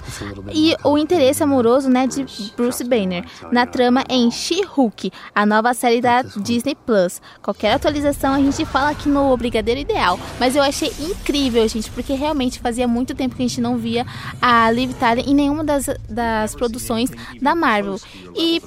e 0.52 0.76
o 0.84 0.98
interesse 0.98 1.42
amoroso 1.42 1.88
né, 1.88 2.06
de 2.06 2.24
Bruce 2.56 2.84
Banner 2.84 3.24
na 3.50 3.66
trama 3.66 4.04
em 4.08 4.30
She-Hulk, 4.30 5.10
a 5.34 5.46
nova 5.46 5.72
série 5.74 6.00
da 6.00 6.22
Disney 6.22 6.74
Plus. 6.74 7.20
Qualquer 7.42 7.74
atualização 7.74 8.34
a 8.34 8.38
gente 8.38 8.64
fala 8.64 8.90
aqui 8.90 9.08
no 9.08 9.36
Brigadeiro 9.36 9.80
Ideal, 9.80 10.18
mas 10.38 10.54
eu 10.54 10.62
achei 10.62 10.92
incrível, 11.00 11.66
gente, 11.68 11.90
porque 11.90 12.12
realmente 12.14 12.60
fazia 12.60 12.86
muito 12.86 13.14
tempo 13.14 13.36
que 13.36 13.42
a 13.42 13.46
gente 13.46 13.60
não 13.60 13.76
via 13.76 14.06
a 14.40 14.70
Liv 14.70 14.92
Tyler 14.94 15.28
em 15.28 15.34
nenhuma 15.34 15.64
das, 15.64 15.86
das 16.08 16.54
produções 16.54 17.10
da 17.40 17.54
Marvel. 17.54 17.98
E 18.36 18.62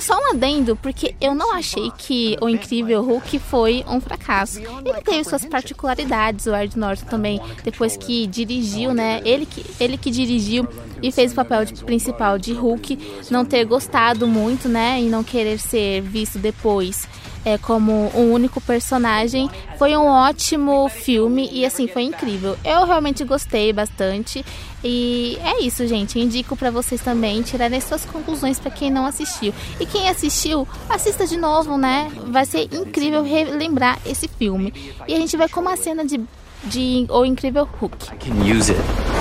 só 0.00 0.14
um 0.14 0.32
adendo, 0.32 0.76
porque 0.76 1.14
eu 1.20 1.34
não 1.34 1.52
achei 1.54 1.90
que 1.98 2.36
o 2.40 2.48
Incrível 2.48 3.02
Hulk 3.02 3.38
foi 3.38 3.84
um 3.92 4.00
fracasso. 4.00 4.58
Ele 4.60 5.00
teve 5.04 5.24
suas 5.24 5.44
particularidades, 5.44 6.46
o 6.46 6.54
Ed 6.54 6.78
Norton 6.78 7.06
também, 7.06 7.40
depois 7.64 7.96
que 7.96 8.26
dirigiu, 8.26 8.92
né? 8.94 9.20
Ele 9.24 9.46
que, 9.46 9.64
ele 9.78 9.96
que 9.96 10.10
dirigiu 10.10 10.66
e 11.02 11.10
fez 11.10 11.32
o 11.32 11.34
papel 11.34 11.64
de- 11.64 11.84
principal 11.84 12.38
de 12.38 12.52
Hulk, 12.52 12.98
não 13.30 13.44
ter 13.44 13.64
gostado 13.64 14.26
muito, 14.26 14.68
né? 14.68 15.00
E 15.00 15.08
não 15.08 15.22
querer 15.24 15.58
ser 15.58 16.00
visto 16.02 16.38
depois 16.38 17.06
é, 17.44 17.58
como 17.58 18.10
um 18.14 18.32
único 18.32 18.60
personagem. 18.60 19.50
Foi 19.78 19.96
um 19.96 20.06
ótimo 20.06 20.88
filme 20.88 21.48
e 21.52 21.64
assim, 21.64 21.86
foi 21.88 22.02
incrível. 22.02 22.56
Eu 22.64 22.84
realmente 22.86 23.24
gostei 23.24 23.72
bastante. 23.72 24.44
E 24.84 25.38
é 25.44 25.62
isso, 25.62 25.86
gente. 25.86 26.18
Indico 26.18 26.56
pra 26.56 26.70
vocês 26.70 27.00
também 27.00 27.42
tirarem 27.42 27.80
suas 27.80 28.04
conclusões 28.04 28.58
pra 28.58 28.70
quem 28.70 28.90
não 28.90 29.06
assistiu. 29.06 29.54
E 29.78 29.86
quem 29.86 30.08
assistiu, 30.08 30.66
assista 30.88 31.26
de 31.26 31.36
novo, 31.36 31.78
né? 31.78 32.10
Vai 32.28 32.44
ser 32.44 32.68
incrível 32.72 33.22
relembrar 33.22 33.98
esse 34.04 34.26
filme. 34.26 34.72
E 35.06 35.14
a 35.14 35.18
gente 35.18 35.36
vai 35.36 35.48
com 35.48 35.60
uma 35.60 35.76
cena 35.76 36.04
de, 36.04 36.20
de 36.64 37.06
O 37.08 37.24
Incrível 37.24 37.68
Hulk. 37.80 37.96
can 38.18 38.34
use 38.44 38.72
it. 38.72 39.11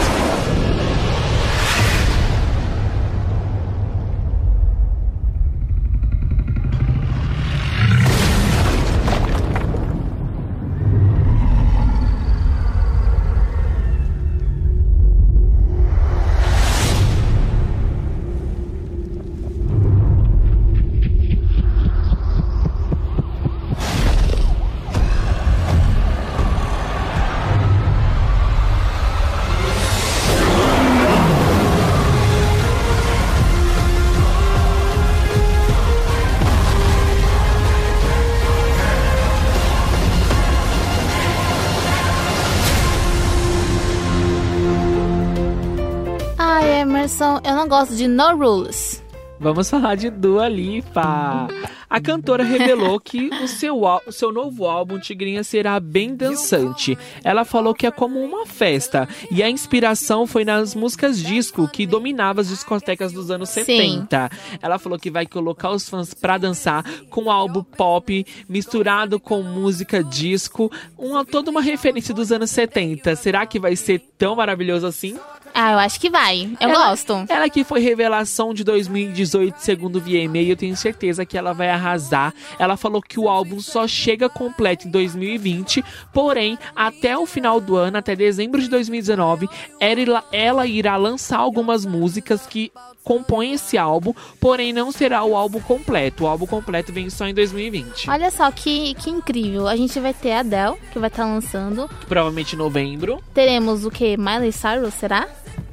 Gosto 47.81 47.95
de 47.95 48.07
No 48.07 48.37
Rules. 48.37 49.01
Vamos 49.39 49.67
falar 49.67 49.95
de 49.95 50.11
Dua 50.11 50.47
Lipa. 50.47 51.47
A 51.89 51.99
cantora 51.99 52.43
revelou 52.43 52.99
que 52.99 53.29
o 53.43 53.47
seu, 53.47 53.81
o 53.83 54.11
seu 54.11 54.31
novo 54.31 54.67
álbum 54.67 54.99
Tigrinha 54.99 55.43
será 55.43 55.79
bem 55.79 56.15
dançante. 56.15 56.95
Ela 57.23 57.43
falou 57.43 57.73
que 57.73 57.87
é 57.87 57.91
como 57.91 58.19
uma 58.23 58.45
festa 58.45 59.09
e 59.31 59.41
a 59.41 59.49
inspiração 59.49 60.27
foi 60.27 60.45
nas 60.45 60.75
músicas 60.75 61.19
disco 61.19 61.67
que 61.67 61.87
dominavam 61.87 62.41
as 62.41 62.49
discotecas 62.49 63.11
dos 63.11 63.31
anos 63.31 63.49
Sim. 63.49 63.65
70. 63.65 64.29
Ela 64.61 64.77
falou 64.77 64.99
que 64.99 65.09
vai 65.09 65.25
colocar 65.25 65.71
os 65.71 65.89
fãs 65.89 66.13
pra 66.13 66.37
dançar 66.37 66.85
com 67.09 67.31
álbum 67.31 67.63
pop 67.63 68.23
misturado 68.47 69.19
com 69.19 69.41
música 69.41 70.03
disco, 70.03 70.71
uma 70.95 71.25
toda 71.25 71.49
uma 71.49 71.63
referência 71.63 72.13
dos 72.13 72.31
anos 72.31 72.51
70. 72.51 73.15
Será 73.15 73.43
que 73.47 73.59
vai 73.59 73.75
ser 73.75 73.99
tão 74.19 74.35
maravilhoso 74.35 74.85
assim? 74.85 75.17
Ah, 75.53 75.73
eu 75.73 75.79
acho 75.79 75.99
que 75.99 76.09
vai. 76.09 76.49
Eu 76.59 76.69
Ela- 76.69 76.89
gosto. 76.89 77.25
Ela 77.29 77.49
que 77.49 77.63
foi 77.63 77.79
revelação 77.81 78.53
de 78.53 78.63
2018, 78.63 79.55
segundo 79.59 79.97
o 79.97 79.99
VMA, 80.01 80.39
eu 80.39 80.55
tenho 80.55 80.75
certeza 80.75 81.25
que 81.25 81.37
ela 81.37 81.53
vai 81.53 81.69
arrasar. 81.69 82.33
Ela 82.57 82.77
falou 82.77 83.01
que 83.01 83.19
o 83.19 83.27
álbum 83.29 83.59
só 83.59 83.87
chega 83.87 84.29
completo 84.29 84.87
em 84.87 84.91
2020, 84.91 85.83
porém, 86.13 86.57
até 86.75 87.17
o 87.17 87.25
final 87.25 87.59
do 87.59 87.75
ano, 87.75 87.97
até 87.97 88.15
dezembro 88.15 88.61
de 88.61 88.69
2019, 88.69 89.47
ela, 89.79 90.23
ela 90.31 90.65
irá 90.67 90.95
lançar 90.95 91.37
algumas 91.39 91.85
músicas 91.85 92.45
que 92.47 92.71
compõem 93.03 93.53
esse 93.53 93.77
álbum, 93.77 94.13
porém 94.39 94.73
não 94.73 94.91
será 94.91 95.23
o 95.23 95.35
álbum 95.35 95.59
completo. 95.59 96.23
O 96.23 96.27
álbum 96.27 96.45
completo 96.45 96.91
vem 96.93 97.09
só 97.09 97.27
em 97.27 97.33
2020. 97.33 98.09
Olha 98.09 98.31
só 98.31 98.49
que, 98.51 98.93
que 98.95 99.09
incrível. 99.09 99.67
A 99.67 99.75
gente 99.75 99.99
vai 99.99 100.13
ter 100.13 100.31
a 100.33 100.39
Adele, 100.39 100.77
que 100.91 100.99
vai 100.99 101.09
estar 101.09 101.25
lançando. 101.25 101.89
Provavelmente 102.07 102.55
em 102.55 102.57
novembro. 102.57 103.21
Teremos 103.33 103.85
o 103.85 103.91
que? 103.91 104.17
Miley 104.17 104.51
Cyrus, 104.51 104.93
será? 104.93 105.27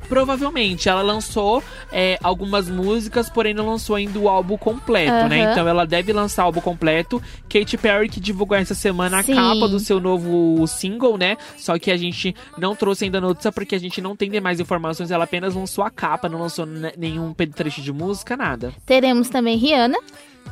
Provavelmente, 0.09 0.89
ela 0.89 1.03
lançou 1.03 1.63
é, 1.93 2.19
algumas 2.23 2.69
músicas, 2.69 3.29
porém 3.29 3.53
não 3.55 3.67
lançou 3.67 3.97
ainda 3.97 4.19
o 4.19 4.29
álbum 4.29 4.57
completo, 4.57 5.29
né? 5.29 5.43
Aham. 5.45 5.53
Então 5.53 5.69
ela 5.69 5.87
deve 5.87 6.13
lançar 6.13 6.43
o 6.45 6.47
álbum 6.47 6.61
completo. 6.61 7.23
Katy 7.49 7.77
Perry 7.77 8.09
que 8.09 8.21
divulgou 8.21 8.57
essa 8.57 8.75
semana 8.75 9.23
Sim. 9.23 9.33
a 9.33 9.37
capa 9.37 9.69
do 9.69 9.79
seu 9.79 10.01
novo 10.01 10.67
single, 10.67 11.17
né? 11.19 11.37
Só 11.57 11.79
que 11.79 11.91
a 11.91 11.97
gente 11.97 12.35
não 12.57 12.75
trouxe 12.75 13.05
ainda 13.05 13.21
notícia 13.21 13.53
porque 13.53 13.75
a 13.75 13.81
gente 13.81 14.01
não 14.01 14.17
tem 14.17 14.31
demais 14.31 14.59
informações. 14.61 15.11
Ela 15.11 15.25
apenas 15.25 15.55
lançou 15.55 15.85
a 15.85 15.91
capa, 15.91 16.29
não 16.29 16.41
lançou 16.41 16.67
ne- 16.67 16.93
nenhum 16.97 17.33
trecho 17.35 17.81
de 17.83 17.93
música, 17.93 18.37
nada. 18.37 18.73
Teremos 18.87 19.29
também 19.29 19.57
Rihanna. 19.57 19.99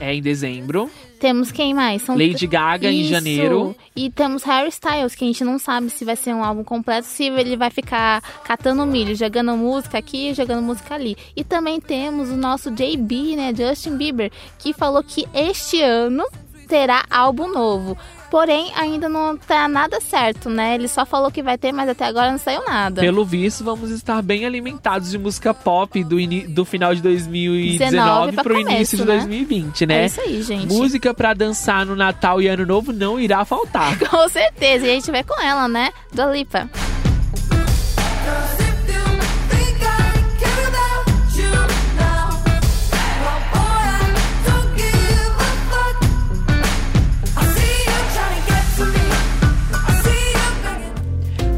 É 0.00 0.14
em 0.14 0.20
dezembro. 0.20 0.90
Temos 1.18 1.50
quem 1.50 1.72
mais? 1.72 2.02
São 2.02 2.16
Lady 2.16 2.46
Gaga 2.46 2.90
em 2.90 3.00
Isso. 3.00 3.10
janeiro. 3.10 3.74
E 3.94 4.10
temos 4.10 4.42
Harry 4.42 4.68
Styles, 4.68 5.14
que 5.14 5.24
a 5.24 5.26
gente 5.26 5.42
não 5.42 5.58
sabe 5.58 5.88
se 5.88 6.04
vai 6.04 6.16
ser 6.16 6.34
um 6.34 6.44
álbum 6.44 6.62
completo, 6.62 7.06
se 7.06 7.24
ele 7.24 7.56
vai 7.56 7.70
ficar 7.70 8.20
catando 8.44 8.84
milho, 8.84 9.14
jogando 9.14 9.56
música 9.56 9.96
aqui, 9.96 10.34
jogando 10.34 10.62
música 10.62 10.94
ali. 10.94 11.16
E 11.34 11.42
também 11.42 11.80
temos 11.80 12.28
o 12.28 12.36
nosso 12.36 12.70
JB, 12.70 13.36
né, 13.36 13.52
Justin 13.56 13.96
Bieber, 13.96 14.30
que 14.58 14.74
falou 14.74 15.02
que 15.02 15.26
este 15.32 15.80
ano 15.80 16.24
terá 16.68 17.04
álbum 17.08 17.48
novo. 17.48 17.96
Porém, 18.36 18.70
ainda 18.76 19.08
não 19.08 19.34
tá 19.34 19.66
nada 19.66 19.98
certo, 19.98 20.50
né? 20.50 20.74
Ele 20.74 20.88
só 20.88 21.06
falou 21.06 21.30
que 21.30 21.42
vai 21.42 21.56
ter, 21.56 21.72
mas 21.72 21.88
até 21.88 22.04
agora 22.04 22.30
não 22.30 22.36
saiu 22.36 22.62
nada. 22.66 23.00
Pelo 23.00 23.24
visto, 23.24 23.64
vamos 23.64 23.90
estar 23.90 24.20
bem 24.20 24.44
alimentados 24.44 25.10
de 25.10 25.16
música 25.16 25.54
pop 25.54 26.04
do, 26.04 26.18
do 26.46 26.62
final 26.66 26.94
de 26.94 27.00
2019 27.00 28.32
19 28.32 28.32
pra 28.32 28.44
pro 28.44 28.54
começo, 28.56 28.76
início 28.76 28.98
de 28.98 29.04
né? 29.06 29.14
2020, 29.14 29.86
né? 29.86 30.02
É 30.02 30.04
isso 30.04 30.20
aí, 30.20 30.42
gente. 30.42 30.66
Música 30.66 31.14
pra 31.14 31.32
dançar 31.32 31.86
no 31.86 31.96
Natal 31.96 32.42
e 32.42 32.46
Ano 32.46 32.66
Novo 32.66 32.92
não 32.92 33.18
irá 33.18 33.42
faltar. 33.46 33.98
Com 34.06 34.28
certeza. 34.28 34.86
E 34.86 34.90
a 34.90 34.92
gente 34.92 35.10
vai 35.10 35.24
com 35.24 35.40
ela, 35.40 35.66
né? 35.66 35.90
Do 36.12 36.30
Lipa. 36.30 36.68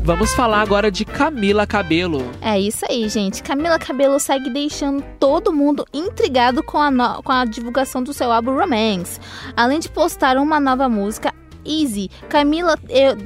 Vamos 0.08 0.32
falar 0.34 0.62
agora 0.62 0.90
de 0.90 1.04
Camila 1.04 1.66
Cabelo. 1.66 2.30
É 2.40 2.58
isso 2.58 2.82
aí, 2.88 3.06
gente. 3.10 3.42
Camila 3.42 3.78
Cabello 3.78 4.18
segue 4.18 4.48
deixando 4.48 5.04
todo 5.20 5.52
mundo 5.52 5.84
intrigado 5.92 6.62
com 6.62 6.78
a, 6.78 6.90
no- 6.90 7.22
com 7.22 7.30
a 7.30 7.44
divulgação 7.44 8.02
do 8.02 8.14
seu 8.14 8.32
álbum 8.32 8.56
Romance. 8.56 9.20
Além 9.54 9.78
de 9.78 9.90
postar 9.90 10.38
uma 10.38 10.58
nova 10.58 10.88
música, 10.88 11.30
Easy, 11.62 12.10
Camila. 12.30 12.78
eu- 12.88 13.18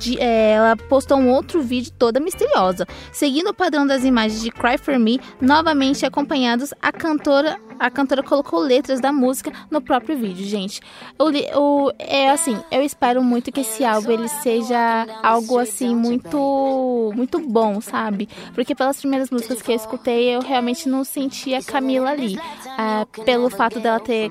de- 0.00 0.18
é, 0.18 0.52
ela 0.52 0.74
postou 0.76 1.18
um 1.18 1.30
outro 1.30 1.62
vídeo 1.62 1.92
toda 1.98 2.18
misteriosa. 2.18 2.86
Seguindo 3.12 3.50
o 3.50 3.54
padrão 3.54 3.86
das 3.86 4.04
imagens 4.04 4.40
de 4.42 4.50
Cry 4.50 4.78
For 4.78 4.98
Me, 4.98 5.20
novamente 5.40 6.04
acompanhados, 6.06 6.72
a 6.80 6.90
cantora, 6.90 7.56
a 7.78 7.90
cantora 7.90 8.22
colocou 8.22 8.58
letras 8.60 9.00
da 9.00 9.12
música 9.12 9.52
no 9.70 9.80
próprio 9.80 10.16
vídeo, 10.18 10.44
gente. 10.46 10.80
O, 11.18 11.28
o- 11.60 11.92
é 11.98 12.30
assim, 12.30 12.58
eu 12.70 12.82
espero 12.82 13.22
muito 13.22 13.52
que 13.52 13.60
esse 13.60 13.84
álbum 13.84 14.10
ele 14.12 14.28
seja 14.28 15.06
algo 15.22 15.58
assim 15.58 15.94
muito 15.94 17.12
muito 17.14 17.38
bom, 17.38 17.80
sabe? 17.80 18.28
Porque 18.54 18.74
pelas 18.74 18.98
primeiras 19.00 19.30
músicas 19.30 19.60
que 19.62 19.70
eu 19.72 19.76
escutei, 19.76 20.34
eu 20.34 20.40
realmente 20.40 20.88
não 20.88 21.04
senti 21.04 21.54
a 21.54 21.62
Camila 21.62 22.10
ali. 22.10 22.38
Ah, 22.78 23.06
pelo 23.24 23.50
fato 23.50 23.78
dela 23.80 24.00
ter, 24.00 24.30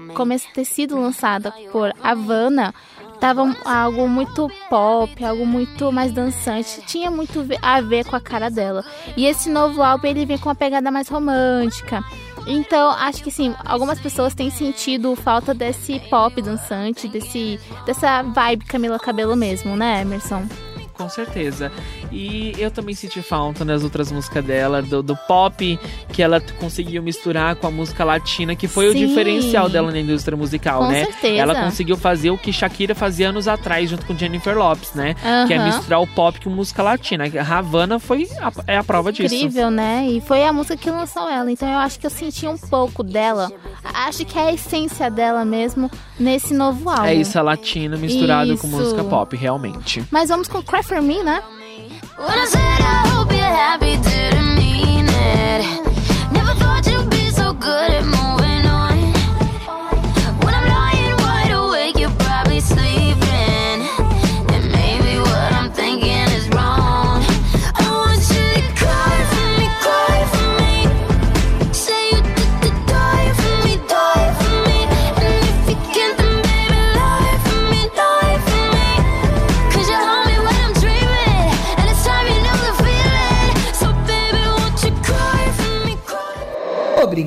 ter 0.53 0.65
sido 0.65 0.99
lançada 0.99 1.53
por 1.71 1.93
Havana, 2.01 2.73
tava 3.19 3.55
algo 3.65 4.07
muito 4.07 4.49
pop, 4.69 5.23
algo 5.23 5.45
muito 5.45 5.91
mais 5.91 6.11
dançante, 6.11 6.81
tinha 6.85 7.11
muito 7.11 7.45
a 7.61 7.81
ver 7.81 8.05
com 8.05 8.15
a 8.15 8.21
cara 8.21 8.49
dela. 8.49 8.83
E 9.17 9.25
esse 9.25 9.49
novo 9.49 9.81
álbum 9.81 10.07
ele 10.07 10.25
vem 10.25 10.37
com 10.37 10.49
uma 10.49 10.55
pegada 10.55 10.89
mais 10.89 11.07
romântica. 11.07 12.03
Então, 12.47 12.89
acho 12.91 13.23
que 13.23 13.29
sim, 13.29 13.53
algumas 13.65 13.99
pessoas 13.99 14.33
têm 14.33 14.49
sentido 14.49 15.15
falta 15.15 15.53
desse 15.53 15.99
pop 16.09 16.41
dançante, 16.41 17.07
desse 17.07 17.59
dessa 17.85 18.23
vibe 18.23 18.65
Camila 18.65 18.97
Cabelo 18.97 19.35
mesmo, 19.35 19.75
né, 19.75 20.01
Emerson? 20.01 20.47
Com 20.99 21.07
certeza. 21.07 21.71
E 22.11 22.53
eu 22.57 22.69
também 22.69 22.93
senti 22.93 23.21
falta 23.21 23.63
nas 23.63 23.85
outras 23.85 24.11
músicas 24.11 24.43
dela, 24.43 24.81
do, 24.81 25.01
do 25.01 25.15
pop 25.15 25.79
que 26.11 26.21
ela 26.21 26.41
conseguiu 26.59 27.01
misturar 27.01 27.55
com 27.55 27.67
a 27.67 27.71
música 27.71 28.03
latina, 28.03 28.53
que 28.53 28.67
foi 28.67 28.89
o 28.89 28.91
Sim. 28.91 29.07
diferencial 29.07 29.69
dela 29.69 29.91
na 29.91 29.99
indústria 29.99 30.35
musical, 30.35 30.81
Com 30.81 30.89
né? 30.89 31.05
certeza. 31.05 31.41
Ela 31.41 31.63
conseguiu 31.63 31.95
fazer 31.95 32.31
o 32.31 32.37
que 32.37 32.51
Shakira 32.51 32.93
fazia 32.93 33.29
anos 33.29 33.47
atrás, 33.47 33.89
junto 33.89 34.05
com 34.05 34.13
Jennifer 34.13 34.57
Lopes, 34.57 34.93
né? 34.93 35.15
Que 35.47 35.53
é 35.53 35.63
misturar 35.63 36.01
o 36.01 36.07
pop 36.07 36.37
com 36.41 36.49
música 36.49 36.83
latina. 36.83 37.23
A 37.23 37.57
Havana 37.57 37.97
foi 37.97 38.27
a, 38.41 38.51
é 38.67 38.77
a 38.77 38.83
prova 38.83 39.13
disso. 39.13 39.33
Incrível, 39.33 39.71
né? 39.71 40.05
E 40.09 40.19
foi 40.19 40.43
a 40.43 40.51
música 40.51 40.75
que 40.75 40.91
lançou 40.91 41.29
ela. 41.29 41.49
Então 41.49 41.69
eu 41.69 41.77
acho 41.77 41.97
que 41.97 42.05
eu 42.05 42.11
senti 42.11 42.45
um 42.45 42.57
pouco 42.57 43.03
dela. 43.03 43.49
Acho 43.83 44.25
que 44.25 44.37
é 44.37 44.49
a 44.49 44.53
essência 44.53 45.09
dela 45.09 45.45
mesmo 45.45 45.89
nesse 46.19 46.53
novo 46.53 46.89
álbum. 46.89 47.05
É 47.05 47.13
isso, 47.13 47.39
a 47.39 47.41
latina 47.41 47.95
misturado 47.95 48.57
com 48.57 48.67
Isso. 48.67 48.75
música 48.75 49.03
pop, 49.03 49.35
realmente. 49.35 50.03
Mas 50.11 50.29
vamos 50.29 50.47
com 50.47 50.61
Cry 50.61 50.83
For 50.89 51.03
Me, 51.03 51.21
né? 51.21 51.39
When 52.17 52.39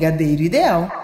Brigadeiro 0.03 0.43
Ideal. 0.43 1.02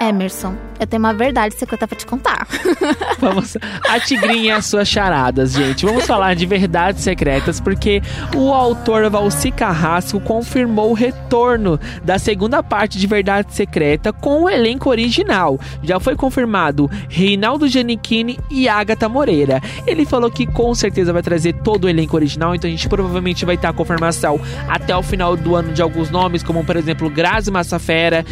Emerson, 0.00 0.54
eu 0.78 0.86
tenho 0.86 1.02
uma 1.02 1.12
verdade 1.12 1.54
secreta 1.54 1.86
pra 1.86 1.96
te 1.96 2.06
contar. 2.06 2.46
Vamos. 3.18 3.56
A 3.88 3.98
Tigrinha 3.98 4.44
e 4.44 4.50
as 4.50 4.66
suas 4.66 4.88
charadas, 4.88 5.52
gente. 5.52 5.84
Vamos 5.84 6.06
falar 6.06 6.34
de 6.34 6.46
verdades 6.46 7.02
secretas, 7.02 7.60
porque 7.60 8.00
o 8.34 8.52
autor 8.52 9.10
Valci 9.10 9.50
Carrasco 9.50 10.20
confirmou 10.20 10.90
o 10.90 10.94
retorno 10.94 11.80
da 12.04 12.18
segunda 12.18 12.62
parte 12.62 12.98
de 12.98 13.06
Verdade 13.06 13.52
Secreta 13.54 14.12
com 14.12 14.42
o 14.42 14.48
elenco 14.48 14.88
original. 14.88 15.58
Já 15.82 15.98
foi 15.98 16.14
confirmado 16.14 16.88
Reinaldo 17.08 17.66
Giannichini 17.66 18.38
e 18.50 18.68
Agatha 18.68 19.08
Moreira. 19.08 19.60
Ele 19.86 20.06
falou 20.06 20.30
que 20.30 20.46
com 20.46 20.74
certeza 20.74 21.12
vai 21.12 21.22
trazer 21.22 21.54
todo 21.54 21.84
o 21.84 21.88
elenco 21.88 22.16
original, 22.16 22.54
então 22.54 22.68
a 22.68 22.70
gente 22.70 22.88
provavelmente 22.88 23.44
vai 23.44 23.56
ter 23.56 23.66
a 23.66 23.72
confirmação 23.72 24.40
até 24.68 24.96
o 24.96 25.02
final 25.02 25.36
do 25.36 25.56
ano 25.56 25.72
de 25.72 25.82
alguns 25.82 26.10
nomes, 26.10 26.42
como 26.42 26.64
por 26.64 26.76
exemplo 26.76 27.10
Grazi 27.10 27.50
Massafera, 27.50 28.24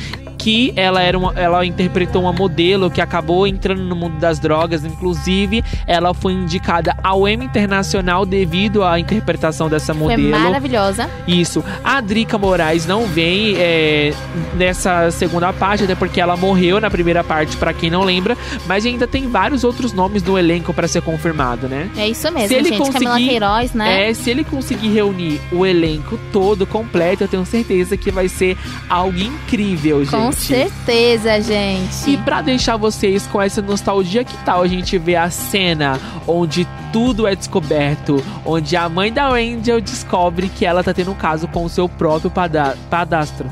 que 0.47 0.72
ela 0.76 1.03
era 1.03 1.18
uma, 1.18 1.32
ela 1.34 1.66
interpretou 1.66 2.22
uma 2.22 2.32
modelo 2.32 2.88
que 2.88 3.01
acabou 3.01 3.49
entrando 3.49 3.82
no 3.82 3.97
mundo 3.97 4.16
das 4.20 4.38
drogas, 4.38 4.84
inclusive 4.84 5.64
ela 5.88 6.14
foi 6.14 6.34
indicada 6.34 6.97
ao 7.03 7.28
Emmy 7.28 7.47
Internacional 7.47 8.24
devido 8.24 8.84
à 8.84 9.01
interpretação 9.01 9.68
dessa 9.68 9.92
modelo. 9.92 10.30
Foi 10.30 10.40
maravilhosa. 10.40 11.11
Isso. 11.26 11.64
A 11.82 12.01
Drica 12.01 12.38
Moraes 12.38 12.86
não 12.86 13.07
vem 13.07 13.57
é, 13.57 14.14
nessa 14.55 15.11
segunda 15.11 15.53
parte, 15.53 15.82
até 15.82 15.97
porque 15.97 16.20
ela 16.20 16.36
morreu 16.36 16.80
na 16.80 16.88
primeira 16.88 17.24
parte, 17.24 17.57
para 17.57 17.72
quem 17.72 17.90
não 17.90 18.05
lembra, 18.05 18.38
mas 18.68 18.86
ainda 18.86 19.09
tem 19.09 19.28
vários 19.28 19.64
outros 19.64 19.92
nomes 19.92 20.22
no 20.22 20.38
elenco 20.38 20.72
para 20.72 20.86
ser 20.86 21.03
confirmado, 21.03 21.66
né? 21.66 21.90
É 21.97 22.07
isso 22.07 22.30
mesmo, 22.30 22.64
gente. 22.64 22.92
Camila 22.92 23.16
Queiroz, 23.16 23.72
né? 23.72 24.11
É, 24.11 24.14
se 24.14 24.30
ele 24.30 24.44
conseguir 24.44 24.90
reunir 24.90 25.40
o 25.51 25.66
elenco 25.66 26.16
todo 26.32 26.64
completo, 26.64 27.24
eu 27.24 27.28
tenho 27.28 27.44
certeza 27.44 27.97
que 27.97 28.12
vai 28.12 28.28
ser 28.28 28.57
algo 28.88 29.18
incrível, 29.18 30.05
gente. 30.05 30.11
Com 30.11 30.36
certeza, 30.39 31.41
gente. 31.41 32.11
E 32.11 32.16
pra 32.16 32.43
deixar 32.43 32.76
vocês 32.76 33.26
com 33.26 33.41
essa 33.41 33.61
nostalgia, 33.61 34.24
que 34.24 34.37
tal 34.45 34.62
a 34.62 34.68
gente 34.68 34.97
ver 34.99 35.16
a 35.16 35.30
cena 35.30 35.99
onde 36.26 36.66
tudo 36.93 37.26
é 37.26 37.34
descoberto, 37.34 38.22
onde 38.45 38.76
a 38.76 38.89
mãe 38.89 39.12
da 39.12 39.28
Angel 39.28 39.80
descobre 39.80 40.49
que 40.49 40.64
ela 40.64 40.82
tá 40.82 40.95
tendo 40.95 41.11
um 41.11 41.14
caso 41.14 41.49
com 41.49 41.64
o 41.64 41.68
seu 41.68 41.89
próprio 41.89 42.30
pada 42.30 42.76
padastro. 42.89 43.51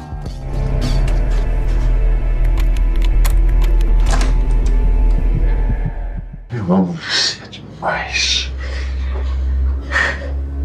Eu 6.51 6.73
amo 6.73 6.93
você 6.93 7.41
demais. 7.51 8.53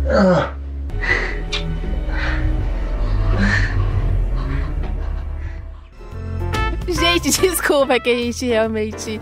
Ah. 0.07 0.53
Gente, 7.13 7.31
desculpa 7.41 7.95
é 7.95 7.99
que 7.99 8.09
a 8.09 8.15
gente 8.15 8.45
realmente. 8.45 9.19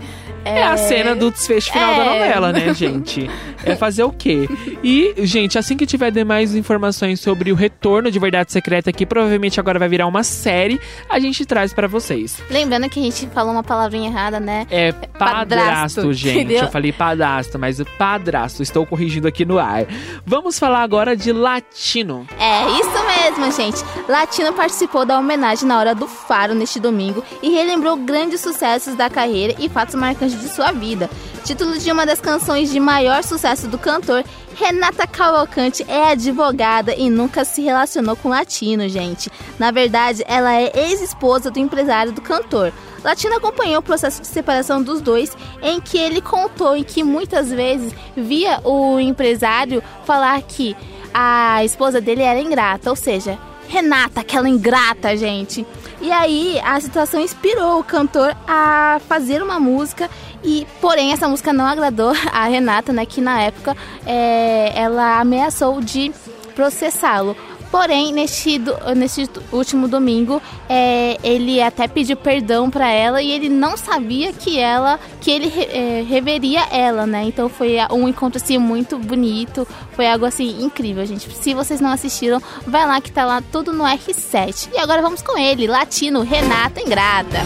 É, 0.48 0.64
a 0.64 0.76
cena 0.76 1.14
do 1.14 1.30
desfecho 1.30 1.72
final 1.72 1.94
da 1.94 2.04
É. 2.04 2.04
novela, 2.18 2.52
né, 2.52 2.72
gente? 2.74 3.28
É 3.64 3.74
fazer 3.76 4.02
o 4.04 4.10
quê? 4.12 4.48
E, 4.82 5.14
gente, 5.18 5.58
assim 5.58 5.76
que 5.76 5.86
tiver 5.86 6.10
demais 6.10 6.54
informações 6.54 7.20
sobre 7.20 7.52
o 7.52 7.54
retorno 7.54 8.10
de 8.10 8.18
Verdade 8.18 8.52
Secreta, 8.52 8.92
que 8.92 9.04
provavelmente 9.04 9.58
agora 9.60 9.78
vai 9.78 9.88
virar 9.88 10.06
uma 10.06 10.22
série, 10.22 10.80
a 11.08 11.18
gente 11.18 11.44
traz 11.44 11.72
pra 11.72 11.86
vocês. 11.86 12.38
Lembrando 12.50 12.88
que 12.88 13.00
a 13.00 13.02
gente 13.02 13.26
falou 13.28 13.52
uma 13.52 13.62
palavrinha 13.62 14.08
errada, 14.08 14.38
né? 14.40 14.66
É 14.70 14.92
padrasto, 14.92 15.18
padrasto, 15.18 16.12
gente. 16.12 16.34
entendeu? 16.38 16.62
Eu 16.64 16.70
falei 16.70 16.92
padrasto, 16.92 17.58
mas 17.58 17.82
padrasto. 17.98 18.62
Estou 18.62 18.86
corrigindo 18.86 19.26
aqui 19.28 19.44
no 19.44 19.58
ar. 19.58 19.84
Vamos 20.24 20.58
falar 20.58 20.82
agora 20.82 21.16
de 21.16 21.32
latino. 21.32 22.26
É 22.38 22.64
isso 22.70 23.06
mesmo, 23.06 23.52
gente. 23.52 23.84
Latino 24.08 24.52
participou 24.52 25.04
da 25.04 25.18
homenagem 25.18 25.66
na 25.66 25.78
Hora 25.78 25.94
do 25.94 26.06
Faro 26.06 26.54
neste 26.54 26.78
domingo 26.80 27.22
e 27.42 27.50
relembrou 27.50 27.96
grandes 27.96 28.40
sucessos 28.40 28.94
da 28.94 29.10
carreira 29.10 29.54
e 29.58 29.68
fatos 29.68 29.94
marcantes 29.94 30.37
de 30.38 30.48
sua 30.48 30.72
vida. 30.72 31.10
Título 31.44 31.78
de 31.78 31.90
uma 31.90 32.06
das 32.06 32.20
canções 32.20 32.70
de 32.70 32.78
maior 32.78 33.22
sucesso 33.22 33.68
do 33.68 33.78
cantor, 33.78 34.24
Renata 34.54 35.06
Cavalcante 35.06 35.84
é 35.88 36.10
advogada 36.10 36.94
e 36.94 37.08
nunca 37.08 37.44
se 37.44 37.62
relacionou 37.62 38.16
com 38.16 38.28
Latino, 38.28 38.88
gente. 38.88 39.30
Na 39.58 39.70
verdade, 39.70 40.24
ela 40.26 40.54
é 40.54 40.72
ex-esposa 40.74 41.50
do 41.50 41.58
empresário 41.58 42.12
do 42.12 42.20
cantor. 42.20 42.72
Latino 43.04 43.36
acompanhou 43.36 43.78
o 43.78 43.82
processo 43.82 44.20
de 44.20 44.26
separação 44.26 44.82
dos 44.82 45.00
dois, 45.00 45.36
em 45.62 45.80
que 45.80 45.96
ele 45.96 46.20
contou 46.20 46.76
em 46.76 46.82
que 46.82 47.04
muitas 47.04 47.50
vezes 47.50 47.94
via 48.16 48.60
o 48.64 48.98
empresário 48.98 49.82
falar 50.04 50.42
que 50.42 50.76
a 51.14 51.64
esposa 51.64 52.00
dele 52.00 52.22
era 52.22 52.40
ingrata, 52.40 52.90
ou 52.90 52.96
seja, 52.96 53.38
Renata, 53.68 54.20
aquela 54.20 54.48
ingrata, 54.48 55.16
gente. 55.16 55.66
E 56.00 56.12
aí 56.12 56.60
a 56.64 56.80
situação 56.80 57.20
inspirou 57.20 57.80
o 57.80 57.84
cantor 57.84 58.36
a 58.46 59.00
fazer 59.08 59.42
uma 59.42 59.58
música 59.58 60.08
e, 60.44 60.66
porém, 60.80 61.12
essa 61.12 61.28
música 61.28 61.52
não 61.52 61.66
agradou 61.66 62.12
a 62.32 62.44
Renata, 62.44 62.92
né? 62.92 63.04
Que 63.04 63.20
na 63.20 63.40
época 63.42 63.76
é, 64.06 64.72
ela 64.74 65.20
ameaçou 65.20 65.80
de 65.80 66.12
processá-lo. 66.54 67.36
Porém, 67.70 68.12
neste, 68.14 68.58
do- 68.58 68.76
neste 68.96 69.28
último 69.52 69.86
domingo, 69.88 70.40
é, 70.68 71.18
ele 71.22 71.60
até 71.60 71.86
pediu 71.86 72.16
perdão 72.16 72.70
pra 72.70 72.90
ela 72.90 73.20
e 73.20 73.30
ele 73.30 73.48
não 73.50 73.76
sabia 73.76 74.32
que 74.32 74.58
ela, 74.58 74.98
que 75.20 75.30
ele 75.30 75.52
é, 75.70 76.02
reveria 76.08 76.62
ela, 76.70 77.06
né? 77.06 77.24
Então 77.24 77.48
foi 77.48 77.76
um 77.90 78.08
encontro 78.08 78.40
assim 78.42 78.56
muito 78.56 78.98
bonito, 78.98 79.68
foi 79.92 80.06
algo 80.06 80.24
assim 80.24 80.62
incrível, 80.62 81.04
gente. 81.04 81.28
Se 81.36 81.52
vocês 81.52 81.80
não 81.80 81.90
assistiram, 81.90 82.40
vai 82.66 82.86
lá 82.86 83.00
que 83.00 83.12
tá 83.12 83.24
lá 83.24 83.42
tudo 83.52 83.72
no 83.72 83.84
R7. 83.84 84.70
E 84.74 84.78
agora 84.78 85.02
vamos 85.02 85.20
com 85.20 85.36
ele, 85.36 85.66
latino, 85.66 86.22
Renata 86.22 86.80
Ingrata. 86.80 87.38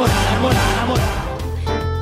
Namorar, 0.00 0.32
namorar, 0.32 0.76
namorar. 0.76 1.29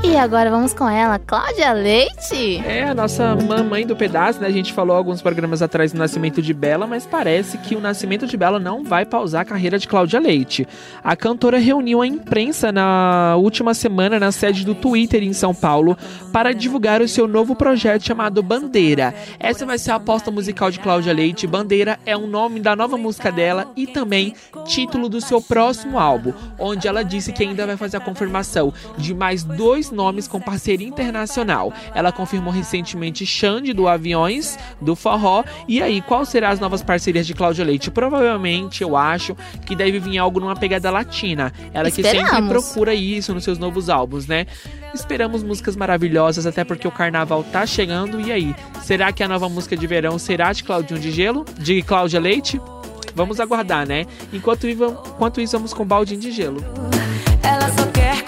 E 0.08 0.16
agora 0.16 0.50
vamos 0.50 0.72
com 0.72 0.88
ela, 0.88 1.18
Cláudia 1.18 1.70
Leite. 1.74 2.62
É 2.64 2.84
a 2.84 2.94
nossa 2.94 3.36
mamãe 3.36 3.86
do 3.86 3.94
pedaço, 3.94 4.40
né? 4.40 4.46
A 4.46 4.50
gente 4.50 4.72
falou 4.72 4.96
alguns 4.96 5.20
programas 5.20 5.60
atrás 5.60 5.92
do 5.92 5.98
nascimento 5.98 6.40
de 6.40 6.54
Bela, 6.54 6.86
mas 6.86 7.04
parece 7.04 7.58
que 7.58 7.76
o 7.76 7.80
nascimento 7.80 8.26
de 8.26 8.34
Bela 8.34 8.58
não 8.58 8.82
vai 8.82 9.04
pausar 9.04 9.42
a 9.42 9.44
carreira 9.44 9.78
de 9.78 9.86
Cláudia 9.86 10.18
Leite. 10.18 10.66
A 11.04 11.14
cantora 11.14 11.58
reuniu 11.58 12.00
a 12.00 12.06
imprensa 12.06 12.72
na 12.72 13.36
última 13.36 13.74
semana 13.74 14.18
na 14.18 14.32
sede 14.32 14.64
do 14.64 14.74
Twitter 14.74 15.22
em 15.22 15.34
São 15.34 15.54
Paulo 15.54 15.96
para 16.32 16.54
divulgar 16.54 17.02
o 17.02 17.08
seu 17.08 17.28
novo 17.28 17.54
projeto 17.54 18.06
chamado 18.06 18.42
Bandeira. 18.42 19.14
Essa 19.38 19.66
vai 19.66 19.76
ser 19.76 19.90
a 19.90 19.96
aposta 19.96 20.30
musical 20.30 20.70
de 20.70 20.80
Cláudia 20.80 21.12
Leite. 21.12 21.46
Bandeira 21.46 21.98
é 22.06 22.16
o 22.16 22.26
nome 22.26 22.60
da 22.60 22.74
nova 22.74 22.96
música 22.96 23.30
dela 23.30 23.70
e 23.76 23.86
também 23.86 24.34
título 24.64 25.06
do 25.06 25.20
seu 25.20 25.42
próximo 25.42 25.98
álbum, 25.98 26.32
onde 26.58 26.88
ela 26.88 27.04
disse 27.04 27.30
que 27.30 27.42
ainda 27.42 27.66
vai 27.66 27.76
fazer 27.76 27.98
a 27.98 28.00
confirmação 28.00 28.72
de 28.96 29.12
mais 29.12 29.44
dois 29.44 29.90
nomes 29.98 30.28
com 30.28 30.40
parceria 30.40 30.86
internacional. 30.86 31.72
Ela 31.92 32.12
confirmou 32.12 32.52
recentemente 32.52 33.26
Xande 33.26 33.72
do 33.72 33.88
Aviões, 33.88 34.56
do 34.80 34.94
Forró. 34.94 35.42
E 35.66 35.82
aí, 35.82 36.00
qual 36.00 36.24
serão 36.24 36.48
as 36.48 36.60
novas 36.60 36.82
parcerias 36.82 37.26
de 37.26 37.34
Cláudia 37.34 37.64
Leite? 37.64 37.90
Provavelmente, 37.90 38.82
eu 38.82 38.96
acho 38.96 39.36
que 39.66 39.74
deve 39.74 39.98
vir 39.98 40.18
algo 40.18 40.38
numa 40.38 40.54
pegada 40.54 40.88
latina. 40.90 41.52
Ela 41.74 41.90
que 41.90 42.02
sempre 42.02 42.20
Esperamos. 42.20 42.48
procura 42.48 42.94
isso 42.94 43.34
nos 43.34 43.42
seus 43.42 43.58
novos 43.58 43.90
álbuns, 43.90 44.28
né? 44.28 44.46
Esperamos 44.94 45.42
músicas 45.42 45.74
maravilhosas, 45.74 46.46
até 46.46 46.64
porque 46.64 46.86
o 46.86 46.92
carnaval 46.92 47.42
tá 47.42 47.66
chegando. 47.66 48.20
E 48.20 48.30
aí, 48.30 48.54
será 48.82 49.12
que 49.12 49.22
a 49.24 49.28
nova 49.28 49.48
música 49.48 49.76
de 49.76 49.86
verão 49.86 50.18
será 50.18 50.52
de 50.52 50.62
Claudinho 50.62 51.00
de 51.00 51.10
Gelo? 51.10 51.44
De 51.58 51.82
Cláudia 51.82 52.20
Leite? 52.20 52.60
Vamos 53.18 53.40
aguardar, 53.40 53.84
né? 53.84 54.06
Enquanto, 54.32 54.68
enquanto 54.68 55.40
isso, 55.40 55.56
vamos 55.56 55.74
com 55.74 55.84
baldinho 55.84 56.20
de 56.20 56.30
gelo. 56.30 56.62
Ela 57.42 57.68
só 57.70 57.84
quer 57.86 58.22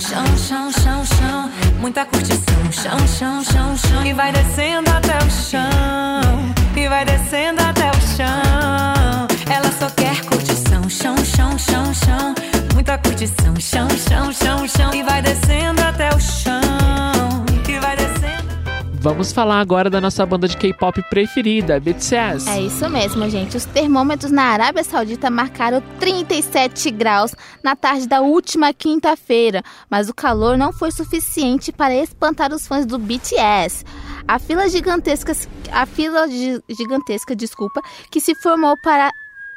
chão, 0.00 0.24
chão, 0.36 0.72
chão, 0.72 1.04
chão. 1.04 1.50
Muita 1.78 2.04
curtição, 2.06 2.72
chão, 2.72 3.06
chão, 3.06 3.44
chão, 3.44 3.76
chão. 3.76 4.06
E 4.06 4.12
vai 4.12 4.32
descendo 4.32 4.90
até 4.90 5.16
o 5.18 5.30
chão. 5.30 6.54
E 6.74 6.88
vai 6.88 7.04
descendo 7.04 7.62
até 7.62 7.90
o 7.90 8.00
chão. 8.16 9.28
Ela 9.50 9.70
só 9.78 9.90
quer 9.90 10.24
curtição, 10.24 10.88
chão, 10.88 11.16
chão, 11.24 11.58
chão, 11.58 11.94
chão. 11.94 12.34
Muita 12.74 12.96
curtição, 12.98 13.54
chão, 13.60 13.88
chão, 13.90 14.32
chão, 14.32 14.66
chão. 14.66 14.94
E 14.94 15.02
vai 15.02 15.20
descendo 15.20 15.82
até 15.82 16.08
o 16.14 16.20
chão. 16.20 16.59
Vamos 19.02 19.32
falar 19.32 19.60
agora 19.60 19.88
da 19.88 19.98
nossa 19.98 20.26
banda 20.26 20.46
de 20.46 20.58
K-pop 20.58 21.02
preferida, 21.08 21.80
BTS. 21.80 22.46
É 22.50 22.60
isso 22.60 22.86
mesmo, 22.90 23.30
gente. 23.30 23.56
Os 23.56 23.64
termômetros 23.64 24.30
na 24.30 24.42
Arábia 24.42 24.84
Saudita 24.84 25.30
marcaram 25.30 25.82
37 25.98 26.90
graus 26.90 27.34
na 27.64 27.74
tarde 27.74 28.06
da 28.06 28.20
última 28.20 28.74
quinta-feira, 28.74 29.62
mas 29.88 30.10
o 30.10 30.14
calor 30.14 30.58
não 30.58 30.70
foi 30.70 30.90
suficiente 30.92 31.72
para 31.72 31.94
espantar 31.94 32.52
os 32.52 32.68
fãs 32.68 32.84
do 32.84 32.98
BTS. 32.98 33.86
A 34.28 34.38
fila 34.38 34.68
gigantesca, 34.68 35.32
a 35.72 35.86
fila 35.86 36.28
gi- 36.28 36.62
gigantesca, 36.68 37.34
desculpa, 37.34 37.80
que 38.10 38.20
se 38.20 38.34
formou 38.42 38.76
para 38.82 39.10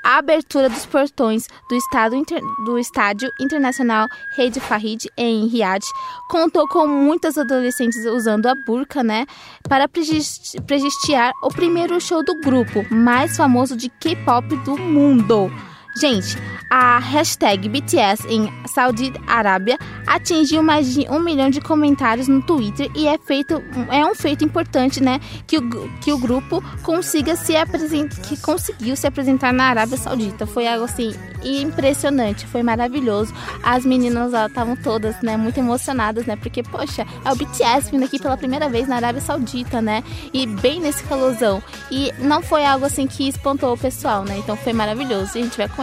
a 0.03 0.17
abertura 0.17 0.69
dos 0.69 0.85
portões 0.85 1.47
do, 1.69 1.75
estado 1.75 2.15
inter- 2.15 2.41
do 2.65 2.77
Estádio 2.77 3.29
Internacional 3.39 4.07
Reid 4.35 4.59
Farid 4.59 5.05
em 5.17 5.47
Riyadh 5.47 5.83
contou 6.29 6.67
com 6.67 6.85
muitas 6.87 7.37
adolescentes 7.37 8.05
usando 8.05 8.47
a 8.47 8.53
burca, 8.65 9.01
né, 9.01 9.25
para 9.67 9.87
prestigiar 9.87 11.31
o 11.43 11.47
primeiro 11.49 11.99
show 12.01 12.23
do 12.23 12.39
grupo 12.41 12.85
mais 12.93 13.37
famoso 13.37 13.75
de 13.77 13.89
K-pop 13.89 14.55
do 14.57 14.77
mundo. 14.77 15.51
Gente, 15.95 16.37
a 16.69 16.97
hashtag 16.97 17.69
BTS 17.69 18.27
em 18.27 18.51
Saudi 18.67 19.13
Arábia 19.27 19.77
atingiu 20.07 20.63
mais 20.63 20.91
de 20.91 21.01
um 21.07 21.19
milhão 21.19 21.49
de 21.49 21.61
comentários 21.61 22.27
no 22.27 22.41
Twitter 22.41 22.89
e 22.95 23.07
é 23.07 23.17
feito 23.19 23.63
é 23.91 24.03
um 24.03 24.15
feito 24.15 24.43
importante, 24.43 25.01
né, 25.01 25.19
que 25.45 25.57
o, 25.57 25.89
que 25.99 26.11
o 26.11 26.17
grupo 26.17 26.63
consiga 26.81 27.35
se 27.35 27.55
apresentar, 27.55 28.19
que 28.21 28.35
conseguiu 28.37 28.95
se 28.95 29.05
apresentar 29.05 29.53
na 29.53 29.65
Arábia 29.65 29.97
Saudita. 29.97 30.47
Foi 30.47 30.67
algo 30.67 30.85
assim 30.85 31.13
impressionante, 31.43 32.47
foi 32.47 32.63
maravilhoso. 32.63 33.33
As 33.61 33.85
meninas 33.85 34.33
estavam 34.33 34.75
todas, 34.75 35.21
né, 35.21 35.37
muito 35.37 35.59
emocionadas, 35.59 36.25
né, 36.25 36.35
porque 36.35 36.63
poxa, 36.63 37.05
é 37.23 37.31
o 37.31 37.35
BTS 37.35 37.91
vindo 37.91 38.05
aqui 38.05 38.19
pela 38.19 38.35
primeira 38.35 38.67
vez 38.67 38.87
na 38.87 38.95
Arábia 38.95 39.21
Saudita, 39.21 39.79
né, 39.79 40.03
e 40.33 40.47
bem 40.47 40.79
nesse 40.79 41.03
calorzão. 41.03 41.61
E 41.91 42.11
não 42.17 42.41
foi 42.41 42.65
algo 42.65 42.85
assim 42.85 43.05
que 43.05 43.27
espantou 43.27 43.73
o 43.73 43.77
pessoal, 43.77 44.23
né? 44.23 44.37
Então 44.37 44.55
foi 44.57 44.73
maravilhoso. 44.73 45.31
A 45.35 45.41
gente 45.41 45.57
vai 45.57 45.67
com 45.67 45.82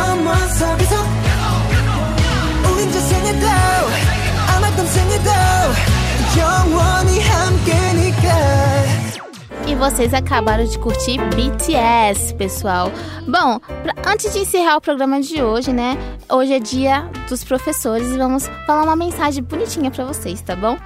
넘어서 0.00 0.76
계속 0.76 0.96
우린 2.72 2.92
저생에도 2.92 3.46
아마도 4.48 4.84
생에도 4.86 5.30
영원히 6.38 7.20
함께니까 7.20 8.56
E 9.68 9.74
vocês 9.74 10.14
acabaram 10.14 10.64
de 10.64 10.78
curtir 10.78 11.18
BTS, 11.34 12.34
pessoal. 12.36 12.88
Bom, 13.26 13.58
pra- 13.82 13.96
antes 14.12 14.32
de 14.32 14.38
encerrar 14.38 14.76
o 14.76 14.80
programa 14.80 15.20
de 15.20 15.42
hoje, 15.42 15.72
né? 15.72 15.98
Hoje 16.30 16.54
é 16.54 16.60
dia 16.60 17.10
dos 17.28 17.42
professores 17.42 18.08
e 18.12 18.16
vamos 18.16 18.48
falar 18.64 18.84
uma 18.84 18.94
mensagem 18.94 19.42
bonitinha 19.42 19.90
pra 19.90 20.04
vocês, 20.04 20.40
tá 20.40 20.54
bom? 20.54 20.76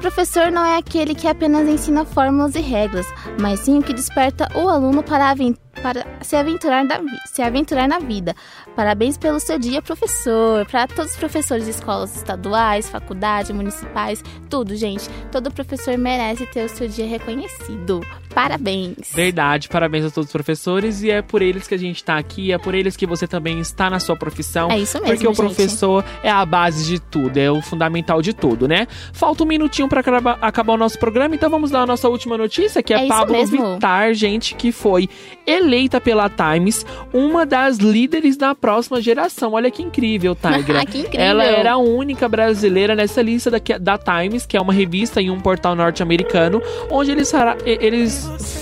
Professor 0.00 0.50
não 0.50 0.64
é 0.64 0.78
aquele 0.78 1.14
que 1.14 1.28
apenas 1.28 1.68
ensina 1.68 2.06
fórmulas 2.06 2.54
e 2.54 2.60
regras, 2.60 3.06
mas 3.38 3.60
sim 3.60 3.78
o 3.78 3.82
que 3.82 3.92
desperta 3.92 4.48
o 4.54 4.66
aluno 4.66 5.02
para, 5.02 5.34
para 5.82 6.06
se, 6.22 6.34
aventurar 6.36 6.86
da 6.86 6.98
se 7.26 7.42
aventurar 7.42 7.86
na 7.86 7.98
vida. 7.98 8.34
Parabéns 8.74 9.18
pelo 9.18 9.38
seu 9.38 9.58
dia, 9.58 9.82
professor. 9.82 10.64
Para 10.66 10.88
todos 10.88 11.12
os 11.12 11.18
professores 11.18 11.64
de 11.64 11.72
escolas 11.72 12.16
estaduais, 12.16 12.88
faculdades, 12.88 13.50
municipais, 13.50 14.24
tudo, 14.48 14.74
gente. 14.74 15.06
Todo 15.30 15.52
professor 15.52 15.98
merece 15.98 16.46
ter 16.46 16.64
o 16.64 16.68
seu 16.68 16.88
dia 16.88 17.06
reconhecido. 17.06 18.00
Parabéns. 18.34 18.96
Verdade, 19.14 19.68
parabéns 19.68 20.04
a 20.06 20.10
todos 20.10 20.28
os 20.28 20.32
professores 20.32 21.02
e 21.02 21.10
é 21.10 21.20
por 21.22 21.42
eles 21.42 21.66
que 21.66 21.74
a 21.74 21.78
gente 21.78 22.02
tá 22.02 22.16
aqui, 22.16 22.52
é 22.52 22.58
por 22.58 22.74
eles 22.74 22.96
que 22.96 23.06
você 23.06 23.26
também 23.26 23.58
está 23.60 23.90
na 23.90 23.98
sua 24.00 24.16
profissão. 24.16 24.70
É 24.70 24.78
isso 24.78 24.98
mesmo, 25.00 25.08
Porque 25.14 25.26
o 25.26 25.34
gente. 25.34 25.36
professor 25.44 26.04
é 26.22 26.30
a 26.30 26.44
base 26.46 26.84
de 26.86 26.98
tudo, 27.00 27.36
é 27.36 27.50
o 27.50 27.60
fundamental 27.60 28.22
de 28.22 28.32
tudo, 28.32 28.66
né? 28.68 28.86
Falta 29.12 29.42
um 29.42 29.46
minutinho 29.46 29.88
pra 29.88 30.00
acabar, 30.00 30.72
o 30.72 30.76
nosso 30.76 30.98
programa, 30.98 31.34
então 31.34 31.50
vamos 31.50 31.70
dar 31.70 31.82
a 31.82 31.86
nossa 31.86 32.08
última 32.08 32.38
notícia, 32.38 32.82
que 32.82 32.94
é, 32.94 33.04
É 33.04 33.08
Pablo. 33.08 33.44
Vittar, 33.46 34.14
gente, 34.14 34.54
que 34.54 34.70
foi 34.72 35.08
eleita 35.46 36.00
pela 36.00 36.28
Times 36.28 36.86
uma 37.12 37.44
das 37.44 37.78
líderes 37.78 38.36
da 38.36 38.54
próxima 38.54 39.00
geração. 39.00 39.52
Olha 39.54 39.70
que 39.70 39.82
incrível, 39.82 40.34
Tigra. 40.36 40.84
Que 40.90 41.00
incrível. 41.00 41.20
Ela 41.20 41.44
era 41.44 41.72
a 41.72 41.78
única 41.78 42.28
brasileira 42.28 42.94
nessa 42.94 43.20
lista 43.22 43.50
da, 43.50 43.58
da 43.80 43.98
Times, 43.98 44.46
que 44.46 44.56
é 44.56 44.60
uma 44.60 44.72
revista 44.72 45.20
e 45.20 45.30
um 45.30 45.40
portal 45.40 45.74
norte-americano, 45.74 46.62
onde 46.90 47.10
eles, 47.10 47.30
fará- 47.30 47.56
e- 47.64 47.78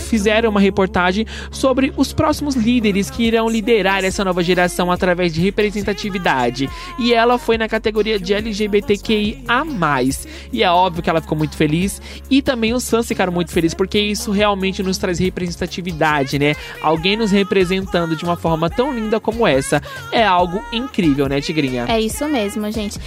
fizeram 0.08 0.50
uma 0.50 0.60
reportagem 0.60 1.26
sobre 1.50 1.92
os 1.96 2.12
próximos 2.12 2.54
líderes 2.54 3.10
que 3.10 3.24
irão 3.24 3.48
liderar 3.48 4.04
essa 4.04 4.24
nova 4.24 4.42
geração 4.42 4.90
através 4.90 5.32
de 5.32 5.40
representatividade. 5.40 6.68
E 6.98 7.12
ela 7.12 7.38
foi 7.38 7.58
na 7.58 7.68
categoria 7.68 8.18
de 8.18 8.32
LGBTQIA+. 8.32 9.64
E 10.52 10.62
é 10.62 10.70
óbvio 10.70 11.02
que 11.02 11.10
ela 11.10 11.20
ficou 11.20 11.36
muito 11.36 11.56
feliz. 11.56 12.00
E 12.30 12.40
também 12.40 12.72
os 12.72 12.88
fãs 12.88 13.06
ficaram 13.06 13.32
muito 13.32 13.52
felizes, 13.52 13.74
porque 13.74 13.98
isso 13.98 14.30
realmente 14.30 14.82
nos 14.82 14.98
traz 14.98 15.18
representatividade, 15.18 16.38
né? 16.38 16.54
Alguém 16.82 17.16
nos 17.16 17.30
representando 17.30 18.16
de 18.16 18.24
uma 18.24 18.36
forma 18.36 18.70
tão 18.70 18.94
linda 18.94 19.20
como 19.20 19.46
essa. 19.46 19.82
É 20.10 20.24
algo 20.24 20.62
incrível, 20.72 21.28
né, 21.28 21.40
Tigrinha? 21.40 21.86
É 21.88 22.00
isso 22.00 22.26
mesmo, 22.26 22.70
gente. 22.70 22.98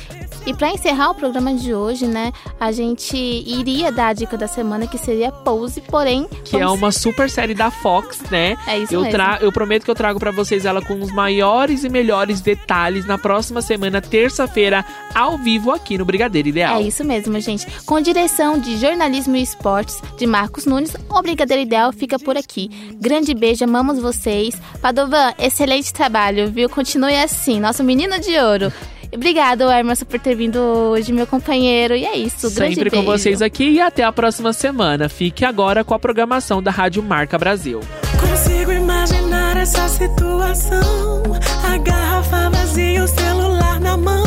E 0.46 0.54
pra 0.54 0.72
encerrar 0.72 1.12
o 1.12 1.16
programa 1.16 1.54
de 1.54 1.74
hoje, 1.74 2.08
né, 2.08 2.32
a 2.60 2.72
gente 2.72 3.16
iria 3.16 3.92
dar 3.92 4.08
a 4.08 4.14
dica 4.14 4.36
da 4.38 4.48
semana 4.48 4.88
que 4.88 4.98
seria 4.98 5.32
Pose, 5.32 5.82
porém. 5.82 6.28
Que 6.44 6.58
é 6.58 6.68
uma 6.68 6.92
super 6.92 7.30
série 7.30 7.54
da 7.54 7.70
Fox, 7.70 8.20
né? 8.32 8.58
É 8.68 8.80
isso 8.80 8.94
eu 8.94 9.02
mesmo. 9.02 9.22
Eu 9.40 9.52
prometo 9.52 9.84
que 9.84 9.92
eu 9.92 9.96
trago 9.96 10.20
pra 10.20 10.32
vocês 10.32 10.66
ela 10.66 10.82
com 10.82 11.00
os 11.00 11.12
maiores 11.12 11.84
e 11.84 11.90
melhores 11.90 12.42
detalhes 12.42 13.06
na 13.06 13.18
próxima 13.18 13.62
semana, 13.62 14.02
terça-feira, 14.02 14.84
ao 15.14 15.38
vivo 15.38 15.72
aqui 15.72 15.98
no 15.98 16.06
Brigadeiro 16.06 16.50
Ideal. 16.50 16.80
É 16.80 16.82
isso 16.82 17.04
mesmo, 17.04 17.40
gente. 17.40 17.68
Com 17.86 18.02
direção 18.02 18.60
de 18.60 18.78
jornalismo 18.78 19.36
e 19.36 19.44
esportes 19.44 20.02
de 20.18 20.26
Marcos 20.26 20.66
Nunes, 20.66 20.96
o 21.10 21.22
Brigadeiro 21.22 21.62
Ideal 21.62 21.92
fica 21.94 22.18
por 22.18 22.36
aqui. 22.36 22.70
Grande 22.96 23.34
beijo, 23.34 23.64
amamos 23.64 24.00
vocês. 24.00 24.60
Padovan, 24.82 25.34
excelente 25.38 25.94
trabalho, 25.94 26.52
viu? 26.52 26.68
Continue 26.68 27.16
assim, 27.16 27.60
nosso 27.60 27.84
menino 27.84 28.20
de 28.20 28.38
ouro. 28.40 28.74
Obrigado, 29.14 29.70
Emerson, 29.70 30.06
por 30.06 30.20
ter 30.20 30.36
vindo 30.36 30.58
hoje, 30.60 31.12
meu 31.12 31.28
companheiro. 31.28 31.96
E 31.96 32.06
é 32.06 32.16
isso, 32.18 32.50
grande 32.52 32.76
Sempre 32.76 32.90
com 32.90 32.98
beijo. 32.98 33.12
vocês 33.12 33.42
aqui 33.42 33.70
e 33.72 33.82
até 33.82 34.04
a 34.04 34.12
próxima 34.12 34.54
semana. 34.54 35.10
Fique 35.10 35.44
agora 35.44 35.84
com 35.84 35.94
a 35.94 36.00
programação 36.00 36.64
da 36.64 36.72
Rádio 36.72 37.04
Marca 37.04 37.38
Brasil. 37.38 37.82
Consigo 38.20 38.72
imaginar 38.72 39.58
essa 39.58 39.88
situação. 39.90 41.24
A 41.70 41.78
garrafa 41.78 42.50
vazia, 42.50 43.00
e 43.00 43.02
o 43.02 43.08
celular 43.08 43.80
na 43.80 43.98
mão. 43.98 44.24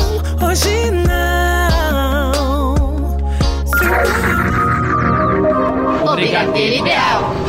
Hoje 0.46 0.90
não. 0.90 2.34
O 6.04 6.14
Brigadeiro 6.14 6.82
Ideal. 6.84 7.43